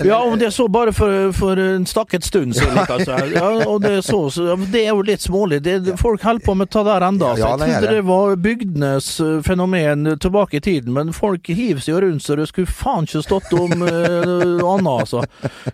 Ja, 0.05 0.23
om 0.23 0.39
det 0.39 0.51
så 0.55 0.69
bare 0.69 0.93
for, 0.93 1.33
for 1.33 1.59
en 1.59 1.87
stakket 1.87 2.25
stund 2.25 2.55
siden, 2.57 2.79
altså. 2.79 3.19
Ja, 3.35 3.67
og 3.67 3.83
det 3.83 4.03
så, 4.05 4.31
så 4.31 4.57
Det 4.57 4.85
er 4.85 4.95
jo 4.95 5.03
litt 5.03 5.23
smålig. 5.23 5.63
Det, 5.63 5.97
folk 5.99 6.23
holder 6.23 6.45
på 6.45 6.55
med 6.55 6.71
det 6.71 6.85
der 6.87 7.07
enda. 7.09 7.33
Altså. 7.33 7.49
Jeg 7.49 7.59
det 7.59 7.67
trodde 7.67 7.87
det. 7.87 7.97
det 7.97 8.07
var 8.09 8.37
bygdenes 8.37 9.11
eh, 9.21 9.43
fenomen 9.43 10.19
tilbake 10.21 10.57
i 10.57 10.61
tiden, 10.61 10.95
men 10.95 11.13
folk 11.13 11.47
hiver 11.49 11.83
seg 11.83 12.01
rundt 12.05 12.25
så 12.25 12.39
det 12.39 12.49
skulle 12.51 12.71
faen 12.71 13.09
ikke 13.09 13.23
stått 13.27 13.53
om 13.57 13.83
uh, 13.83 14.63
annet, 14.75 14.91
altså. 14.95 15.25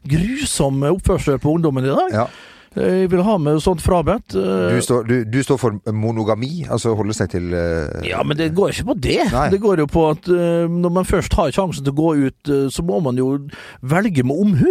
Grusom 0.09 0.83
oppførsel 0.91 1.41
på 1.43 1.57
ungdommen 1.57 1.85
i 1.85 1.93
dag. 1.95 2.21
Ja. 2.25 2.29
Eh, 2.77 3.03
Jeg 3.05 3.11
vil 3.13 3.23
ha 3.25 3.37
med 3.41 3.61
sånt 3.65 3.81
frabedt. 3.85 4.35
eh, 4.37 4.75
Du, 4.77 4.81
står, 4.85 5.07
du, 5.09 5.17
du 5.25 5.39
står 5.43 5.59
for 5.61 5.79
monogami, 5.93 6.67
altså 6.69 6.95
holde 6.99 7.17
seg 7.17 7.31
til 7.33 7.49
uh... 7.55 8.03
Ja, 8.07 8.23
men 8.27 8.37
det 8.37 8.51
går 8.57 8.75
ikke 8.75 8.91
på 8.93 8.99
det. 9.01 9.23
Nei. 9.33 9.49
Det 9.55 9.61
går 9.63 9.83
jo 9.85 9.89
på 9.91 10.05
at 10.11 10.29
uh, 10.29 10.67
når 10.69 10.93
man 11.01 11.09
først 11.09 11.35
har 11.39 11.55
sjansen 11.57 11.85
til 11.87 11.95
å 11.95 12.01
gå 12.03 12.13
ut, 12.29 12.53
uh, 12.53 12.67
så 12.73 12.85
må 12.87 13.01
man 13.05 13.17
jo 13.21 13.33
velge 13.83 14.25
med 14.27 14.37
omhu. 14.45 14.71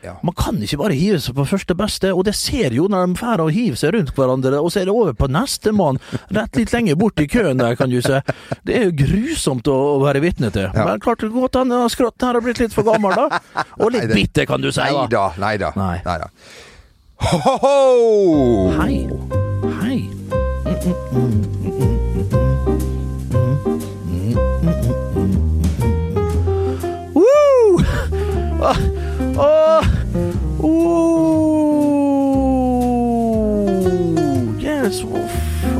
Ja. 0.00 0.14
Man 0.24 0.32
kan 0.32 0.56
ikke 0.64 0.78
bare 0.80 0.94
hive 0.96 1.18
seg 1.20 1.34
på 1.36 1.44
første 1.44 1.74
beste, 1.76 2.14
og 2.16 2.22
det 2.24 2.32
ser 2.32 2.72
jo 2.72 2.86
når 2.88 3.10
de 3.10 3.16
drar 3.20 3.42
og 3.44 3.50
hiver 3.52 3.76
seg 3.76 3.92
rundt 3.92 4.14
hverandre, 4.16 4.56
og 4.56 4.70
så 4.72 4.80
er 4.80 4.88
det 4.88 4.94
over 4.96 5.12
på 5.12 5.28
nestemann, 5.28 5.98
rett 6.32 6.56
litt 6.56 6.72
lenger 6.72 6.96
bort 6.96 7.20
i 7.20 7.26
køen 7.28 7.60
der, 7.60 7.76
kan 7.76 7.92
du 7.92 7.98
se. 8.00 8.22
Det 8.64 8.78
er 8.78 8.86
jo 8.88 8.94
grusomt 9.02 9.68
å, 9.68 9.76
være 10.00 10.22
vitne 10.24 10.48
til. 10.54 10.70
Ja. 10.72 10.86
Men 10.88 11.04
klart 11.04 11.20
det 11.20 11.28
godt 11.34 11.58
hende 11.60 11.82
skrotten 11.92 12.30
her 12.30 12.38
har 12.40 12.46
blitt 12.46 12.62
litt 12.64 12.72
for 12.72 12.88
gammel, 12.88 13.12
da. 13.12 13.42
Og 13.82 13.92
litt 13.92 14.08
Nei, 14.08 14.22
bitter, 14.22 14.48
kan 14.48 14.64
du 14.64 14.70
si. 14.72 14.80
Nei 14.80 15.04
da. 15.04 15.06
da, 15.12 15.26
nei 15.44 15.54
da. 15.60 15.72
Nei. 15.76 15.94
Nei 16.08 16.16
da. 16.24 16.32
Ho-ho-ho! 17.20 18.70
Hei. 18.80 19.08
Hei. 19.80 20.08
Woo! 27.14 27.78
Ah, 28.62 28.80
ah, 29.38 29.84
ooh. 30.64 31.00
Yes, 34.58 35.04
well, 35.04 35.28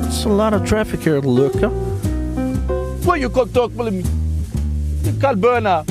it's 0.04 0.24
a 0.24 0.28
lot 0.28 0.52
of 0.54 0.64
traffic 0.66 1.00
here, 1.00 1.20
Luca. 1.20 1.68
Why 3.04 3.16
you 3.16 3.30
come 3.30 3.48
talk 3.48 3.72
with 3.76 3.94
me? 3.94 4.04
Kall 5.20 5.36
bønna. 5.36 5.84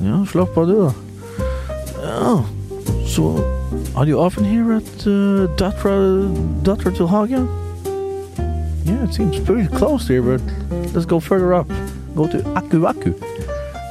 Ja, 0.00 0.24
slapp 0.26 0.56
av 0.58 0.66
du, 0.66 0.74
da. 0.82 0.92
Ja, 2.02 2.44
så 3.06 3.53
Are 3.96 4.04
you 4.04 4.18
often 4.18 4.42
here 4.42 4.72
at 4.72 4.82
uh, 5.06 5.46
Datra, 5.54 6.28
Datra 6.64 6.90
til 6.96 7.06
Hagen? 7.06 7.48
Yeah, 8.84 9.04
it 9.04 9.14
seems 9.14 9.38
pretty 9.38 9.68
close 9.68 10.08
here, 10.08 10.20
but 10.20 10.42
let's 10.92 11.06
go 11.06 11.20
further 11.20 11.54
up. 11.54 11.68
Go 12.16 12.26
to 12.26 12.42
Aku 12.56 12.86
Aku. 12.86 13.14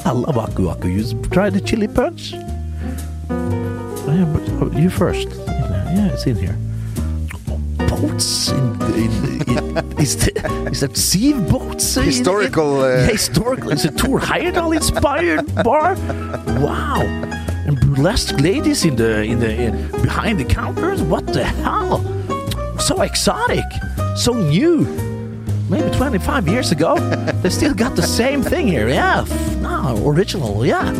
I 0.03 0.11
love 0.11 0.37
Aku 0.37 0.67
Aku. 0.67 0.89
You 0.89 1.03
try 1.31 1.49
the 1.49 1.61
chili 1.61 1.87
punch? 1.87 2.33
Yeah, 2.33 4.25
but 4.59 4.73
you 4.73 4.89
first. 4.89 5.29
Yeah, 5.47 6.11
it's 6.11 6.27
in 6.27 6.35
here. 6.35 6.57
Boats 7.87 8.49
in, 8.49 8.81
in, 8.95 9.11
in 9.47 9.77
is, 9.99 10.17
the, 10.17 10.67
is 10.69 10.81
that 10.81 10.97
sea 10.97 11.31
boats? 11.31 11.95
Historical, 11.95 12.81
uh, 12.81 13.07
historical. 13.07 13.71
Is 13.71 13.85
it 13.85 13.93
Thor 13.93 14.19
Heyerdahl 14.19 14.75
inspired 14.75 15.55
bar? 15.63 15.95
Wow. 16.59 17.42
Burlesque 17.93 18.39
ladies 18.39 18.85
in 18.85 18.95
the 18.95 19.21
in 19.21 19.39
the 19.39 19.51
in, 19.53 19.91
behind 20.01 20.39
the 20.39 20.45
counters. 20.45 21.01
What 21.01 21.27
the 21.27 21.43
hell? 21.43 22.01
So 22.79 23.01
exotic, 23.01 23.65
so 24.15 24.33
new. 24.33 24.85
Maybe 25.69 25.89
25 25.95 26.47
years 26.47 26.71
ago, 26.71 26.97
they 27.43 27.49
still 27.49 27.73
got 27.73 27.95
the 27.95 28.01
same 28.01 28.41
thing 28.41 28.67
here. 28.67 28.89
Yeah, 28.89 29.25
no, 29.61 30.01
original. 30.07 30.65
Yeah. 30.65 30.91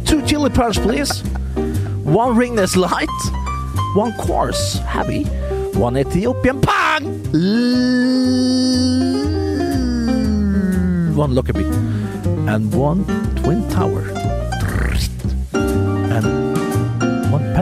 Two 0.04 0.22
chili 0.26 0.50
peppers, 0.50 0.78
please. 0.78 1.22
One 2.02 2.36
ringless 2.36 2.76
light. 2.76 3.08
One 3.94 4.12
coarse 4.14 4.78
heavy. 4.78 5.24
One 5.78 5.96
Ethiopian 5.96 6.60
pang. 6.60 7.04
One 11.14 11.34
Lockerbie. 11.34 11.70
And 12.48 12.74
one 12.74 13.04
Twin 13.36 13.68
Tower. 13.68 14.39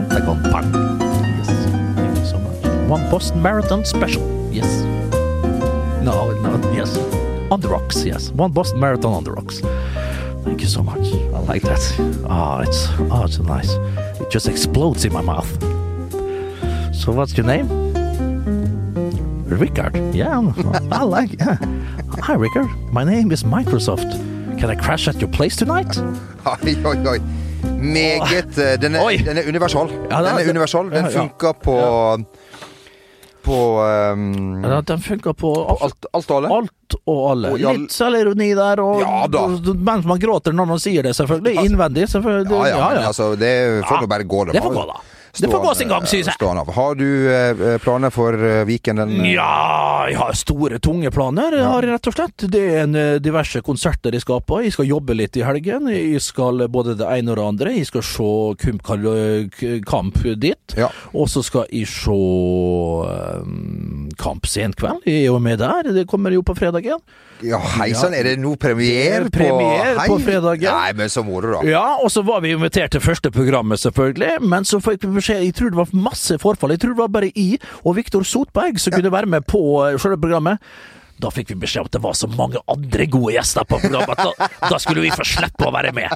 Pentagon 0.07 0.41
pang. 0.43 0.71
Yes. 1.37 1.47
Thank 1.95 2.17
you 2.17 2.25
so 2.25 2.37
much. 2.39 2.89
One 2.89 3.09
Boston 3.11 3.41
Marathon 3.41 3.83
special. 3.83 4.23
Yes. 4.49 4.65
No, 6.01 6.31
no, 6.39 6.71
yes. 6.71 6.97
On 7.51 7.59
the 7.59 7.67
rocks, 7.67 8.05
yes. 8.05 8.31
One 8.31 8.53
Boston 8.53 8.79
Marathon 8.79 9.11
on 9.11 9.23
the 9.25 9.33
rocks. 9.33 9.59
Thank 10.45 10.61
you 10.61 10.67
so 10.67 10.81
much. 10.83 11.05
I 11.35 11.39
like 11.39 11.63
that. 11.63 11.83
Oh, 12.29 12.59
it's 12.59 12.87
oh, 13.11 13.25
it's 13.25 13.39
nice. 13.39 13.71
It 14.21 14.31
just 14.31 14.47
explodes 14.47 15.03
in 15.03 15.11
my 15.11 15.21
mouth. 15.21 15.49
So, 16.95 17.11
what's 17.11 17.35
your 17.35 17.45
name? 17.45 17.67
Rickard. 19.47 20.15
Yeah, 20.15 20.39
I 20.93 21.03
like. 21.03 21.37
Yeah. 21.39 21.57
Hi, 22.21 22.35
Rickard. 22.35 22.69
My 22.93 23.03
name 23.03 23.33
is 23.33 23.43
Microsoft. 23.43 24.11
Can 24.59 24.69
I 24.69 24.75
crash 24.75 25.09
at 25.09 25.19
your 25.19 25.29
place 25.29 25.57
tonight? 25.57 25.97
Oi, 26.47 26.85
oi, 26.85 27.05
oi. 27.05 27.19
Meget 27.81 28.57
eh, 28.57 28.75
Den 28.81 28.95
er, 28.95 29.09
den 29.25 29.37
er 29.37 29.47
universal. 29.47 29.89
Ja, 30.11 30.21
den 30.25 30.39
er 30.39 30.49
universal. 30.49 30.89
Den 30.91 31.05
Ja, 31.05 31.11
ja. 31.11 31.19
funker 31.19 31.53
på 31.63 31.75
På 33.43 33.55
um, 34.13 34.63
Ja, 34.63 34.81
Den 34.81 34.99
funker 34.99 35.33
på 35.33 35.51
alt, 35.81 36.05
alt 36.13 36.31
og 36.31 36.37
alle. 36.37 36.49
alt 36.57 36.95
og 37.07 37.21
alle. 37.31 37.51
Og 37.53 37.59
all- 37.71 37.77
Litt 37.79 37.93
selvironi 37.95 38.49
der, 38.57 38.81
og, 38.83 38.99
Ja 39.01 39.27
da. 39.31 39.37
og- 39.45 39.75
mens 39.79 40.05
man 40.05 40.19
gråter 40.19 40.51
når 40.53 40.65
man 40.67 40.79
sier 40.79 41.03
det, 41.03 41.15
selvfølgelig. 41.15 41.55
Altså- 41.57 41.65
Innvendig, 41.71 42.09
selvfølgelig. 42.09 42.51
Ja, 42.51 42.67
ja, 42.67 42.89
men 42.89 43.03
altså, 43.07 43.29
det 43.39 43.53
får 43.87 43.95
Ja, 43.95 44.01
nå 44.01 44.07
bare 44.07 44.23
gå. 44.23 44.43
Det 44.51 44.61
får 44.63 44.73
gå, 44.75 44.85
da. 44.91 44.99
Det 45.37 45.51
får 45.51 45.59
gå 45.59 45.75
sin 45.75 45.87
gang, 45.87 46.05
synes 46.07 46.27
jeg. 46.27 46.35
Stående. 46.35 46.65
Har 46.73 46.95
du 46.95 47.07
eh, 47.31 47.77
planer 47.83 48.09
for 48.13 48.33
eh, 48.33 48.63
Viken 48.67 48.99
den 48.99 49.13
Ja, 49.29 50.07
jeg 50.09 50.17
har 50.19 50.33
store, 50.37 50.79
tunge 50.83 51.11
planer, 51.13 51.55
jeg 51.59 51.67
har 51.67 51.87
rett 51.93 52.09
og 52.09 52.15
slett. 52.15 52.47
Det 52.51 52.63
er 52.73 52.83
en 52.83 52.97
eh, 52.97 53.19
diverse 53.23 53.61
konserter 53.65 54.15
jeg 54.15 54.25
skal 54.25 54.41
på. 54.41 54.61
Jeg 54.65 54.75
skal 54.75 54.89
jobbe 54.89 55.15
litt 55.17 55.37
i 55.39 55.45
helgen. 55.45 55.89
Jeg 55.93 56.21
skal 56.23 56.65
både 56.71 56.97
det 56.99 57.07
ene 57.07 57.33
og 57.33 57.39
det 57.39 57.47
andre. 57.53 57.75
Jeg 57.77 57.89
skal 57.91 58.05
se 58.05 59.79
kamp 59.87 60.21
dit. 60.39 60.77
Ja. 60.77 60.89
Og 61.13 61.29
så 61.31 61.43
skal 61.45 61.69
jeg 61.71 61.87
se 61.89 62.11
um, 62.11 64.08
kamp 64.19 64.45
senkveld. 64.49 65.01
vi 65.07 65.21
er 65.21 65.25
jo 65.29 65.39
med 65.39 65.59
der. 65.63 65.89
Det 65.95 66.05
kommer 66.09 66.35
jo 66.35 66.43
på 66.45 66.55
fredagen. 66.57 66.99
Ja, 67.39 67.57
hei 67.77 67.93
sann, 67.95 68.11
er 68.13 68.27
det 68.27 68.33
nå 68.41 68.51
premiere 68.59 69.29
på 69.29 69.37
Premiere 69.37 69.93
Hei. 69.95 70.07
på 70.11 70.17
fredagen. 70.19 70.75
Nei, 70.75 70.91
men 70.97 71.07
så 71.11 71.23
moro, 71.23 71.53
da. 71.55 71.61
Ja, 71.69 71.85
og 72.03 72.11
så 72.11 72.23
var 72.27 72.41
vi 72.43 72.51
invitert 72.51 72.91
til 72.91 73.03
første 73.03 73.31
programmet, 73.31 73.79
selvfølgelig. 73.79 74.41
Men 74.43 74.67
så 74.67 74.81
fikk 74.83 75.05
vi 75.05 75.13
beskjed 75.21 75.45
Jeg 75.45 75.55
tror 75.55 75.71
det 75.71 75.79
var 75.79 75.93
masse 75.95 76.35
forfall. 76.41 76.75
Jeg 76.75 76.83
tror 76.83 76.97
det 76.97 77.03
var 77.05 77.13
bare 77.15 77.31
I 77.39 77.49
og 77.85 77.95
Viktor 77.95 78.27
Sotberg 78.27 78.79
som 78.83 78.91
kunne 78.97 79.11
være 79.13 79.31
med 79.31 79.47
på 79.47 79.61
eh, 79.87 79.95
selve 79.99 80.19
programmet. 80.19 80.59
Da 81.19 81.31
fikk 81.33 81.53
vi 81.53 81.57
beskjed 81.63 81.83
om 81.83 81.89
at 81.89 81.95
det 81.97 82.01
var 82.03 82.15
så 82.17 82.29
mange 82.31 82.61
andre 82.71 83.07
gode 83.11 83.33
gjester 83.35 83.67
på 83.67 83.79
programmet 83.83 84.21
da, 84.21 84.47
da 84.71 84.79
skulle 84.81 85.03
vi 85.03 85.11
få 85.13 85.25
slippe 85.27 85.67
å 85.67 85.73
være 85.75 85.91
med. 85.95 86.13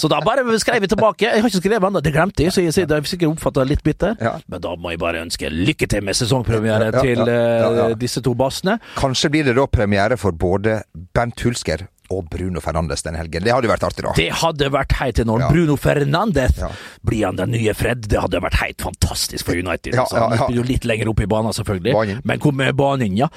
Så 0.00 0.10
da 0.10 0.20
bare 0.24 0.44
skrev 0.62 0.82
vi 0.82 0.90
tilbake. 0.90 1.28
Jeg 1.28 1.44
har 1.44 1.50
ikke 1.50 1.62
skrevet 1.62 1.86
ennå, 1.90 2.02
det 2.02 2.14
glemte 2.14 2.46
jeg, 2.46 2.54
så 2.54 2.64
jeg 2.64 2.74
er 2.86 3.06
sikkert 3.06 3.36
oppfatta 3.36 3.64
litt 3.68 3.84
bitter. 3.86 4.16
Ja. 4.20 4.36
Men 4.50 4.64
da 4.64 4.74
må 4.74 4.94
jeg 4.94 5.02
bare 5.02 5.22
ønske 5.24 5.50
lykke 5.52 5.88
til 5.90 6.04
med 6.06 6.18
sesongpremiere 6.18 6.90
til 6.98 7.22
ja, 7.22 7.30
ja, 7.30 7.70
ja. 7.78 7.86
eh, 7.90 7.96
disse 8.00 8.22
to 8.24 8.34
bassene. 8.38 8.78
Kanskje 8.98 9.32
blir 9.32 9.46
det 9.48 9.56
da 9.58 9.66
premiere 9.70 10.18
for 10.20 10.34
både 10.34 10.80
Bernt 11.14 11.46
Hulsker 11.46 11.86
og 12.10 12.26
Bruno 12.30 12.60
Fernandes 12.60 13.02
den 13.06 13.14
helgen. 13.18 13.44
Det 13.46 13.52
hadde 13.54 13.70
vært 13.70 13.84
artig, 13.86 14.04
da. 14.06 14.12
Det 14.16 14.28
hadde 14.42 14.70
vært 14.74 14.96
helt 14.98 15.20
enormt. 15.22 15.46
Ja. 15.46 15.50
Bruno 15.54 15.76
Fernandes 15.80 16.58
Ja. 16.58 16.70
blir 17.06 17.26
han 17.26 17.36
den 17.36 17.52
nye 17.54 17.74
Fred. 17.74 18.08
Det 18.10 18.18
hadde 18.20 18.40
vært 18.42 18.58
helt 18.60 18.82
fantastisk 18.82 19.46
for 19.46 19.54
United. 19.54 19.94
Ja, 19.94 20.02
altså. 20.02 20.28
Han 20.28 20.50
blir 20.50 20.62
jo 20.62 20.66
litt 20.66 20.84
lenger 20.84 21.08
opp 21.12 21.20
i 21.20 21.26
banen, 21.30 21.52
selvfølgelig. 21.54 21.92
Banen. 21.94 22.20
Men 22.24 22.42
kom 22.42 22.56
med 22.56 22.74
banen, 22.76 23.16
ja. 23.16 23.28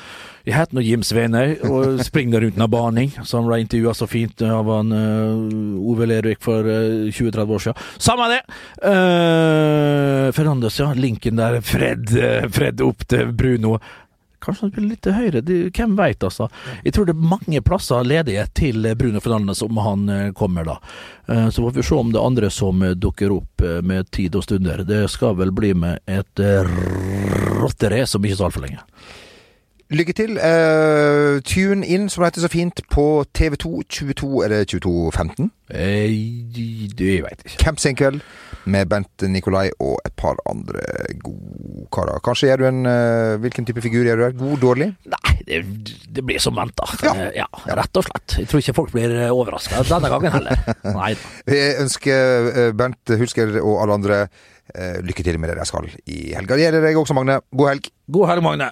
Jeg 0.44 0.58
heter 0.58 0.76
nå 0.76 0.82
Jim 0.84 1.04
Svenøy 1.08 1.62
og 1.70 2.02
springer 2.10 2.42
rundt 2.44 2.60
av 2.60 2.68
baning, 2.74 3.14
som 3.24 3.46
ble 3.48 3.62
intervjua 3.64 3.94
så 3.96 4.10
fint 4.12 4.42
av 4.44 4.68
han 4.68 4.92
uh, 4.92 5.92
Ove 5.94 6.08
Lervik 6.10 6.42
for 6.44 6.68
uh, 6.68 7.08
20-30 7.14 7.54
år 7.56 7.64
siden. 7.64 7.86
Samme 8.04 8.28
det! 8.34 8.42
Uh, 8.84 10.32
Fernandes, 10.36 10.80
ja. 10.80 10.90
Linken 10.94 11.40
der. 11.40 11.62
Fred, 11.62 12.10
eh, 12.18 12.50
Fred 12.52 12.82
opp 12.84 13.06
til 13.08 13.32
Bruno. 13.32 13.78
Kanskje 14.44 14.66
han 14.68 14.72
spiller 14.74 14.90
litt 14.92 15.10
høyere, 15.18 15.42
de, 15.46 15.58
hvem 15.74 15.96
veit 15.98 16.24
altså. 16.28 16.50
Jeg 16.84 16.94
tror 16.96 17.08
det 17.08 17.16
er 17.16 17.30
mange 17.34 17.62
plasser 17.66 18.04
ledige 18.08 18.46
til 18.60 18.88
Bruno 19.00 19.22
Fernandes 19.24 19.64
om 19.66 19.80
han 19.84 20.06
eh, 20.12 20.30
kommer, 20.38 20.68
da. 20.68 20.78
Eh, 21.28 21.48
Så 21.50 21.64
får 21.64 21.78
vi 21.78 21.86
se 21.88 21.96
om 21.96 22.12
det 22.12 22.20
er 22.20 22.28
andre 22.28 22.50
som 22.52 22.84
eh, 22.84 22.96
dukker 22.96 23.32
opp 23.40 23.64
med 23.84 24.10
tid 24.12 24.36
og 24.36 24.44
stunder. 24.44 24.84
Det 24.84 25.06
skal 25.12 25.38
vel 25.40 25.54
bli 25.56 25.72
med 25.78 26.00
et 26.12 26.42
rotterace 27.62 28.18
om 28.18 28.26
ikke 28.26 28.40
så 28.40 28.50
altfor 28.50 28.66
lenge. 28.66 28.82
Lykke 29.94 30.14
til. 30.18 30.38
Uh, 30.42 31.38
tune 31.46 31.86
inn, 31.86 32.08
som 32.10 32.24
det 32.24 32.32
heter 32.32 32.48
så 32.48 32.50
fint, 32.50 32.80
på 32.90 33.04
TV2 33.38 33.84
22 33.94 34.30
eller 34.46 34.64
22.15. 34.66 35.52
Eh, 35.74 36.16
Det 36.98 37.20
veit 37.22 37.44
jeg 37.44 37.52
ikke. 37.52 37.60
Camp 37.62 37.82
Senkveld 37.82 38.22
med 38.66 38.88
Bent 38.90 39.26
Nikolai 39.28 39.68
og 39.84 40.00
et 40.08 40.14
par 40.18 40.40
andre 40.50 40.82
gode 41.22 41.86
karer. 41.94 42.22
Kanskje 42.26 42.50
gjør 42.50 42.62
du 42.64 42.66
en 42.70 42.86
uh, 42.88 43.36
Hvilken 43.44 43.68
type 43.68 43.84
figur 43.84 44.06
gjør 44.08 44.22
du 44.22 44.24
der? 44.24 44.36
God, 44.40 44.56
dårlig? 44.64 44.88
Nei, 45.14 45.34
det, 45.50 45.62
det 46.16 46.26
blir 46.26 46.42
som 46.42 46.56
venta. 46.58 46.88
Ja. 47.04 47.30
Ja. 47.44 47.48
rett 47.78 48.00
og 48.00 48.08
slett. 48.08 48.38
Jeg 48.40 48.50
tror 48.50 48.64
ikke 48.64 48.78
folk 48.78 48.94
blir 48.96 49.14
overraska 49.30 49.84
denne 49.90 50.10
gangen 50.14 50.38
heller. 50.40 50.64
Nei 50.90 51.12
da. 51.20 51.34
Vi 51.54 51.62
ønsker 51.84 52.50
eh, 52.54 52.72
Bent 52.78 53.14
Hulsker 53.20 53.60
og 53.62 53.82
alle 53.84 54.00
andre 54.00 54.22
uh, 54.26 54.98
lykke 55.06 55.26
til 55.28 55.38
med 55.42 55.54
det 55.54 55.60
de 55.62 55.68
skal 55.70 55.90
i 56.08 56.24
helga. 56.34 56.56
Det 56.58 56.66
gjelder 56.66 56.88
deg 56.90 57.02
også, 57.04 57.18
Magne. 57.20 57.42
God 57.52 57.76
helg. 57.76 57.92
God 58.18 58.32
helg, 58.32 58.46
Magne. 58.48 58.72